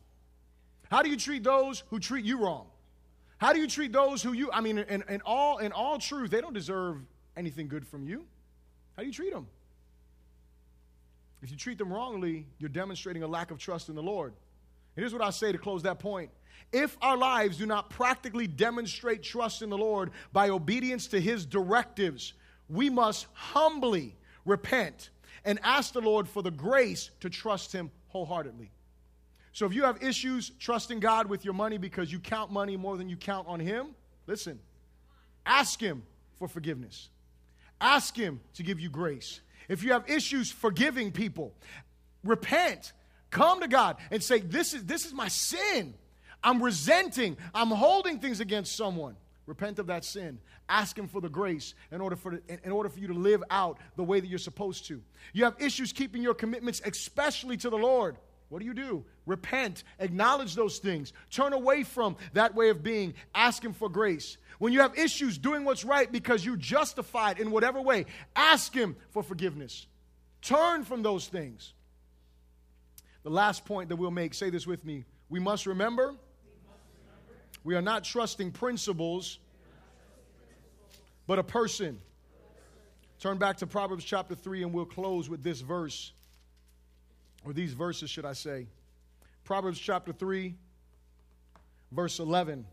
How 0.90 1.02
do 1.02 1.08
you 1.08 1.16
treat 1.16 1.42
those 1.44 1.84
who 1.88 1.98
treat 1.98 2.24
you 2.24 2.38
wrong? 2.38 2.66
How 3.38 3.52
do 3.52 3.60
you 3.60 3.66
treat 3.66 3.92
those 3.92 4.22
who 4.22 4.34
you, 4.34 4.50
I 4.52 4.60
mean, 4.60 4.78
in, 4.78 5.02
in, 5.08 5.20
all, 5.24 5.58
in 5.58 5.72
all 5.72 5.98
truth, 5.98 6.30
they 6.30 6.40
don't 6.40 6.52
deserve 6.52 6.98
anything 7.36 7.68
good 7.68 7.86
from 7.86 8.04
you. 8.04 8.24
How 8.96 9.02
do 9.02 9.06
you 9.06 9.14
treat 9.14 9.32
them? 9.32 9.46
If 11.42 11.50
you 11.50 11.56
treat 11.56 11.78
them 11.78 11.92
wrongly, 11.92 12.46
you're 12.58 12.68
demonstrating 12.68 13.22
a 13.22 13.26
lack 13.26 13.50
of 13.50 13.58
trust 13.58 13.88
in 13.88 13.94
the 13.94 14.02
Lord. 14.02 14.32
And 14.96 15.02
here's 15.02 15.12
what 15.12 15.22
I 15.22 15.30
say 15.30 15.52
to 15.52 15.58
close 15.58 15.82
that 15.82 15.98
point. 15.98 16.30
If 16.72 16.96
our 17.02 17.16
lives 17.16 17.58
do 17.58 17.66
not 17.66 17.90
practically 17.90 18.46
demonstrate 18.46 19.22
trust 19.22 19.62
in 19.62 19.68
the 19.68 19.76
Lord 19.76 20.10
by 20.32 20.48
obedience 20.48 21.08
to 21.08 21.20
his 21.20 21.44
directives, 21.44 22.34
we 22.68 22.88
must 22.88 23.26
humbly 23.32 24.16
repent 24.44 25.10
and 25.44 25.58
ask 25.62 25.92
the 25.92 26.00
Lord 26.00 26.28
for 26.28 26.42
the 26.42 26.50
grace 26.50 27.10
to 27.20 27.28
trust 27.28 27.72
Him 27.72 27.90
wholeheartedly. 28.08 28.70
So 29.52 29.66
if 29.66 29.74
you 29.74 29.82
have 29.82 30.02
issues 30.02 30.50
trusting 30.58 31.00
God 31.00 31.26
with 31.26 31.44
your 31.44 31.54
money 31.54 31.78
because 31.78 32.10
you 32.10 32.18
count 32.18 32.50
money 32.50 32.76
more 32.76 32.96
than 32.96 33.08
you 33.08 33.16
count 33.16 33.48
on 33.48 33.60
Him, 33.60 33.88
listen, 34.26 34.58
ask 35.44 35.80
Him 35.80 36.02
for 36.36 36.48
forgiveness. 36.48 37.08
Ask 37.80 38.16
Him 38.16 38.40
to 38.54 38.62
give 38.62 38.80
you 38.80 38.88
grace. 38.88 39.40
If 39.68 39.82
you 39.82 39.92
have 39.92 40.08
issues 40.10 40.50
forgiving 40.50 41.12
people, 41.12 41.54
repent. 42.24 42.92
Come 43.30 43.60
to 43.60 43.68
God 43.68 43.96
and 44.10 44.22
say, 44.22 44.40
This 44.40 44.74
is, 44.74 44.84
this 44.84 45.06
is 45.06 45.12
my 45.12 45.28
sin. 45.28 45.94
I'm 46.44 46.62
resenting. 46.62 47.36
I'm 47.54 47.70
holding 47.70 48.18
things 48.18 48.40
against 48.40 48.76
someone. 48.76 49.16
Repent 49.46 49.78
of 49.78 49.86
that 49.88 50.04
sin. 50.04 50.38
Ask 50.68 50.96
Him 50.96 51.08
for 51.08 51.20
the 51.20 51.28
grace 51.28 51.74
in 51.90 52.00
order 52.00 52.16
for, 52.16 52.40
in 52.64 52.72
order 52.72 52.88
for 52.88 52.98
you 52.98 53.08
to 53.08 53.14
live 53.14 53.42
out 53.50 53.78
the 53.96 54.04
way 54.04 54.20
that 54.20 54.28
you're 54.28 54.38
supposed 54.38 54.86
to. 54.86 55.02
You 55.32 55.44
have 55.44 55.56
issues 55.58 55.92
keeping 55.92 56.22
your 56.22 56.34
commitments, 56.34 56.80
especially 56.84 57.56
to 57.58 57.70
the 57.70 57.76
Lord. 57.76 58.16
What 58.48 58.60
do 58.60 58.66
you 58.66 58.74
do? 58.74 59.04
Repent, 59.24 59.82
acknowledge 59.98 60.54
those 60.54 60.78
things, 60.78 61.14
turn 61.30 61.54
away 61.54 61.84
from 61.84 62.16
that 62.34 62.54
way 62.54 62.68
of 62.68 62.82
being, 62.82 63.14
ask 63.34 63.64
Him 63.64 63.72
for 63.72 63.88
grace. 63.88 64.36
When 64.62 64.72
you 64.72 64.82
have 64.82 64.96
issues 64.96 65.38
doing 65.38 65.64
what's 65.64 65.84
right 65.84 66.12
because 66.12 66.46
you're 66.46 66.54
justified 66.54 67.40
in 67.40 67.50
whatever 67.50 67.82
way, 67.82 68.06
ask 68.36 68.72
Him 68.72 68.94
for 69.10 69.24
forgiveness. 69.24 69.88
Turn 70.40 70.84
from 70.84 71.02
those 71.02 71.26
things. 71.26 71.72
The 73.24 73.30
last 73.30 73.64
point 73.64 73.88
that 73.88 73.96
we'll 73.96 74.12
make, 74.12 74.34
say 74.34 74.50
this 74.50 74.64
with 74.64 74.84
me. 74.84 75.04
We 75.28 75.40
must 75.40 75.66
remember 75.66 76.14
we 77.64 77.74
are 77.74 77.82
not 77.82 78.04
trusting 78.04 78.52
principles, 78.52 79.40
but 81.26 81.40
a 81.40 81.42
person. 81.42 81.98
Turn 83.18 83.38
back 83.38 83.56
to 83.56 83.66
Proverbs 83.66 84.04
chapter 84.04 84.36
3 84.36 84.62
and 84.62 84.72
we'll 84.72 84.84
close 84.84 85.28
with 85.28 85.42
this 85.42 85.60
verse, 85.60 86.12
or 87.44 87.52
these 87.52 87.72
verses, 87.72 88.10
should 88.10 88.24
I 88.24 88.34
say. 88.34 88.68
Proverbs 89.42 89.80
chapter 89.80 90.12
3, 90.12 90.54
verse 91.90 92.20
11. 92.20 92.64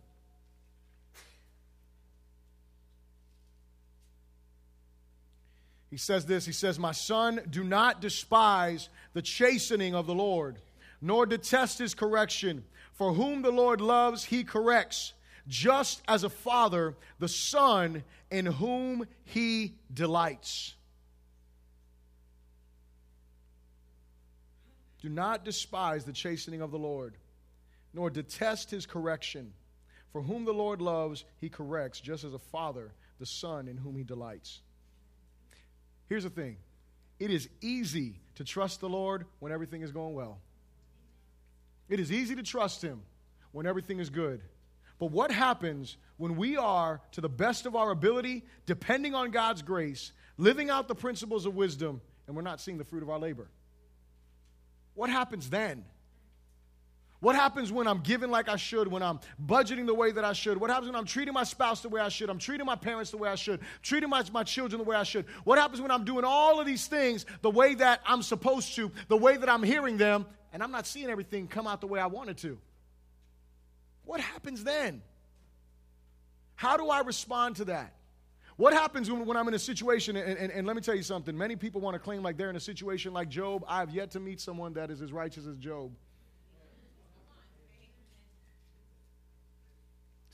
He 5.89 5.97
says 5.97 6.25
this 6.25 6.45
He 6.45 6.51
says, 6.51 6.77
My 6.77 6.91
son, 6.91 7.41
do 7.49 7.63
not 7.63 8.01
despise 8.01 8.89
the 9.13 9.21
chastening 9.21 9.95
of 9.95 10.05
the 10.05 10.15
Lord, 10.15 10.59
nor 11.01 11.25
detest 11.25 11.79
his 11.79 11.93
correction. 11.93 12.63
For 12.93 13.13
whom 13.13 13.41
the 13.41 13.51
Lord 13.51 13.79
loves, 13.79 14.25
he 14.25 14.43
corrects, 14.43 15.13
just 15.47 16.01
as 16.07 16.23
a 16.23 16.29
father, 16.29 16.95
the 17.17 17.29
son 17.29 18.03
in 18.29 18.45
whom 18.45 19.07
he 19.23 19.75
delights. 19.93 20.75
Do 25.01 25.07
not 25.07 25.45
despise 25.45 26.03
the 26.03 26.11
chastening 26.11 26.61
of 26.61 26.71
the 26.71 26.77
Lord, 26.77 27.15
nor 27.93 28.09
detest 28.09 28.69
his 28.69 28.85
correction. 28.85 29.53
For 30.11 30.21
whom 30.21 30.43
the 30.43 30.53
Lord 30.53 30.81
loves, 30.81 31.23
he 31.37 31.47
corrects, 31.47 32.01
just 32.01 32.25
as 32.25 32.33
a 32.33 32.39
father, 32.39 32.91
the 33.17 33.25
son 33.25 33.67
in 33.67 33.77
whom 33.77 33.95
he 33.95 34.03
delights. 34.03 34.61
Here's 36.09 36.23
the 36.23 36.29
thing 36.29 36.57
it 37.19 37.31
is 37.31 37.47
easy 37.61 38.19
to 38.35 38.43
trust 38.43 38.81
the 38.81 38.89
Lord 38.89 39.25
when 39.39 39.51
everything 39.51 39.83
is 39.83 39.91
going 39.91 40.15
well. 40.15 40.39
It 41.87 41.99
is 41.99 42.11
easy 42.11 42.35
to 42.35 42.43
trust 42.43 42.81
Him 42.81 43.01
when 43.51 43.65
everything 43.65 43.99
is 43.99 44.09
good. 44.09 44.41
But 44.99 45.11
what 45.11 45.31
happens 45.31 45.95
when 46.17 46.35
we 46.35 46.57
are, 46.57 46.99
to 47.13 47.21
the 47.21 47.29
best 47.29 47.65
of 47.65 47.75
our 47.75 47.91
ability, 47.91 48.43
depending 48.65 49.15
on 49.15 49.31
God's 49.31 49.61
grace, 49.61 50.11
living 50.37 50.69
out 50.69 50.89
the 50.89 50.95
principles 50.95 51.45
of 51.45 51.55
wisdom, 51.55 52.01
and 52.27 52.35
we're 52.35 52.41
not 52.41 52.59
seeing 52.59 52.77
the 52.77 52.83
fruit 52.83 53.01
of 53.01 53.09
our 53.09 53.19
labor? 53.19 53.49
What 54.95 55.09
happens 55.09 55.49
then? 55.49 55.85
What 57.21 57.35
happens 57.35 57.69
when 57.69 57.85
I'm 57.85 57.99
giving 57.99 58.31
like 58.31 58.47
I 58.47 58.55
should, 58.55 58.87
when 58.87 59.03
I'm 59.03 59.19
budgeting 59.45 59.85
the 59.85 59.93
way 59.93 60.11
that 60.11 60.23
I 60.23 60.31
should? 60.31 60.57
What 60.57 60.69
happens 60.69 60.87
when 60.87 60.95
I'm 60.95 61.05
treating 61.05 61.33
my 61.33 61.43
spouse 61.43 61.81
the 61.81 61.89
way 61.89 61.99
I 61.99 62.07
should? 62.07 62.29
I'm 62.29 62.39
treating 62.39 62.65
my 62.65 62.77
parents 62.77 63.11
the 63.11 63.17
way 63.17 63.27
I 63.27 63.35
should, 63.35 63.59
treating 63.81 64.09
my, 64.09 64.23
my 64.31 64.43
children 64.43 64.81
the 64.81 64.87
way 64.87 64.95
I 64.95 65.03
should. 65.03 65.25
What 65.43 65.57
happens 65.57 65.81
when 65.81 65.91
I'm 65.91 66.05
doing 66.05 66.23
all 66.23 66.61
of 66.61 66.65
these 66.65 66.87
things 66.87 67.25
the 67.41 67.49
way 67.49 67.75
that 67.75 67.99
I'm 68.05 68.21
supposed 68.21 68.73
to, 68.75 68.89
the 69.09 69.17
way 69.17 69.35
that 69.35 69.49
I'm 69.49 69.63
hearing 69.63 69.97
them, 69.97 70.25
and 70.53 70.63
I'm 70.63 70.71
not 70.71 70.87
seeing 70.87 71.09
everything 71.09 71.47
come 71.47 71.67
out 71.67 71.81
the 71.81 71.87
way 71.87 71.99
I 71.99 72.07
wanted 72.07 72.37
to. 72.37 72.57
What 74.05 74.21
happens 74.21 74.63
then? 74.63 75.01
How 76.55 76.77
do 76.77 76.89
I 76.89 77.01
respond 77.01 77.57
to 77.57 77.65
that? 77.65 77.95
What 78.55 78.73
happens 78.73 79.11
when, 79.11 79.25
when 79.25 79.35
I'm 79.37 79.47
in 79.49 79.53
a 79.53 79.59
situation, 79.59 80.15
and, 80.15 80.37
and, 80.37 80.51
and, 80.51 80.67
let 80.67 80.75
me 80.75 80.81
tell 80.81 80.95
you 80.95 81.03
something, 81.03 81.37
many 81.37 81.55
people 81.55 81.79
want 81.79 81.95
to 81.95 81.99
claim 81.99 82.23
like 82.23 82.37
they're 82.37 82.49
in 82.49 82.55
a 82.55 82.61
situation 82.61 83.13
like 83.13 83.29
Job. 83.29 83.63
I 83.67 83.79
have 83.79 83.91
yet 83.91 84.11
to 84.11 84.19
meet 84.19 84.41
someone 84.41 84.73
that 84.73 84.89
is 84.89 85.01
as 85.01 85.13
righteous 85.13 85.45
as 85.45 85.57
Job. 85.57 85.91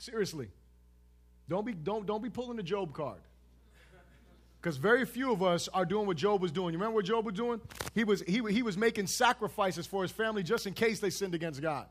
Seriously. 0.06 0.46
Don't 1.48 1.66
be, 1.66 1.72
don't, 1.72 2.06
don't 2.06 2.22
be 2.22 2.30
pulling 2.30 2.56
the 2.56 2.62
Job 2.62 2.92
card. 2.92 3.18
Because 4.60 4.76
very 4.76 5.04
few 5.04 5.32
of 5.32 5.42
us 5.42 5.68
are 5.74 5.84
doing 5.84 6.06
what 6.06 6.16
Job 6.16 6.40
was 6.40 6.52
doing. 6.52 6.72
You 6.72 6.78
remember 6.78 6.94
what 6.94 7.04
Job 7.04 7.26
was 7.26 7.34
doing? 7.34 7.60
He 7.92 8.04
was, 8.04 8.20
he, 8.22 8.40
he 8.48 8.62
was 8.62 8.78
making 8.78 9.08
sacrifices 9.08 9.84
for 9.84 10.02
his 10.02 10.12
family 10.12 10.44
just 10.44 10.68
in 10.68 10.74
case 10.74 11.00
they 11.00 11.10
sinned 11.10 11.34
against 11.34 11.60
God. 11.60 11.86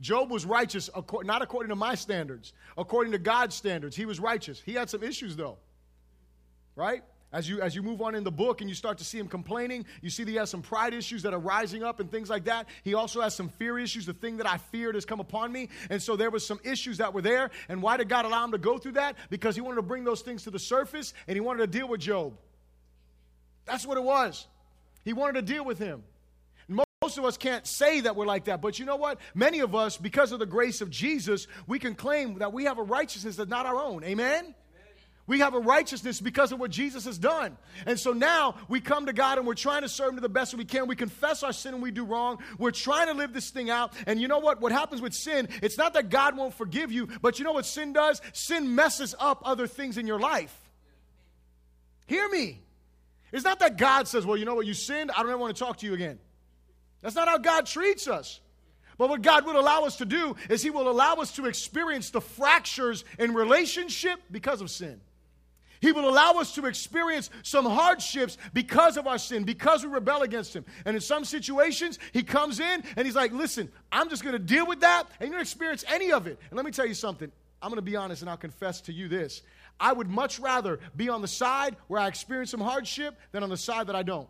Job 0.00 0.28
was 0.28 0.44
righteous, 0.44 0.90
not 1.22 1.40
according 1.40 1.68
to 1.68 1.76
my 1.76 1.94
standards, 1.94 2.52
according 2.76 3.12
to 3.12 3.18
God's 3.18 3.54
standards. 3.54 3.94
He 3.94 4.06
was 4.06 4.18
righteous. 4.18 4.60
He 4.66 4.72
had 4.72 4.90
some 4.90 5.04
issues, 5.04 5.36
though. 5.36 5.58
Right? 6.74 7.04
As 7.32 7.48
you, 7.48 7.62
as 7.62 7.74
you 7.74 7.82
move 7.82 8.02
on 8.02 8.14
in 8.14 8.24
the 8.24 8.30
book 8.30 8.60
and 8.60 8.68
you 8.68 8.74
start 8.74 8.98
to 8.98 9.04
see 9.04 9.18
him 9.18 9.26
complaining, 9.26 9.86
you 10.02 10.10
see 10.10 10.22
that 10.24 10.30
he 10.30 10.36
has 10.36 10.50
some 10.50 10.60
pride 10.60 10.92
issues 10.92 11.22
that 11.22 11.32
are 11.32 11.38
rising 11.38 11.82
up 11.82 11.98
and 11.98 12.10
things 12.10 12.28
like 12.28 12.44
that. 12.44 12.68
He 12.84 12.92
also 12.92 13.22
has 13.22 13.34
some 13.34 13.48
fear 13.48 13.78
issues. 13.78 14.04
The 14.04 14.12
thing 14.12 14.36
that 14.36 14.46
I 14.46 14.58
feared 14.58 14.96
has 14.96 15.06
come 15.06 15.20
upon 15.20 15.50
me. 15.50 15.70
And 15.88 16.02
so 16.02 16.14
there 16.14 16.30
was 16.30 16.46
some 16.46 16.60
issues 16.62 16.98
that 16.98 17.14
were 17.14 17.22
there. 17.22 17.50
And 17.70 17.80
why 17.80 17.96
did 17.96 18.10
God 18.10 18.26
allow 18.26 18.44
him 18.44 18.52
to 18.52 18.58
go 18.58 18.76
through 18.76 18.92
that? 18.92 19.16
Because 19.30 19.54
he 19.54 19.62
wanted 19.62 19.76
to 19.76 19.82
bring 19.82 20.04
those 20.04 20.20
things 20.20 20.44
to 20.44 20.50
the 20.50 20.58
surface 20.58 21.14
and 21.26 21.34
he 21.34 21.40
wanted 21.40 21.60
to 21.60 21.78
deal 21.78 21.88
with 21.88 22.00
Job. 22.00 22.34
That's 23.64 23.86
what 23.86 23.96
it 23.96 24.04
was. 24.04 24.46
He 25.04 25.14
wanted 25.14 25.34
to 25.46 25.52
deal 25.52 25.64
with 25.64 25.78
him. 25.78 26.02
Most 26.68 27.18
of 27.18 27.24
us 27.24 27.36
can't 27.36 27.66
say 27.66 28.00
that 28.02 28.14
we're 28.14 28.26
like 28.26 28.44
that, 28.44 28.60
but 28.60 28.78
you 28.78 28.84
know 28.84 28.94
what? 28.94 29.18
Many 29.34 29.58
of 29.58 29.74
us, 29.74 29.96
because 29.96 30.30
of 30.30 30.38
the 30.38 30.46
grace 30.46 30.80
of 30.80 30.88
Jesus, 30.88 31.48
we 31.66 31.80
can 31.80 31.96
claim 31.96 32.38
that 32.38 32.52
we 32.52 32.64
have 32.66 32.78
a 32.78 32.82
righteousness 32.82 33.34
that's 33.34 33.50
not 33.50 33.66
our 33.66 33.76
own. 33.76 34.04
Amen? 34.04 34.54
We 35.26 35.38
have 35.38 35.54
a 35.54 35.60
righteousness 35.60 36.20
because 36.20 36.50
of 36.50 36.58
what 36.58 36.70
Jesus 36.70 37.04
has 37.04 37.16
done. 37.16 37.56
And 37.86 37.98
so 37.98 38.12
now 38.12 38.56
we 38.68 38.80
come 38.80 39.06
to 39.06 39.12
God 39.12 39.38
and 39.38 39.46
we're 39.46 39.54
trying 39.54 39.82
to 39.82 39.88
serve 39.88 40.10
Him 40.10 40.14
to 40.16 40.20
the 40.20 40.28
best 40.28 40.52
we 40.54 40.64
can. 40.64 40.88
We 40.88 40.96
confess 40.96 41.44
our 41.44 41.52
sin 41.52 41.74
and 41.74 41.82
we 41.82 41.92
do 41.92 42.04
wrong. 42.04 42.38
We're 42.58 42.72
trying 42.72 43.06
to 43.06 43.14
live 43.14 43.32
this 43.32 43.50
thing 43.50 43.70
out. 43.70 43.92
And 44.06 44.20
you 44.20 44.26
know 44.26 44.40
what? 44.40 44.60
What 44.60 44.72
happens 44.72 45.00
with 45.00 45.14
sin, 45.14 45.48
it's 45.62 45.78
not 45.78 45.94
that 45.94 46.10
God 46.10 46.36
won't 46.36 46.54
forgive 46.54 46.90
you, 46.90 47.08
but 47.22 47.38
you 47.38 47.44
know 47.44 47.52
what 47.52 47.66
sin 47.66 47.92
does? 47.92 48.20
Sin 48.32 48.74
messes 48.74 49.14
up 49.18 49.42
other 49.44 49.68
things 49.68 49.96
in 49.96 50.08
your 50.08 50.18
life. 50.18 50.56
Hear 52.06 52.28
me. 52.28 52.60
It's 53.30 53.44
not 53.44 53.60
that 53.60 53.78
God 53.78 54.08
says, 54.08 54.26
well, 54.26 54.36
you 54.36 54.44
know 54.44 54.56
what? 54.56 54.66
You 54.66 54.74
sinned. 54.74 55.12
I 55.12 55.22
don't 55.22 55.30
ever 55.30 55.38
want 55.38 55.56
to 55.56 55.64
talk 55.64 55.78
to 55.78 55.86
you 55.86 55.94
again. 55.94 56.18
That's 57.00 57.14
not 57.14 57.28
how 57.28 57.38
God 57.38 57.66
treats 57.66 58.08
us. 58.08 58.40
But 58.98 59.08
what 59.08 59.22
God 59.22 59.46
will 59.46 59.58
allow 59.58 59.84
us 59.84 59.96
to 59.96 60.04
do 60.04 60.36
is 60.50 60.62
He 60.62 60.70
will 60.70 60.90
allow 60.90 61.14
us 61.14 61.32
to 61.36 61.46
experience 61.46 62.10
the 62.10 62.20
fractures 62.20 63.04
in 63.18 63.34
relationship 63.34 64.20
because 64.30 64.60
of 64.60 64.70
sin. 64.70 65.00
He 65.82 65.92
will 65.92 66.08
allow 66.08 66.34
us 66.34 66.54
to 66.54 66.64
experience 66.64 67.28
some 67.42 67.66
hardships 67.66 68.38
because 68.54 68.96
of 68.96 69.06
our 69.06 69.18
sin, 69.18 69.42
because 69.42 69.84
we 69.84 69.90
rebel 69.90 70.22
against 70.22 70.54
Him. 70.54 70.64
And 70.86 70.94
in 70.94 71.02
some 71.02 71.24
situations, 71.24 71.98
He 72.12 72.22
comes 72.22 72.60
in 72.60 72.84
and 72.96 73.04
He's 73.04 73.16
like, 73.16 73.32
listen, 73.32 73.70
I'm 73.90 74.08
just 74.08 74.22
going 74.22 74.32
to 74.32 74.38
deal 74.38 74.66
with 74.66 74.80
that, 74.80 75.02
and 75.18 75.28
you're 75.28 75.30
going 75.30 75.44
to 75.44 75.50
experience 75.50 75.84
any 75.88 76.12
of 76.12 76.26
it. 76.26 76.38
And 76.48 76.56
let 76.56 76.64
me 76.64 76.70
tell 76.70 76.86
you 76.86 76.94
something. 76.94 77.30
I'm 77.60 77.68
going 77.68 77.76
to 77.76 77.82
be 77.82 77.96
honest 77.96 78.22
and 78.22 78.30
I'll 78.30 78.36
confess 78.36 78.80
to 78.82 78.92
you 78.92 79.08
this. 79.08 79.42
I 79.78 79.92
would 79.92 80.08
much 80.08 80.38
rather 80.38 80.80
be 80.96 81.08
on 81.08 81.20
the 81.22 81.28
side 81.28 81.76
where 81.88 82.00
I 82.00 82.08
experience 82.08 82.50
some 82.50 82.60
hardship 82.60 83.18
than 83.32 83.42
on 83.42 83.50
the 83.50 83.56
side 83.56 83.88
that 83.88 83.96
I 83.96 84.02
don't. 84.02 84.28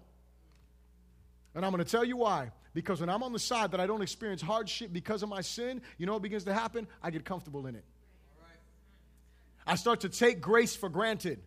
And 1.54 1.64
I'm 1.64 1.72
going 1.72 1.84
to 1.84 1.90
tell 1.90 2.04
you 2.04 2.16
why. 2.16 2.50
Because 2.74 3.00
when 3.00 3.10
I'm 3.10 3.22
on 3.22 3.32
the 3.32 3.38
side 3.38 3.72
that 3.72 3.80
I 3.80 3.86
don't 3.86 4.00
experience 4.00 4.40
hardship 4.40 4.92
because 4.92 5.22
of 5.22 5.28
my 5.28 5.42
sin, 5.42 5.82
you 5.98 6.06
know 6.06 6.14
what 6.14 6.22
begins 6.22 6.44
to 6.44 6.54
happen? 6.54 6.86
I 7.02 7.10
get 7.10 7.24
comfortable 7.24 7.66
in 7.66 7.74
it. 7.74 7.84
I 9.66 9.76
start 9.76 10.00
to 10.00 10.08
take 10.08 10.40
grace 10.40 10.74
for 10.74 10.88
granted. 10.88 11.40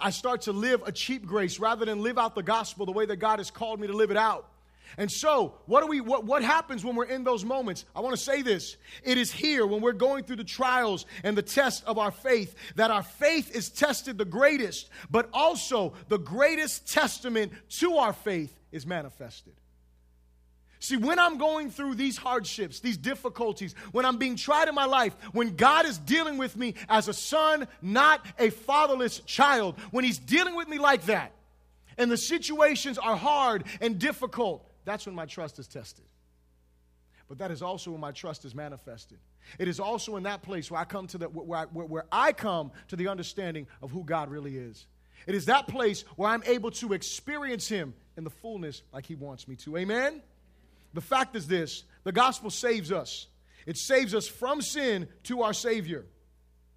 I 0.00 0.10
start 0.10 0.42
to 0.42 0.52
live 0.52 0.82
a 0.86 0.92
cheap 0.92 1.26
grace 1.26 1.58
rather 1.58 1.84
than 1.84 2.02
live 2.02 2.18
out 2.18 2.34
the 2.34 2.42
gospel 2.42 2.86
the 2.86 2.92
way 2.92 3.06
that 3.06 3.16
God 3.16 3.38
has 3.40 3.50
called 3.50 3.80
me 3.80 3.88
to 3.88 3.92
live 3.92 4.10
it 4.10 4.16
out. 4.16 4.48
And 4.96 5.10
so, 5.10 5.54
what 5.66 5.82
do 5.82 5.86
we 5.86 6.00
what, 6.00 6.24
what 6.24 6.42
happens 6.42 6.84
when 6.84 6.96
we're 6.96 7.04
in 7.04 7.24
those 7.24 7.44
moments? 7.44 7.84
I 7.94 8.00
want 8.00 8.16
to 8.16 8.22
say 8.22 8.40
this. 8.40 8.76
It 9.02 9.18
is 9.18 9.30
here 9.30 9.66
when 9.66 9.82
we're 9.82 9.92
going 9.92 10.24
through 10.24 10.36
the 10.36 10.44
trials 10.44 11.04
and 11.24 11.36
the 11.36 11.42
test 11.42 11.84
of 11.84 11.98
our 11.98 12.10
faith 12.10 12.54
that 12.76 12.90
our 12.90 13.02
faith 13.02 13.54
is 13.54 13.68
tested 13.68 14.16
the 14.16 14.24
greatest, 14.24 14.88
but 15.10 15.28
also 15.32 15.92
the 16.08 16.18
greatest 16.18 16.90
testament 16.90 17.52
to 17.80 17.96
our 17.96 18.12
faith 18.14 18.56
is 18.72 18.86
manifested. 18.86 19.52
See, 20.80 20.96
when 20.96 21.18
I'm 21.18 21.38
going 21.38 21.70
through 21.70 21.96
these 21.96 22.16
hardships, 22.16 22.80
these 22.80 22.96
difficulties, 22.96 23.74
when 23.90 24.04
I'm 24.04 24.16
being 24.16 24.36
tried 24.36 24.68
in 24.68 24.74
my 24.74 24.84
life, 24.84 25.16
when 25.32 25.56
God 25.56 25.86
is 25.86 25.98
dealing 25.98 26.38
with 26.38 26.56
me 26.56 26.74
as 26.88 27.08
a 27.08 27.12
son, 27.12 27.66
not 27.82 28.24
a 28.38 28.50
fatherless 28.50 29.20
child, 29.20 29.76
when 29.90 30.04
He's 30.04 30.18
dealing 30.18 30.54
with 30.54 30.68
me 30.68 30.78
like 30.78 31.06
that, 31.06 31.32
and 31.96 32.10
the 32.10 32.16
situations 32.16 32.96
are 32.96 33.16
hard 33.16 33.64
and 33.80 33.98
difficult, 33.98 34.64
that's 34.84 35.04
when 35.04 35.16
my 35.16 35.26
trust 35.26 35.58
is 35.58 35.66
tested. 35.66 36.04
But 37.28 37.38
that 37.38 37.50
is 37.50 37.60
also 37.60 37.90
when 37.90 38.00
my 38.00 38.12
trust 38.12 38.44
is 38.44 38.54
manifested. 38.54 39.18
It 39.58 39.68
is 39.68 39.80
also 39.80 40.16
in 40.16 40.22
that 40.22 40.42
place 40.42 40.70
where 40.70 40.80
I 40.80 40.84
come 40.84 41.06
to 41.08 41.18
the, 41.18 41.26
where 41.26 41.58
I, 41.60 41.64
where, 41.64 42.04
I 42.10 42.32
come 42.32 42.70
to 42.88 42.96
the 42.96 43.08
understanding 43.08 43.66
of 43.82 43.90
who 43.90 44.04
God 44.04 44.30
really 44.30 44.56
is. 44.56 44.86
It 45.26 45.34
is 45.34 45.46
that 45.46 45.66
place 45.68 46.04
where 46.16 46.30
I'm 46.30 46.42
able 46.46 46.70
to 46.72 46.92
experience 46.92 47.68
Him 47.68 47.92
in 48.16 48.24
the 48.24 48.30
fullness 48.30 48.82
like 48.92 49.04
He 49.04 49.14
wants 49.14 49.46
me 49.48 49.56
to. 49.56 49.76
Amen? 49.76 50.22
The 50.94 51.00
fact 51.00 51.36
is 51.36 51.46
this 51.46 51.84
the 52.04 52.12
gospel 52.12 52.50
saves 52.50 52.92
us, 52.92 53.26
it 53.66 53.76
saves 53.76 54.14
us 54.14 54.26
from 54.26 54.62
sin 54.62 55.08
to 55.24 55.42
our 55.42 55.52
Savior. 55.52 56.06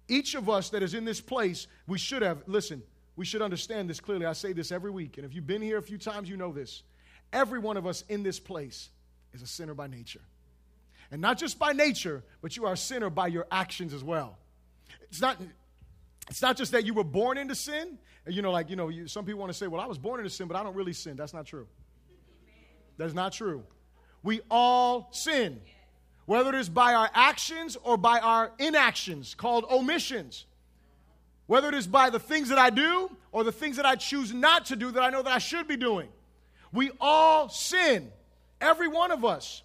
Each 0.08 0.34
of 0.34 0.50
us 0.50 0.70
that 0.70 0.82
is 0.82 0.94
in 0.94 1.04
this 1.04 1.20
place, 1.20 1.66
we 1.86 1.96
should 1.96 2.22
have, 2.22 2.42
listen, 2.46 2.82
we 3.16 3.24
should 3.24 3.40
understand 3.40 3.88
this 3.88 4.00
clearly. 4.00 4.26
I 4.26 4.32
say 4.32 4.52
this 4.52 4.72
every 4.72 4.90
week, 4.90 5.16
and 5.16 5.24
if 5.24 5.34
you've 5.34 5.46
been 5.46 5.62
here 5.62 5.78
a 5.78 5.82
few 5.82 5.96
times, 5.96 6.28
you 6.28 6.36
know 6.36 6.52
this. 6.52 6.82
Every 7.32 7.58
one 7.58 7.76
of 7.76 7.86
us 7.86 8.04
in 8.08 8.22
this 8.22 8.38
place 8.38 8.90
is 9.32 9.42
a 9.42 9.46
sinner 9.46 9.74
by 9.74 9.86
nature. 9.86 10.20
And 11.10 11.20
not 11.20 11.38
just 11.38 11.58
by 11.58 11.72
nature, 11.72 12.24
but 12.40 12.56
you 12.56 12.66
are 12.66 12.72
a 12.72 12.76
sinner 12.76 13.10
by 13.10 13.28
your 13.28 13.46
actions 13.50 13.94
as 13.94 14.02
well. 14.02 14.38
It's 15.08 15.20
not, 15.20 15.38
it's 16.28 16.42
not 16.42 16.56
just 16.56 16.72
that 16.72 16.84
you 16.84 16.94
were 16.94 17.04
born 17.04 17.38
into 17.38 17.54
sin. 17.54 17.98
You 18.26 18.42
know, 18.42 18.50
like, 18.50 18.70
you 18.70 18.76
know, 18.76 18.88
you, 18.88 19.08
some 19.08 19.24
people 19.24 19.40
want 19.40 19.52
to 19.52 19.58
say, 19.58 19.66
well, 19.66 19.80
I 19.80 19.86
was 19.86 19.98
born 19.98 20.20
into 20.20 20.30
sin, 20.30 20.48
but 20.48 20.56
I 20.56 20.62
don't 20.62 20.74
really 20.74 20.92
sin. 20.92 21.16
That's 21.16 21.34
not 21.34 21.46
true. 21.46 21.66
That's 22.96 23.14
not 23.14 23.32
true. 23.32 23.62
We 24.22 24.40
all 24.50 25.08
sin, 25.12 25.60
whether 26.26 26.50
it 26.50 26.56
is 26.56 26.68
by 26.68 26.94
our 26.94 27.10
actions 27.14 27.76
or 27.82 27.96
by 27.96 28.20
our 28.20 28.52
inactions, 28.58 29.34
called 29.34 29.64
omissions. 29.70 30.46
Whether 31.46 31.68
it 31.68 31.74
is 31.74 31.86
by 31.86 32.10
the 32.10 32.20
things 32.20 32.48
that 32.48 32.58
I 32.58 32.70
do 32.70 33.10
or 33.32 33.44
the 33.44 33.52
things 33.52 33.76
that 33.76 33.84
I 33.84 33.96
choose 33.96 34.32
not 34.32 34.66
to 34.66 34.76
do 34.76 34.90
that 34.92 35.02
I 35.02 35.10
know 35.10 35.22
that 35.22 35.32
I 35.32 35.38
should 35.38 35.66
be 35.66 35.76
doing. 35.76 36.08
We 36.72 36.90
all 37.00 37.48
sin, 37.48 38.10
every 38.60 38.88
one 38.88 39.10
of 39.10 39.24
us. 39.24 39.62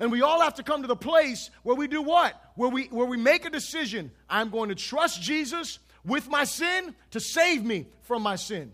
And 0.00 0.10
we 0.10 0.22
all 0.22 0.40
have 0.40 0.54
to 0.54 0.62
come 0.62 0.82
to 0.82 0.88
the 0.88 0.96
place 0.96 1.50
where 1.62 1.76
we 1.76 1.86
do 1.86 2.02
what? 2.02 2.38
Where 2.56 2.68
we, 2.68 2.86
where 2.86 3.06
we 3.06 3.16
make 3.16 3.44
a 3.44 3.50
decision. 3.50 4.10
I'm 4.28 4.50
going 4.50 4.70
to 4.70 4.74
trust 4.74 5.22
Jesus 5.22 5.78
with 6.04 6.28
my 6.28 6.44
sin 6.44 6.94
to 7.12 7.20
save 7.20 7.64
me 7.64 7.86
from 8.02 8.22
my 8.22 8.36
sin. 8.36 8.72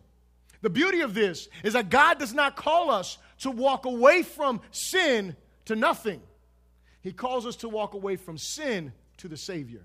The 0.62 0.70
beauty 0.70 1.03
of 1.03 1.14
this 1.14 1.49
is 1.62 1.74
that 1.74 1.91
God 1.91 2.18
does 2.18 2.35
not 2.35 2.57
call 2.57 2.91
us 2.91 3.18
to 3.39 3.51
walk 3.51 3.86
away 3.86 4.22
from 4.22 4.61
sin 4.70 5.36
to 5.66 5.76
nothing. 5.76 6.20
He 7.03 7.12
calls 7.12 7.47
us 7.47 7.57
to 7.57 7.68
walk 7.68 7.95
away 7.95 8.16
from 8.16 8.39
sin 8.39 8.93
to 9.18 9.28
the 9.28 9.36
Savior. 9.36 9.82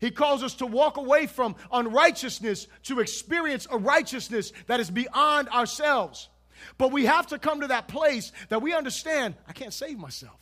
He 0.00 0.10
calls 0.10 0.42
us 0.42 0.54
to 0.54 0.66
walk 0.66 0.96
away 0.96 1.26
from 1.26 1.54
unrighteousness 1.70 2.66
to 2.84 3.00
experience 3.00 3.68
a 3.70 3.78
righteousness 3.78 4.52
that 4.66 4.80
is 4.80 4.90
beyond 4.90 5.48
ourselves. 5.48 6.28
But 6.76 6.90
we 6.90 7.06
have 7.06 7.28
to 7.28 7.38
come 7.38 7.60
to 7.60 7.68
that 7.68 7.88
place 7.88 8.32
that 8.48 8.62
we 8.62 8.74
understand 8.74 9.36
I 9.46 9.52
can't 9.52 9.72
save 9.72 9.98
myself. 9.98 10.38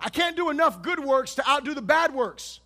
I 0.00 0.08
can't 0.08 0.36
do 0.36 0.50
enough 0.50 0.82
good 0.82 0.98
works 0.98 1.36
to 1.36 1.48
outdo 1.48 1.74
the 1.74 1.82
bad 1.82 2.12
works. 2.12 2.60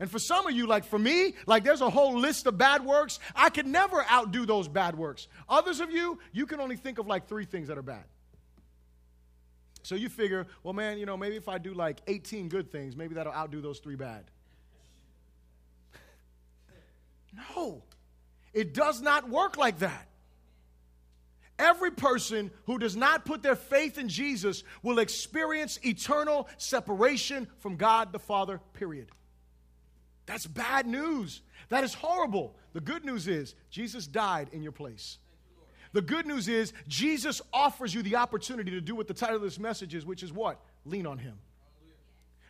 And 0.00 0.10
for 0.10 0.18
some 0.18 0.46
of 0.46 0.52
you, 0.52 0.66
like 0.66 0.84
for 0.84 0.98
me, 0.98 1.34
like 1.46 1.62
there's 1.62 1.82
a 1.82 1.90
whole 1.90 2.18
list 2.18 2.46
of 2.46 2.56
bad 2.56 2.84
works. 2.84 3.20
I 3.36 3.50
could 3.50 3.66
never 3.66 4.02
outdo 4.10 4.46
those 4.46 4.66
bad 4.66 4.96
works. 4.96 5.28
Others 5.46 5.80
of 5.80 5.90
you, 5.90 6.18
you 6.32 6.46
can 6.46 6.58
only 6.58 6.76
think 6.76 6.98
of 6.98 7.06
like 7.06 7.28
three 7.28 7.44
things 7.44 7.68
that 7.68 7.76
are 7.76 7.82
bad. 7.82 8.04
So 9.82 9.94
you 9.94 10.08
figure, 10.08 10.46
well, 10.62 10.72
man, 10.72 10.98
you 10.98 11.04
know, 11.04 11.18
maybe 11.18 11.36
if 11.36 11.48
I 11.48 11.58
do 11.58 11.74
like 11.74 12.00
18 12.06 12.48
good 12.48 12.72
things, 12.72 12.96
maybe 12.96 13.14
that'll 13.14 13.32
outdo 13.32 13.60
those 13.60 13.78
three 13.78 13.96
bad. 13.96 14.24
no, 17.54 17.82
it 18.54 18.72
does 18.72 19.02
not 19.02 19.28
work 19.28 19.58
like 19.58 19.80
that. 19.80 20.08
Every 21.58 21.90
person 21.90 22.50
who 22.64 22.78
does 22.78 22.96
not 22.96 23.26
put 23.26 23.42
their 23.42 23.54
faith 23.54 23.98
in 23.98 24.08
Jesus 24.08 24.64
will 24.82 24.98
experience 24.98 25.78
eternal 25.84 26.48
separation 26.56 27.46
from 27.58 27.76
God 27.76 28.14
the 28.14 28.18
Father, 28.18 28.62
period. 28.72 29.10
That's 30.30 30.46
bad 30.46 30.86
news. 30.86 31.42
That 31.70 31.82
is 31.82 31.92
horrible. 31.92 32.54
The 32.72 32.80
good 32.80 33.04
news 33.04 33.26
is 33.26 33.56
Jesus 33.68 34.06
died 34.06 34.48
in 34.52 34.62
your 34.62 34.70
place. 34.70 35.18
The 35.92 36.02
good 36.02 36.24
news 36.24 36.46
is 36.46 36.72
Jesus 36.86 37.42
offers 37.52 37.92
you 37.92 38.00
the 38.04 38.14
opportunity 38.14 38.70
to 38.70 38.80
do 38.80 38.94
what 38.94 39.08
the 39.08 39.14
title 39.14 39.34
of 39.34 39.42
this 39.42 39.58
message 39.58 39.92
is, 39.92 40.06
which 40.06 40.22
is 40.22 40.32
what? 40.32 40.60
Lean 40.84 41.04
on 41.04 41.18
Him. 41.18 41.34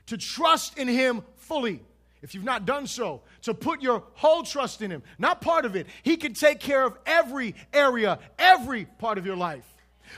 To 0.08 0.18
trust 0.18 0.76
in 0.76 0.88
Him 0.88 1.22
fully. 1.36 1.80
If 2.20 2.34
you've 2.34 2.44
not 2.44 2.66
done 2.66 2.86
so, 2.86 3.22
to 3.42 3.54
put 3.54 3.80
your 3.80 4.04
whole 4.12 4.42
trust 4.42 4.82
in 4.82 4.90
Him, 4.90 5.02
not 5.18 5.40
part 5.40 5.64
of 5.64 5.74
it. 5.74 5.86
He 6.02 6.18
can 6.18 6.34
take 6.34 6.60
care 6.60 6.84
of 6.84 6.98
every 7.06 7.54
area, 7.72 8.18
every 8.38 8.84
part 8.84 9.16
of 9.16 9.24
your 9.24 9.36
life. 9.36 9.64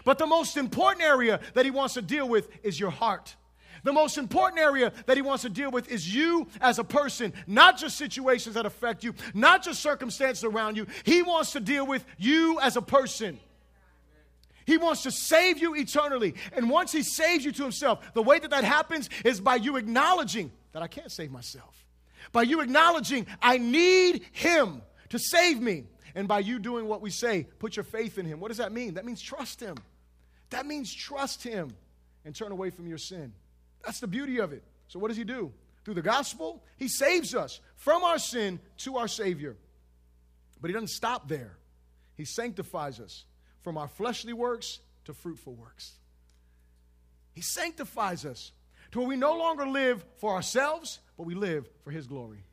But 0.04 0.18
the 0.18 0.26
most 0.26 0.56
important 0.56 1.04
area 1.04 1.38
that 1.54 1.64
He 1.64 1.70
wants 1.70 1.94
to 1.94 2.02
deal 2.02 2.28
with 2.28 2.48
is 2.64 2.80
your 2.80 2.90
heart. 2.90 3.36
The 3.84 3.92
most 3.92 4.16
important 4.16 4.60
area 4.60 4.92
that 5.06 5.16
he 5.16 5.22
wants 5.22 5.42
to 5.42 5.48
deal 5.48 5.70
with 5.70 5.90
is 5.90 6.14
you 6.14 6.46
as 6.60 6.78
a 6.78 6.84
person, 6.84 7.32
not 7.46 7.78
just 7.78 7.96
situations 7.96 8.54
that 8.54 8.66
affect 8.66 9.02
you, 9.02 9.14
not 9.34 9.62
just 9.62 9.82
circumstances 9.82 10.44
around 10.44 10.76
you. 10.76 10.86
He 11.04 11.22
wants 11.22 11.52
to 11.52 11.60
deal 11.60 11.86
with 11.86 12.04
you 12.16 12.60
as 12.60 12.76
a 12.76 12.82
person. 12.82 13.40
He 14.64 14.76
wants 14.76 15.02
to 15.02 15.10
save 15.10 15.58
you 15.58 15.74
eternally. 15.74 16.34
And 16.52 16.70
once 16.70 16.92
He 16.92 17.02
saves 17.02 17.44
you 17.44 17.52
to 17.52 17.62
Himself, 17.62 18.12
the 18.14 18.22
way 18.22 18.38
that 18.38 18.50
that 18.50 18.64
happens 18.64 19.10
is 19.24 19.40
by 19.40 19.56
you 19.56 19.76
acknowledging 19.76 20.52
that 20.72 20.82
I 20.82 20.86
can't 20.86 21.10
save 21.10 21.32
myself. 21.32 21.84
By 22.30 22.42
you 22.42 22.60
acknowledging 22.60 23.26
I 23.40 23.58
need 23.58 24.24
Him 24.32 24.82
to 25.08 25.18
save 25.18 25.60
me. 25.60 25.84
And 26.14 26.28
by 26.28 26.40
you 26.40 26.58
doing 26.58 26.86
what 26.86 27.00
we 27.00 27.10
say, 27.10 27.46
put 27.58 27.74
your 27.76 27.84
faith 27.84 28.18
in 28.18 28.26
Him. 28.26 28.38
What 28.38 28.48
does 28.48 28.58
that 28.58 28.70
mean? 28.70 28.94
That 28.94 29.04
means 29.04 29.20
trust 29.20 29.60
Him. 29.60 29.76
That 30.50 30.66
means 30.66 30.92
trust 30.92 31.42
Him 31.42 31.74
and 32.24 32.34
turn 32.34 32.52
away 32.52 32.70
from 32.70 32.86
your 32.86 32.98
sin. 32.98 33.32
That's 33.84 34.00
the 34.00 34.06
beauty 34.06 34.38
of 34.38 34.52
it. 34.52 34.62
So, 34.88 34.98
what 34.98 35.08
does 35.08 35.16
He 35.16 35.24
do? 35.24 35.52
Through 35.84 35.94
the 35.94 36.02
gospel, 36.02 36.62
He 36.76 36.88
saves 36.88 37.34
us 37.34 37.60
from 37.76 38.04
our 38.04 38.18
sin 38.18 38.60
to 38.78 38.96
our 38.96 39.08
Savior. 39.08 39.56
But 40.60 40.68
He 40.68 40.74
doesn't 40.74 40.90
stop 40.90 41.28
there, 41.28 41.56
He 42.16 42.24
sanctifies 42.24 43.00
us 43.00 43.24
from 43.62 43.76
our 43.76 43.88
fleshly 43.88 44.32
works 44.32 44.80
to 45.04 45.14
fruitful 45.14 45.54
works. 45.54 45.92
He 47.32 47.40
sanctifies 47.40 48.24
us 48.24 48.52
to 48.92 48.98
where 48.98 49.08
we 49.08 49.16
no 49.16 49.36
longer 49.36 49.66
live 49.66 50.04
for 50.18 50.34
ourselves, 50.34 51.00
but 51.16 51.24
we 51.24 51.34
live 51.34 51.68
for 51.82 51.90
His 51.90 52.06
glory. 52.06 52.44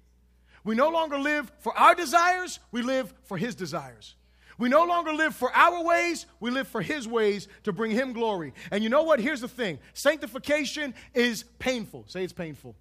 We 0.64 0.76
no 0.76 0.90
longer 0.90 1.18
live 1.18 1.52
for 1.60 1.78
our 1.78 1.96
desires, 1.96 2.60
we 2.72 2.82
live 2.82 3.14
for 3.24 3.38
His 3.38 3.56
desires. 3.56 4.16
We 4.60 4.68
no 4.68 4.84
longer 4.84 5.14
live 5.14 5.34
for 5.34 5.52
our 5.56 5.84
ways, 5.84 6.26
we 6.40 6.52
live 6.52 6.68
for 6.68 6.82
His 6.82 7.08
ways 7.08 7.48
to 7.64 7.72
bring 7.72 7.92
Him 7.92 8.14
glory. 8.14 8.54
And 8.72 8.84
you 8.84 8.90
know 8.90 9.04
what? 9.04 9.20
Here's 9.20 9.42
the 9.42 9.48
thing 9.48 9.80
sanctification 9.94 10.94
is 11.16 11.46
painful. 11.58 12.04
Say 12.08 12.24
it's 12.24 12.34
painful. 12.34 12.76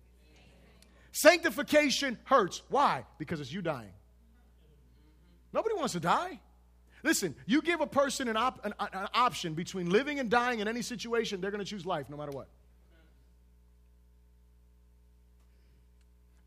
Sanctification 1.12 2.18
hurts. 2.24 2.62
Why? 2.68 3.06
Because 3.18 3.40
it's 3.40 3.52
you 3.52 3.62
dying. 3.62 3.92
Nobody 5.52 5.74
wants 5.76 5.94
to 5.94 6.00
die. 6.00 6.40
Listen, 7.02 7.34
you 7.46 7.62
give 7.62 7.80
a 7.80 7.86
person 7.86 8.28
an, 8.28 8.36
op- 8.36 8.64
an, 8.66 8.74
an 8.80 9.08
option 9.14 9.54
between 9.54 9.88
living 9.88 10.18
and 10.18 10.28
dying 10.28 10.58
in 10.58 10.68
any 10.68 10.82
situation, 10.82 11.40
they're 11.40 11.52
going 11.52 11.64
to 11.64 11.70
choose 11.70 11.86
life 11.86 12.10
no 12.10 12.16
matter 12.16 12.32
what. 12.32 12.48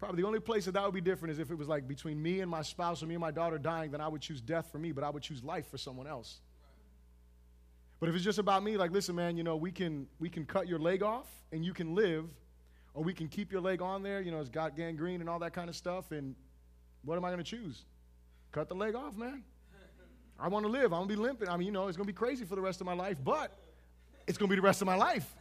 Probably 0.02 0.24
the 0.24 0.28
only 0.28 0.40
place 0.40 0.66
that 0.66 0.72
that 0.72 0.84
would 0.84 0.96
be 0.96 1.00
different 1.00 1.32
is 1.32 1.38
if 1.38 1.52
it 1.52 1.58
was 1.60 1.68
like 1.68 1.88
between 1.88 2.20
me 2.20 2.40
and 2.40 2.50
my 2.50 2.64
spouse 2.64 3.04
or 3.04 3.06
me 3.06 3.14
and 3.14 3.22
my 3.22 3.30
daughter 3.30 3.60
dying, 3.60 3.92
then 3.92 4.02
I 4.02 4.08
would 4.08 4.20
choose 4.20 4.42
death 4.42 4.72
for 4.72 4.80
me, 4.80 4.92
but 4.92 5.04
I 5.04 5.12
would 5.12 5.22
choose 5.22 5.44
life 5.44 5.70
for 5.70 5.78
someone 5.78 6.08
else. 6.08 6.40
But 8.00 8.10
if 8.10 8.16
it's 8.16 8.24
just 8.24 8.40
about 8.40 8.64
me, 8.64 8.78
like, 8.78 8.90
listen, 8.90 9.14
man, 9.14 9.38
you 9.38 9.44
know, 9.44 9.58
we 9.58 9.72
can 9.72 10.08
we 10.18 10.28
can 10.28 10.44
cut 10.44 10.68
your 10.68 10.80
leg 10.80 11.04
off 11.04 11.28
and 11.52 11.64
you 11.64 11.72
can 11.72 11.94
live, 11.94 12.26
or 12.96 13.04
we 13.04 13.14
can 13.14 13.28
keep 13.28 13.52
your 13.52 13.62
leg 13.62 13.80
on 13.80 14.02
there, 14.02 14.22
you 14.22 14.32
know, 14.32 14.40
it's 14.40 14.50
got 14.50 14.76
gangrene 14.76 15.22
and 15.22 15.30
all 15.30 15.38
that 15.38 15.54
kind 15.54 15.70
of 15.70 15.76
stuff. 15.76 16.12
And 16.12 16.34
what 17.06 17.16
am 17.16 17.24
I 17.24 17.30
going 17.30 17.44
to 17.44 17.44
choose? 17.44 17.86
Cut 18.52 18.70
the 18.70 18.76
leg 18.76 18.96
off, 18.96 19.16
man. 19.16 19.44
I 20.40 20.48
want 20.48 20.66
to 20.66 20.72
live. 20.72 20.94
I'm 20.94 21.02
going 21.02 21.10
to 21.10 21.16
be 21.16 21.22
limping. 21.22 21.48
I 21.48 21.58
mean, 21.58 21.68
you 21.68 21.72
know, 21.72 21.88
it's 21.88 21.96
going 21.96 22.08
to 22.08 22.12
be 22.12 22.18
crazy 22.18 22.44
for 22.44 22.56
the 22.56 22.62
rest 22.62 22.82
of 22.82 22.88
my 22.88 22.96
life, 22.96 23.18
but 23.24 23.56
it's 24.26 24.40
going 24.40 24.50
to 24.50 24.56
be 24.56 24.60
the 24.60 24.66
rest 24.66 24.82
of 24.82 24.88
my 24.88 24.96
life. 24.96 25.32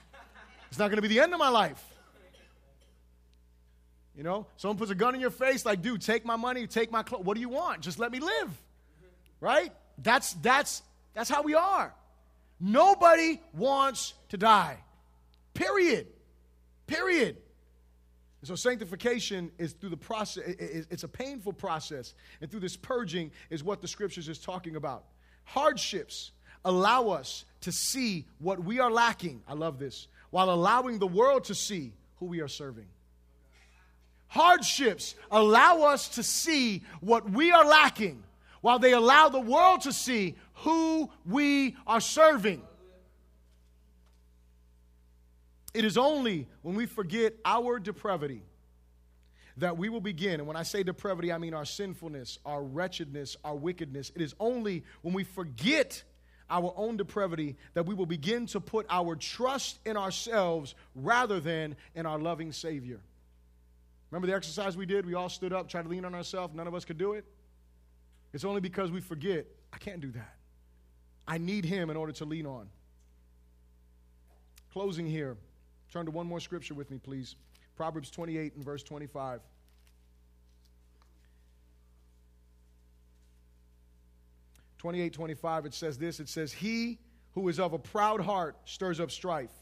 It's 0.68 0.78
not 0.78 0.88
going 0.88 0.96
to 0.96 1.02
be 1.02 1.08
the 1.08 1.20
end 1.20 1.32
of 1.32 1.38
my 1.38 1.48
life. 1.48 1.82
You 4.20 4.24
know, 4.24 4.46
someone 4.58 4.76
puts 4.76 4.90
a 4.90 4.94
gun 4.94 5.14
in 5.14 5.20
your 5.22 5.30
face, 5.30 5.64
like, 5.64 5.80
dude, 5.80 6.02
take 6.02 6.26
my 6.26 6.36
money, 6.36 6.66
take 6.66 6.92
my 6.92 7.02
clothes. 7.02 7.24
What 7.24 7.36
do 7.36 7.40
you 7.40 7.48
want? 7.48 7.80
Just 7.80 7.98
let 7.98 8.12
me 8.12 8.20
live. 8.20 8.50
Right? 9.40 9.72
That's 9.96 10.34
that's 10.34 10.82
that's 11.14 11.30
how 11.30 11.40
we 11.40 11.54
are. 11.54 11.94
Nobody 12.60 13.40
wants 13.54 14.12
to 14.28 14.36
die. 14.36 14.76
Period. 15.54 16.06
Period. 16.86 17.38
And 18.42 18.48
so 18.48 18.56
sanctification 18.56 19.52
is 19.56 19.72
through 19.72 19.88
the 19.88 19.96
process, 19.96 20.44
it's 20.46 21.02
a 21.02 21.08
painful 21.08 21.54
process. 21.54 22.12
And 22.42 22.50
through 22.50 22.60
this 22.60 22.76
purging 22.76 23.30
is 23.48 23.64
what 23.64 23.80
the 23.80 23.88
scriptures 23.88 24.28
is 24.28 24.38
talking 24.38 24.76
about. 24.76 25.06
Hardships 25.44 26.32
allow 26.62 27.08
us 27.08 27.46
to 27.62 27.72
see 27.72 28.26
what 28.38 28.62
we 28.62 28.80
are 28.80 28.90
lacking. 28.90 29.40
I 29.48 29.54
love 29.54 29.78
this. 29.78 30.08
While 30.28 30.50
allowing 30.50 30.98
the 30.98 31.06
world 31.06 31.44
to 31.44 31.54
see 31.54 31.94
who 32.16 32.26
we 32.26 32.42
are 32.42 32.48
serving. 32.48 32.88
Hardships 34.30 35.16
allow 35.28 35.82
us 35.82 36.08
to 36.10 36.22
see 36.22 36.84
what 37.00 37.28
we 37.28 37.50
are 37.50 37.64
lacking, 37.64 38.22
while 38.60 38.78
they 38.78 38.92
allow 38.92 39.28
the 39.28 39.40
world 39.40 39.80
to 39.82 39.92
see 39.92 40.36
who 40.54 41.10
we 41.26 41.76
are 41.84 42.00
serving. 42.00 42.62
It 45.74 45.84
is 45.84 45.98
only 45.98 46.46
when 46.62 46.76
we 46.76 46.86
forget 46.86 47.34
our 47.44 47.80
depravity 47.80 48.42
that 49.56 49.76
we 49.76 49.88
will 49.88 50.00
begin. 50.00 50.34
And 50.34 50.46
when 50.46 50.56
I 50.56 50.62
say 50.62 50.84
depravity, 50.84 51.32
I 51.32 51.38
mean 51.38 51.52
our 51.52 51.64
sinfulness, 51.64 52.38
our 52.46 52.62
wretchedness, 52.62 53.36
our 53.44 53.56
wickedness. 53.56 54.12
It 54.14 54.22
is 54.22 54.34
only 54.38 54.84
when 55.02 55.12
we 55.12 55.24
forget 55.24 56.04
our 56.48 56.72
own 56.76 56.96
depravity 56.96 57.56
that 57.74 57.84
we 57.84 57.94
will 57.96 58.06
begin 58.06 58.46
to 58.46 58.60
put 58.60 58.86
our 58.90 59.16
trust 59.16 59.80
in 59.84 59.96
ourselves 59.96 60.76
rather 60.94 61.40
than 61.40 61.74
in 61.96 62.06
our 62.06 62.18
loving 62.18 62.52
Savior. 62.52 63.00
Remember 64.10 64.26
the 64.26 64.34
exercise 64.34 64.76
we 64.76 64.86
did? 64.86 65.06
We 65.06 65.14
all 65.14 65.28
stood 65.28 65.52
up, 65.52 65.68
tried 65.68 65.82
to 65.82 65.88
lean 65.88 66.04
on 66.04 66.14
ourselves. 66.14 66.54
None 66.54 66.66
of 66.66 66.74
us 66.74 66.84
could 66.84 66.98
do 66.98 67.12
it. 67.12 67.24
It's 68.32 68.44
only 68.44 68.60
because 68.60 68.90
we 68.90 69.00
forget, 69.00 69.46
I 69.72 69.78
can't 69.78 70.00
do 70.00 70.10
that. 70.12 70.36
I 71.26 71.38
need 71.38 71.64
Him 71.64 71.90
in 71.90 71.96
order 71.96 72.12
to 72.12 72.24
lean 72.24 72.46
on. 72.46 72.68
Closing 74.72 75.06
here. 75.06 75.36
Turn 75.92 76.06
to 76.06 76.10
one 76.10 76.26
more 76.26 76.40
scripture 76.40 76.74
with 76.74 76.90
me, 76.90 76.98
please. 76.98 77.36
Proverbs 77.76 78.10
28 78.10 78.54
and 78.56 78.64
verse 78.64 78.82
25. 78.82 79.40
Twenty-eight, 84.78 85.12
twenty-five. 85.12 85.66
It 85.66 85.74
says 85.74 85.98
this. 85.98 86.20
It 86.20 86.28
says, 86.30 86.54
"He 86.54 87.00
who 87.32 87.46
is 87.50 87.60
of 87.60 87.74
a 87.74 87.78
proud 87.78 88.22
heart 88.22 88.56
stirs 88.64 88.98
up 88.98 89.10
strife, 89.10 89.52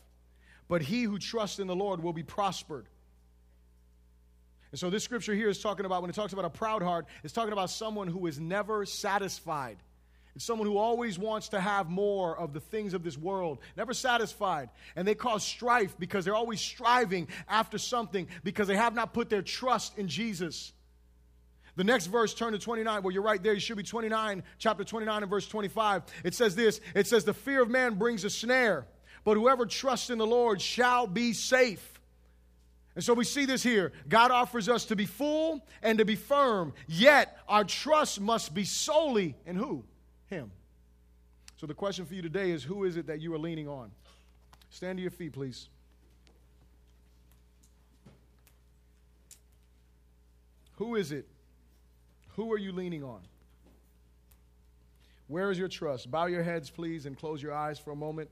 but 0.68 0.80
he 0.80 1.02
who 1.02 1.18
trusts 1.18 1.58
in 1.58 1.66
the 1.66 1.74
Lord 1.74 2.00
will 2.00 2.12
be 2.12 2.22
prospered." 2.22 2.86
And 4.70 4.78
so 4.78 4.90
this 4.90 5.02
scripture 5.02 5.34
here 5.34 5.48
is 5.48 5.60
talking 5.60 5.86
about 5.86 6.02
when 6.02 6.10
it 6.10 6.14
talks 6.14 6.32
about 6.32 6.44
a 6.44 6.50
proud 6.50 6.82
heart, 6.82 7.06
it's 7.24 7.32
talking 7.32 7.52
about 7.52 7.70
someone 7.70 8.08
who 8.08 8.26
is 8.26 8.38
never 8.38 8.84
satisfied. 8.84 9.78
It's 10.36 10.44
someone 10.44 10.68
who 10.68 10.76
always 10.76 11.18
wants 11.18 11.48
to 11.48 11.60
have 11.60 11.88
more 11.88 12.38
of 12.38 12.52
the 12.52 12.60
things 12.60 12.94
of 12.94 13.02
this 13.02 13.18
world, 13.18 13.58
never 13.76 13.92
satisfied. 13.92 14.68
And 14.94 15.08
they 15.08 15.14
cause 15.14 15.42
strife 15.42 15.96
because 15.98 16.24
they're 16.24 16.36
always 16.36 16.60
striving 16.60 17.28
after 17.48 17.78
something 17.78 18.28
because 18.44 18.68
they 18.68 18.76
have 18.76 18.94
not 18.94 19.12
put 19.12 19.30
their 19.30 19.42
trust 19.42 19.98
in 19.98 20.06
Jesus. 20.06 20.72
The 21.74 21.84
next 21.84 22.06
verse, 22.06 22.34
turn 22.34 22.52
to 22.52 22.58
29. 22.58 23.02
Well, 23.02 23.12
you're 23.12 23.22
right 23.22 23.42
there. 23.42 23.54
You 23.54 23.60
should 23.60 23.76
be 23.76 23.82
29, 23.82 24.42
chapter 24.58 24.84
29 24.84 25.22
and 25.22 25.30
verse 25.30 25.48
25. 25.48 26.02
It 26.24 26.34
says 26.34 26.54
this 26.54 26.80
It 26.94 27.06
says, 27.06 27.24
The 27.24 27.34
fear 27.34 27.62
of 27.62 27.70
man 27.70 27.94
brings 27.94 28.24
a 28.24 28.30
snare, 28.30 28.86
but 29.24 29.34
whoever 29.36 29.64
trusts 29.66 30.10
in 30.10 30.18
the 30.18 30.26
Lord 30.26 30.60
shall 30.60 31.06
be 31.06 31.32
safe. 31.32 31.97
And 32.98 33.04
so 33.04 33.14
we 33.14 33.22
see 33.22 33.44
this 33.44 33.62
here. 33.62 33.92
God 34.08 34.32
offers 34.32 34.68
us 34.68 34.86
to 34.86 34.96
be 34.96 35.06
full 35.06 35.64
and 35.84 35.98
to 35.98 36.04
be 36.04 36.16
firm, 36.16 36.74
yet 36.88 37.38
our 37.48 37.62
trust 37.62 38.20
must 38.20 38.52
be 38.52 38.64
solely 38.64 39.36
in 39.46 39.54
who? 39.54 39.84
Him. 40.26 40.50
So 41.58 41.68
the 41.68 41.74
question 41.74 42.06
for 42.06 42.14
you 42.14 42.22
today 42.22 42.50
is 42.50 42.64
who 42.64 42.82
is 42.82 42.96
it 42.96 43.06
that 43.06 43.20
you 43.20 43.32
are 43.34 43.38
leaning 43.38 43.68
on? 43.68 43.92
Stand 44.70 44.98
to 44.98 45.02
your 45.02 45.12
feet, 45.12 45.32
please. 45.32 45.68
Who 50.78 50.96
is 50.96 51.12
it? 51.12 51.28
Who 52.30 52.52
are 52.52 52.58
you 52.58 52.72
leaning 52.72 53.04
on? 53.04 53.20
Where 55.28 55.52
is 55.52 55.58
your 55.58 55.68
trust? 55.68 56.10
Bow 56.10 56.26
your 56.26 56.42
heads, 56.42 56.68
please, 56.68 57.06
and 57.06 57.16
close 57.16 57.40
your 57.40 57.54
eyes 57.54 57.78
for 57.78 57.92
a 57.92 57.96
moment. 57.96 58.28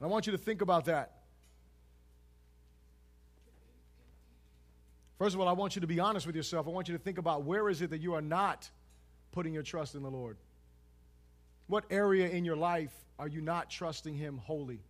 And 0.00 0.08
I 0.08 0.10
want 0.10 0.26
you 0.26 0.32
to 0.32 0.38
think 0.38 0.62
about 0.62 0.86
that. 0.86 1.21
First 5.18 5.34
of 5.34 5.40
all, 5.40 5.48
I 5.48 5.52
want 5.52 5.76
you 5.76 5.80
to 5.80 5.86
be 5.86 6.00
honest 6.00 6.26
with 6.26 6.34
yourself. 6.34 6.66
I 6.66 6.70
want 6.70 6.88
you 6.88 6.96
to 6.96 7.02
think 7.02 7.18
about 7.18 7.44
where 7.44 7.68
is 7.68 7.82
it 7.82 7.90
that 7.90 8.00
you 8.00 8.14
are 8.14 8.22
not 8.22 8.68
putting 9.30 9.54
your 9.54 9.62
trust 9.62 9.94
in 9.94 10.02
the 10.02 10.10
Lord? 10.10 10.36
What 11.66 11.84
area 11.90 12.28
in 12.28 12.44
your 12.44 12.56
life 12.56 12.92
are 13.18 13.28
you 13.28 13.40
not 13.40 13.70
trusting 13.70 14.14
Him 14.14 14.38
wholly? 14.38 14.80